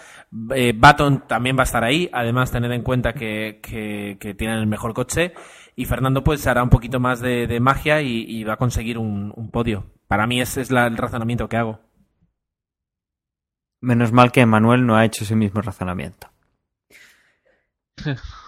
Eh, 0.55 0.75
Baton 0.77 1.27
también 1.29 1.57
va 1.57 1.61
a 1.63 1.65
estar 1.65 1.85
ahí, 1.85 2.11
además 2.13 2.51
tener 2.51 2.73
en 2.73 2.83
cuenta 2.83 3.13
que, 3.13 3.61
que- 3.63 4.17
que 4.21 4.35
tienen 4.35 4.59
el 4.59 4.67
mejor 4.67 4.93
coche 4.93 5.33
y 5.77 5.85
Fernando 5.87 6.25
pues 6.25 6.47
hará 6.47 6.63
un 6.63 6.71
poquito 6.71 7.01
más 7.01 7.21
de, 7.21 7.47
de 7.47 7.61
magia 7.61 8.03
y, 8.03 8.25
y 8.29 8.45
va 8.45 8.55
a 8.55 8.59
conseguir 8.59 8.99
un, 8.99 9.33
un 9.37 9.51
podio. 9.51 9.87
Para 10.09 10.27
mí 10.27 10.41
ese 10.41 10.61
es 10.61 10.71
la- 10.71 10.87
el 10.87 10.97
razonamiento 10.97 11.49
que 11.49 11.57
hago. 11.57 11.81
Menos 13.83 14.13
mal 14.13 14.33
que 14.33 14.47
Manuel 14.47 14.87
no 14.87 14.97
ha 14.97 15.05
hecho 15.05 15.25
ese 15.25 15.37
mismo 15.37 15.61
razonamiento. 15.61 16.31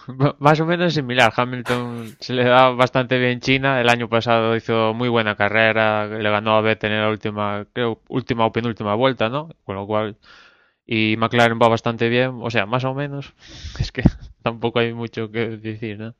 Más 0.38 0.60
o 0.60 0.66
menos 0.66 0.94
similar. 0.94 1.32
Hamilton 1.36 2.16
se 2.20 2.32
le 2.34 2.44
da 2.44 2.70
bastante 2.70 3.18
bien 3.18 3.40
China. 3.40 3.80
El 3.80 3.88
año 3.88 4.08
pasado 4.08 4.56
hizo 4.56 4.94
muy 4.94 5.08
buena 5.08 5.36
carrera. 5.36 6.06
Le 6.06 6.30
ganó 6.30 6.56
a 6.56 6.60
Vettel 6.60 6.92
en 6.92 7.00
la 7.02 7.08
última, 7.10 7.66
creo, 7.72 8.00
última 8.08 8.46
o 8.46 8.52
penúltima 8.52 8.94
vuelta, 8.94 9.28
¿no? 9.28 9.50
Con 9.64 9.76
lo 9.76 9.86
cual. 9.86 10.16
Y 10.86 11.16
McLaren 11.18 11.58
va 11.62 11.68
bastante 11.68 12.08
bien. 12.08 12.40
O 12.42 12.50
sea, 12.50 12.66
más 12.66 12.84
o 12.84 12.94
menos. 12.94 13.34
Es 13.80 13.92
que 13.92 14.02
tampoco 14.42 14.80
hay 14.80 14.94
mucho 14.94 15.30
que 15.32 15.48
decir, 15.58 15.98
¿no? 15.98 16.14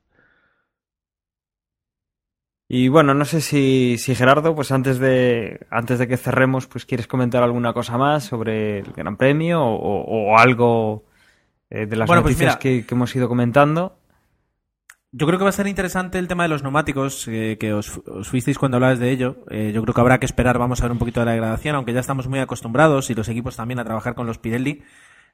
Y 2.67 2.87
bueno, 2.87 3.13
no 3.13 3.25
sé 3.25 3.41
si, 3.41 3.97
si 3.99 4.15
Gerardo, 4.15 4.55
pues 4.55 4.71
antes 4.71 4.97
de, 4.97 5.67
antes 5.69 5.99
de 5.99 6.07
que 6.07 6.17
cerremos, 6.17 6.65
pues 6.65 6.85
quieres 6.85 7.05
comentar 7.07 7.43
alguna 7.43 7.73
cosa 7.73 7.97
más 7.97 8.23
sobre 8.23 8.79
el 8.79 8.91
Gran 8.93 9.17
Premio 9.17 9.61
o, 9.61 9.75
o- 9.75 10.31
o 10.33 10.37
algo 10.39 11.05
eh, 11.69 11.85
de 11.85 11.95
las 11.95 12.07
Bueno, 12.07 12.23
pues 12.23 12.33
noticias 12.35 12.57
que, 12.57 12.85
que 12.85 12.95
hemos 12.95 13.15
ido 13.15 13.27
comentando. 13.27 13.99
Yo 15.11 15.27
creo 15.27 15.37
que 15.39 15.43
va 15.45 15.49
a 15.49 15.53
ser 15.53 15.67
interesante 15.67 16.17
el 16.19 16.27
tema 16.27 16.43
de 16.43 16.49
los 16.49 16.61
neumáticos, 16.63 17.27
eh, 17.29 17.57
que 17.59 17.71
os, 17.73 18.01
os 18.05 18.27
fuisteis 18.27 18.57
cuando 18.57 18.77
hablabais 18.77 18.99
de 18.99 19.11
ello. 19.11 19.37
Eh, 19.49 19.71
yo 19.73 19.81
creo 19.83 19.93
que 19.93 20.01
habrá 20.01 20.19
que 20.19 20.25
esperar, 20.25 20.57
vamos 20.57 20.81
a 20.81 20.85
ver 20.85 20.91
un 20.91 20.97
poquito 20.99 21.19
de 21.21 21.27
la 21.27 21.31
degradación, 21.33 21.75
aunque 21.75 21.93
ya 21.93 21.99
estamos 22.01 22.27
muy 22.27 22.39
acostumbrados 22.39 23.09
y 23.11 23.13
los 23.13 23.29
equipos 23.29 23.55
también 23.55 23.79
a 23.79 23.85
trabajar 23.85 24.15
con 24.15 24.25
los 24.27 24.39
Pirelli. 24.39 24.83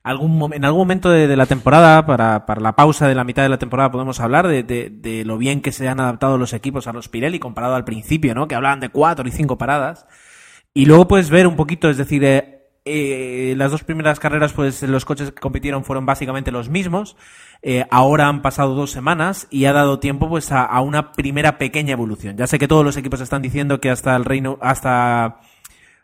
Algún, 0.03 0.51
en 0.53 0.65
algún 0.65 0.81
momento 0.81 1.11
de, 1.11 1.35
la 1.35 1.45
temporada, 1.45 2.05
para, 2.07 2.45
para 2.47 2.59
la 2.59 2.75
pausa 2.75 3.07
de 3.07 3.13
la 3.13 3.23
mitad 3.23 3.43
de 3.43 3.49
la 3.49 3.59
temporada, 3.59 3.91
podemos 3.91 4.19
hablar 4.19 4.47
de, 4.47 4.63
de- 4.63 4.89
de 4.89 5.23
lo 5.25 5.37
bien 5.37 5.61
que 5.61 5.71
se 5.71 5.87
han 5.87 5.99
adaptado 5.99 6.37
los 6.39 6.53
equipos 6.53 6.87
a 6.87 6.93
los 6.93 7.07
Pirelli 7.07 7.37
comparado 7.39 7.75
al 7.75 7.85
principio, 7.85 8.33
¿no? 8.33 8.47
Que 8.47 8.55
hablaban 8.55 8.79
de 8.79 8.89
cuatro 8.89 9.27
y 9.27 9.31
cinco 9.31 9.57
paradas. 9.59 10.07
Y 10.73 10.85
luego 10.85 11.07
puedes 11.07 11.29
ver 11.29 11.45
un 11.45 11.55
poquito, 11.55 11.89
es 11.89 11.97
decir, 11.97 12.23
eh, 12.23 12.67
eh, 12.83 13.53
las 13.57 13.69
dos 13.69 13.83
primeras 13.83 14.19
carreras, 14.19 14.53
pues 14.53 14.81
los 14.81 15.05
coches 15.05 15.31
que 15.31 15.39
compitieron 15.39 15.83
fueron 15.83 16.07
básicamente 16.07 16.49
los 16.51 16.67
mismos. 16.69 17.15
Eh, 17.61 17.85
ahora 17.91 18.27
han 18.27 18.41
pasado 18.41 18.73
dos 18.73 18.89
semanas 18.89 19.45
y 19.51 19.65
ha 19.65 19.73
dado 19.73 19.99
tiempo 19.99 20.27
pues 20.29 20.51
a, 20.51 20.63
a 20.63 20.81
una 20.81 21.11
primera 21.11 21.59
pequeña 21.59 21.91
evolución. 21.93 22.37
Ya 22.37 22.47
sé 22.47 22.57
que 22.57 22.67
todos 22.67 22.83
los 22.83 22.97
equipos 22.97 23.21
están 23.21 23.43
diciendo 23.43 23.79
que 23.79 23.91
hasta 23.91 24.15
el 24.15 24.25
Reino, 24.25 24.57
hasta 24.61 25.41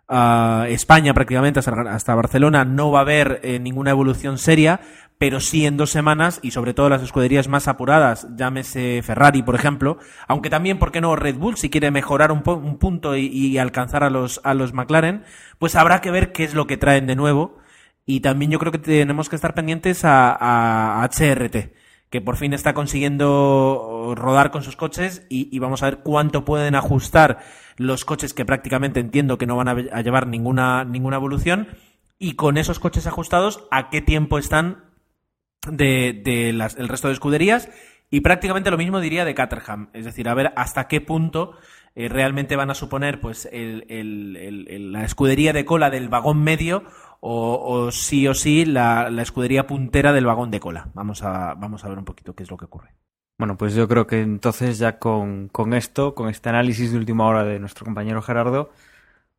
España 0.09 1.13
prácticamente, 1.13 1.59
hasta, 1.59 2.15
Barcelona, 2.15 2.63
no 2.63 2.91
va 2.91 2.99
a 2.99 3.01
haber 3.01 3.41
eh, 3.43 3.59
ninguna 3.59 3.91
evolución 3.91 4.37
seria, 4.37 4.79
pero 5.17 5.39
sí 5.39 5.65
en 5.65 5.77
dos 5.77 5.89
semanas 5.89 6.39
y 6.41 6.51
sobre 6.51 6.73
todo 6.73 6.89
las 6.89 7.01
escuderías 7.01 7.47
más 7.47 7.67
apuradas, 7.67 8.27
llámese 8.35 9.01
Ferrari, 9.03 9.43
por 9.43 9.55
ejemplo, 9.55 9.97
aunque 10.27 10.49
también, 10.49 10.79
¿por 10.79 10.91
qué 10.91 11.01
no 11.01 11.15
Red 11.15 11.35
Bull, 11.35 11.57
si 11.57 11.69
quiere 11.69 11.91
mejorar 11.91 12.31
un, 12.31 12.41
punto 12.41 13.17
y, 13.17 13.57
alcanzar 13.57 14.03
a 14.03 14.09
los, 14.09 14.39
a 14.43 14.53
los 14.53 14.73
McLaren, 14.73 15.23
pues 15.59 15.75
habrá 15.75 15.99
que 16.01 16.11
ver 16.11 16.31
qué 16.31 16.43
es 16.43 16.53
lo 16.53 16.67
que 16.67 16.77
traen 16.77 17.07
de 17.07 17.15
nuevo. 17.15 17.57
Y 18.05 18.21
también 18.21 18.51
yo 18.51 18.59
creo 18.59 18.71
que 18.71 18.77
tenemos 18.77 19.27
que 19.27 19.35
estar 19.35 19.53
pendientes 19.53 20.05
a 20.05 21.05
HRT, 21.11 21.73
que 22.09 22.21
por 22.21 22.37
fin 22.37 22.53
está 22.53 22.73
consiguiendo 22.73 23.86
rodar 24.15 24.51
con 24.51 24.63
sus 24.63 24.75
coches 24.75 25.25
y, 25.29 25.57
vamos 25.59 25.83
a 25.83 25.85
ver 25.87 25.99
cuánto 25.99 26.45
pueden 26.45 26.75
ajustar 26.75 27.39
los 27.77 28.05
coches 28.05 28.33
que 28.33 28.45
prácticamente 28.45 28.99
entiendo 28.99 29.37
que 29.37 29.45
no 29.47 29.55
van 29.55 29.67
a, 29.67 30.01
llevar 30.01 30.27
ninguna, 30.27 30.83
ninguna 30.85 31.17
evolución 31.17 31.67
y 32.19 32.33
con 32.33 32.57
esos 32.57 32.79
coches 32.79 33.07
ajustados 33.07 33.67
a 33.71 33.89
qué 33.89 34.01
tiempo 34.01 34.37
están 34.37 34.85
de, 35.69 36.19
de 36.23 36.49
el 36.49 36.87
resto 36.87 37.07
de 37.07 37.13
escuderías 37.13 37.69
y 38.09 38.21
prácticamente 38.21 38.71
lo 38.71 38.77
mismo 38.77 38.99
diría 39.01 39.25
de 39.25 39.35
Caterham, 39.35 39.89
es 39.93 40.05
decir, 40.05 40.29
a 40.29 40.33
ver 40.33 40.53
hasta 40.55 40.87
qué 40.87 41.01
punto 41.01 41.57
eh, 41.95 42.07
realmente 42.09 42.55
van 42.55 42.69
a 42.71 42.75
suponer 42.75 43.19
pues 43.19 43.49
el- 43.51 43.85
el- 43.89 44.91
la 44.93 45.03
escudería 45.03 45.51
de 45.51 45.65
cola 45.65 45.89
del 45.89 46.09
vagón 46.09 46.41
medio 46.43 46.83
o, 47.19 47.59
o 47.87 47.91
sí 47.91 48.27
o 48.27 48.33
sí 48.33 48.65
la, 48.65 49.09
la 49.09 49.23
escudería 49.23 49.65
puntera 49.67 50.13
del 50.13 50.25
vagón 50.25 50.51
de 50.51 50.59
cola. 50.59 50.89
Vamos 50.93 51.23
a, 51.23 51.55
vamos 51.55 51.83
a 51.83 51.89
ver 51.89 51.97
un 51.97 52.05
poquito 52.05 52.35
qué 52.35 52.43
es 52.43 52.51
lo 52.51 52.57
que 52.57 52.65
ocurre. 52.65 52.93
Bueno, 53.37 53.55
pues 53.57 53.75
yo 53.75 53.87
creo 53.87 54.07
que 54.07 54.21
entonces 54.21 54.79
ya 54.79 54.97
con, 54.97 55.47
con 55.49 55.73
esto, 55.73 56.15
con 56.15 56.27
este 56.29 56.49
análisis 56.49 56.91
de 56.91 56.97
última 56.97 57.27
hora 57.27 57.43
de 57.43 57.59
nuestro 57.59 57.85
compañero 57.85 58.21
Gerardo, 58.23 58.71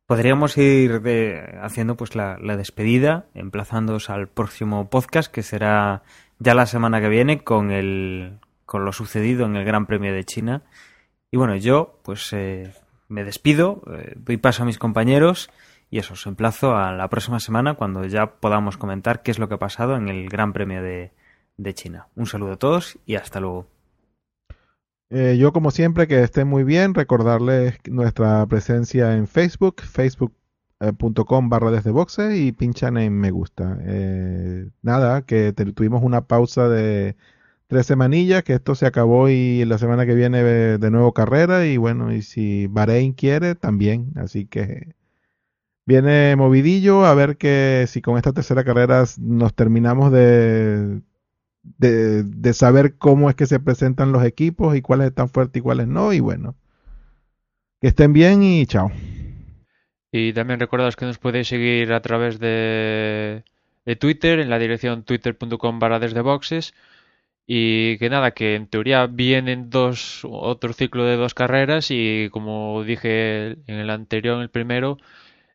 podríamos 0.05 0.57
ir 0.57 1.01
de- 1.01 1.57
haciendo 1.61 1.95
pues 1.97 2.15
la, 2.15 2.37
la 2.41 2.55
despedida, 2.55 3.25
emplazándoos 3.33 4.09
al 4.09 4.27
próximo 4.29 4.89
podcast 4.89 5.29
que 5.31 5.43
será 5.43 6.03
ya 6.39 6.53
la 6.53 6.65
semana 6.65 7.01
que 7.01 7.09
viene 7.09 7.43
con 7.43 7.71
el 7.71 8.39
con 8.65 8.85
lo 8.85 8.93
sucedido 8.93 9.45
en 9.47 9.55
el 9.55 9.65
Gran 9.65 9.85
Premio 9.87 10.13
de 10.13 10.23
China. 10.23 10.61
Y 11.31 11.37
bueno, 11.37 11.55
yo 11.57 11.99
pues 12.03 12.31
eh, 12.33 12.71
me 13.09 13.23
despido, 13.25 13.81
eh, 13.97 14.13
doy 14.15 14.37
paso 14.37 14.63
a 14.63 14.65
mis 14.65 14.77
compañeros 14.77 15.49
y 15.91 15.97
eso, 15.97 16.13
os 16.13 16.25
emplazo 16.27 16.75
a 16.77 16.93
la 16.93 17.09
próxima 17.09 17.39
semana 17.39 17.73
cuando 17.73 18.05
ya 18.05 18.27
podamos 18.39 18.77
comentar 18.77 19.23
qué 19.23 19.31
es 19.31 19.39
lo 19.39 19.49
que 19.49 19.55
ha 19.55 19.59
pasado 19.59 19.95
en 19.97 20.07
el 20.07 20.29
Gran 20.29 20.53
Premio 20.53 20.81
de, 20.83 21.11
de 21.57 21.73
China. 21.73 22.07
Un 22.15 22.27
saludo 22.27 22.53
a 22.53 22.57
todos 22.57 22.97
y 23.05 23.15
hasta 23.15 23.39
luego. 23.41 23.67
Eh, 25.11 25.37
yo, 25.39 25.53
como 25.53 25.71
siempre, 25.71 26.07
que 26.07 26.21
estén 26.23 26.47
muy 26.47 26.63
bien. 26.63 26.93
Recordarles 26.93 27.75
nuestra 27.89 28.45
presencia 28.47 29.15
en 29.15 29.27
Facebook, 29.27 29.81
facebook.com 29.81 31.49
barra 31.49 31.71
desde 31.71 31.91
boxe 31.91 32.37
y 32.37 32.51
pinchan 32.51 32.97
en 32.97 33.13
me 33.19 33.31
gusta. 33.31 33.77
Eh, 33.81 34.69
nada, 34.81 35.23
que 35.23 35.53
tuvimos 35.53 36.03
una 36.03 36.27
pausa 36.27 36.69
de 36.69 37.15
tres 37.67 37.85
semanillas, 37.87 38.43
que 38.43 38.53
esto 38.53 38.75
se 38.75 38.85
acabó 38.85 39.29
y 39.29 39.65
la 39.65 39.77
semana 39.77 40.05
que 40.05 40.15
viene 40.15 40.43
de, 40.43 40.77
de 40.77 40.91
nuevo 40.91 41.13
carrera 41.13 41.65
y 41.65 41.77
bueno, 41.77 42.13
y 42.13 42.21
si 42.21 42.67
Bahrein 42.67 43.13
quiere, 43.13 43.55
también. 43.55 44.13
Así 44.15 44.45
que 44.45 44.95
viene 45.85 46.35
movidillo, 46.35 47.05
a 47.05 47.13
ver 47.15 47.37
que 47.37 47.85
si 47.87 48.01
con 48.01 48.17
esta 48.17 48.33
tercera 48.33 48.63
carrera 48.63 49.05
nos 49.19 49.53
terminamos 49.55 50.11
de 50.11 51.01
de, 51.77 52.23
de 52.23 52.53
saber 52.53 52.97
cómo 52.97 53.29
es 53.29 53.35
que 53.35 53.45
se 53.45 53.59
presentan 53.59 54.11
los 54.11 54.23
equipos 54.25 54.75
y 54.75 54.81
cuáles 54.81 55.07
están 55.07 55.29
fuertes 55.29 55.59
y 55.59 55.63
cuáles 55.63 55.87
no. 55.87 56.13
Y 56.13 56.19
bueno, 56.19 56.55
Que 57.81 57.87
estén 57.89 58.13
bien 58.13 58.41
y 58.41 58.65
chao. 58.65 58.89
Y 60.11 60.33
también 60.33 60.59
recordaos 60.59 60.95
que 60.95 61.05
nos 61.05 61.19
podéis 61.19 61.47
seguir 61.47 61.93
a 61.93 62.01
través 62.01 62.39
de, 62.39 63.43
de 63.85 63.95
Twitter 63.95 64.39
en 64.39 64.49
la 64.49 64.59
dirección 64.59 65.03
twitter.com 65.03 65.79
barra 65.79 65.99
desde 65.99 66.21
boxes 66.21 66.73
y 67.47 67.97
que 67.99 68.09
nada, 68.09 68.31
que 68.33 68.55
en 68.55 68.67
teoría 68.67 69.07
vienen 69.07 69.69
dos, 69.69 70.21
otro 70.25 70.73
ciclo 70.73 71.05
de 71.05 71.17
dos 71.17 71.33
carreras 71.33 71.87
y 71.91 72.29
como 72.31 72.83
dije 72.83 73.53
en 73.67 73.75
el 73.79 73.89
anterior, 73.91 74.37
en 74.37 74.43
el 74.43 74.49
primero, 74.51 74.97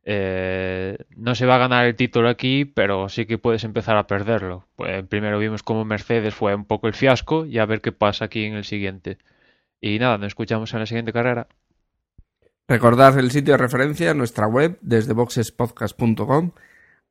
eh, 0.06 0.98
no 1.16 1.34
se 1.34 1.46
va 1.46 1.56
a 1.56 1.58
ganar 1.58 1.86
el 1.86 1.96
título 1.96 2.28
aquí, 2.28 2.64
pero 2.64 3.08
sí 3.08 3.26
que 3.26 3.38
puedes 3.38 3.64
empezar 3.64 3.96
a 3.96 4.06
perderlo. 4.06 4.66
Pues 4.76 5.06
primero 5.06 5.38
vimos 5.38 5.62
como 5.62 5.84
Mercedes 5.84 6.34
fue 6.34 6.54
un 6.54 6.66
poco 6.66 6.88
el 6.88 6.94
fiasco 6.94 7.46
y 7.46 7.58
a 7.58 7.66
ver 7.66 7.80
qué 7.80 7.92
pasa 7.92 8.26
aquí 8.26 8.44
en 8.44 8.54
el 8.54 8.64
siguiente. 8.64 9.18
Y 9.80 9.98
nada, 9.98 10.18
nos 10.18 10.28
escuchamos 10.28 10.72
en 10.74 10.80
la 10.80 10.86
siguiente 10.86 11.12
carrera. 11.12 11.48
Recordad 12.68 13.18
el 13.18 13.30
sitio 13.30 13.54
de 13.54 13.58
referencia 13.58 14.10
en 14.10 14.18
nuestra 14.18 14.46
web 14.46 14.78
desde 14.80 15.12
boxespodcast.com. 15.12 16.52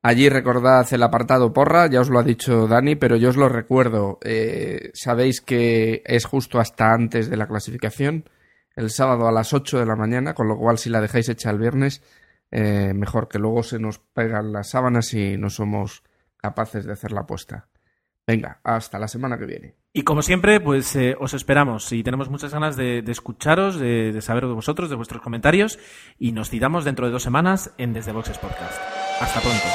Allí 0.02 0.28
recordad 0.28 0.86
el 0.92 1.02
apartado 1.02 1.52
porra, 1.52 1.86
ya 1.86 2.00
os 2.00 2.10
lo 2.10 2.18
ha 2.18 2.24
dicho 2.24 2.66
Dani, 2.68 2.94
pero 2.94 3.16
yo 3.16 3.30
os 3.30 3.36
lo 3.36 3.48
recuerdo. 3.48 4.18
Eh, 4.22 4.90
sabéis 4.92 5.40
que 5.40 6.02
es 6.04 6.26
justo 6.26 6.60
hasta 6.60 6.92
antes 6.92 7.30
de 7.30 7.36
la 7.36 7.46
clasificación, 7.46 8.28
el 8.76 8.90
sábado 8.90 9.26
a 9.26 9.32
las 9.32 9.52
8 9.54 9.78
de 9.78 9.86
la 9.86 9.96
mañana, 9.96 10.34
con 10.34 10.46
lo 10.46 10.58
cual 10.58 10.76
si 10.76 10.90
la 10.90 11.00
dejáis 11.00 11.28
hecha 11.28 11.50
el 11.50 11.58
viernes, 11.58 12.02
eh, 12.56 12.94
mejor 12.94 13.26
que 13.26 13.40
luego 13.40 13.64
se 13.64 13.80
nos 13.80 13.98
pegan 13.98 14.52
las 14.52 14.70
sábanas 14.70 15.12
y 15.12 15.36
no 15.36 15.50
somos 15.50 16.04
capaces 16.36 16.86
de 16.86 16.92
hacer 16.92 17.10
la 17.10 17.22
apuesta. 17.22 17.66
Venga, 18.24 18.60
hasta 18.62 19.00
la 19.00 19.08
semana 19.08 19.36
que 19.36 19.44
viene. 19.44 19.74
Y 19.92 20.02
como 20.02 20.22
siempre, 20.22 20.60
pues 20.60 20.94
eh, 20.94 21.16
os 21.18 21.34
esperamos 21.34 21.90
y 21.90 22.04
tenemos 22.04 22.30
muchas 22.30 22.52
ganas 22.52 22.76
de, 22.76 23.02
escucharos, 23.08 23.80
de, 23.80 24.12
de, 24.12 24.22
saber 24.22 24.46
de 24.46 24.52
vosotros, 24.52 24.88
de 24.88 24.94
vuestros 24.94 25.20
comentarios 25.20 25.80
y 26.16 26.30
nos 26.30 26.48
citamos 26.48 26.84
dentro 26.84 27.06
de 27.06 27.12
dos 27.12 27.24
semanas 27.24 27.72
en 27.76 27.92
Desde 27.92 28.12
Boxes 28.12 28.38
Podcast. 28.38 28.80
Hasta 29.20 29.40
pronto. 29.40 29.66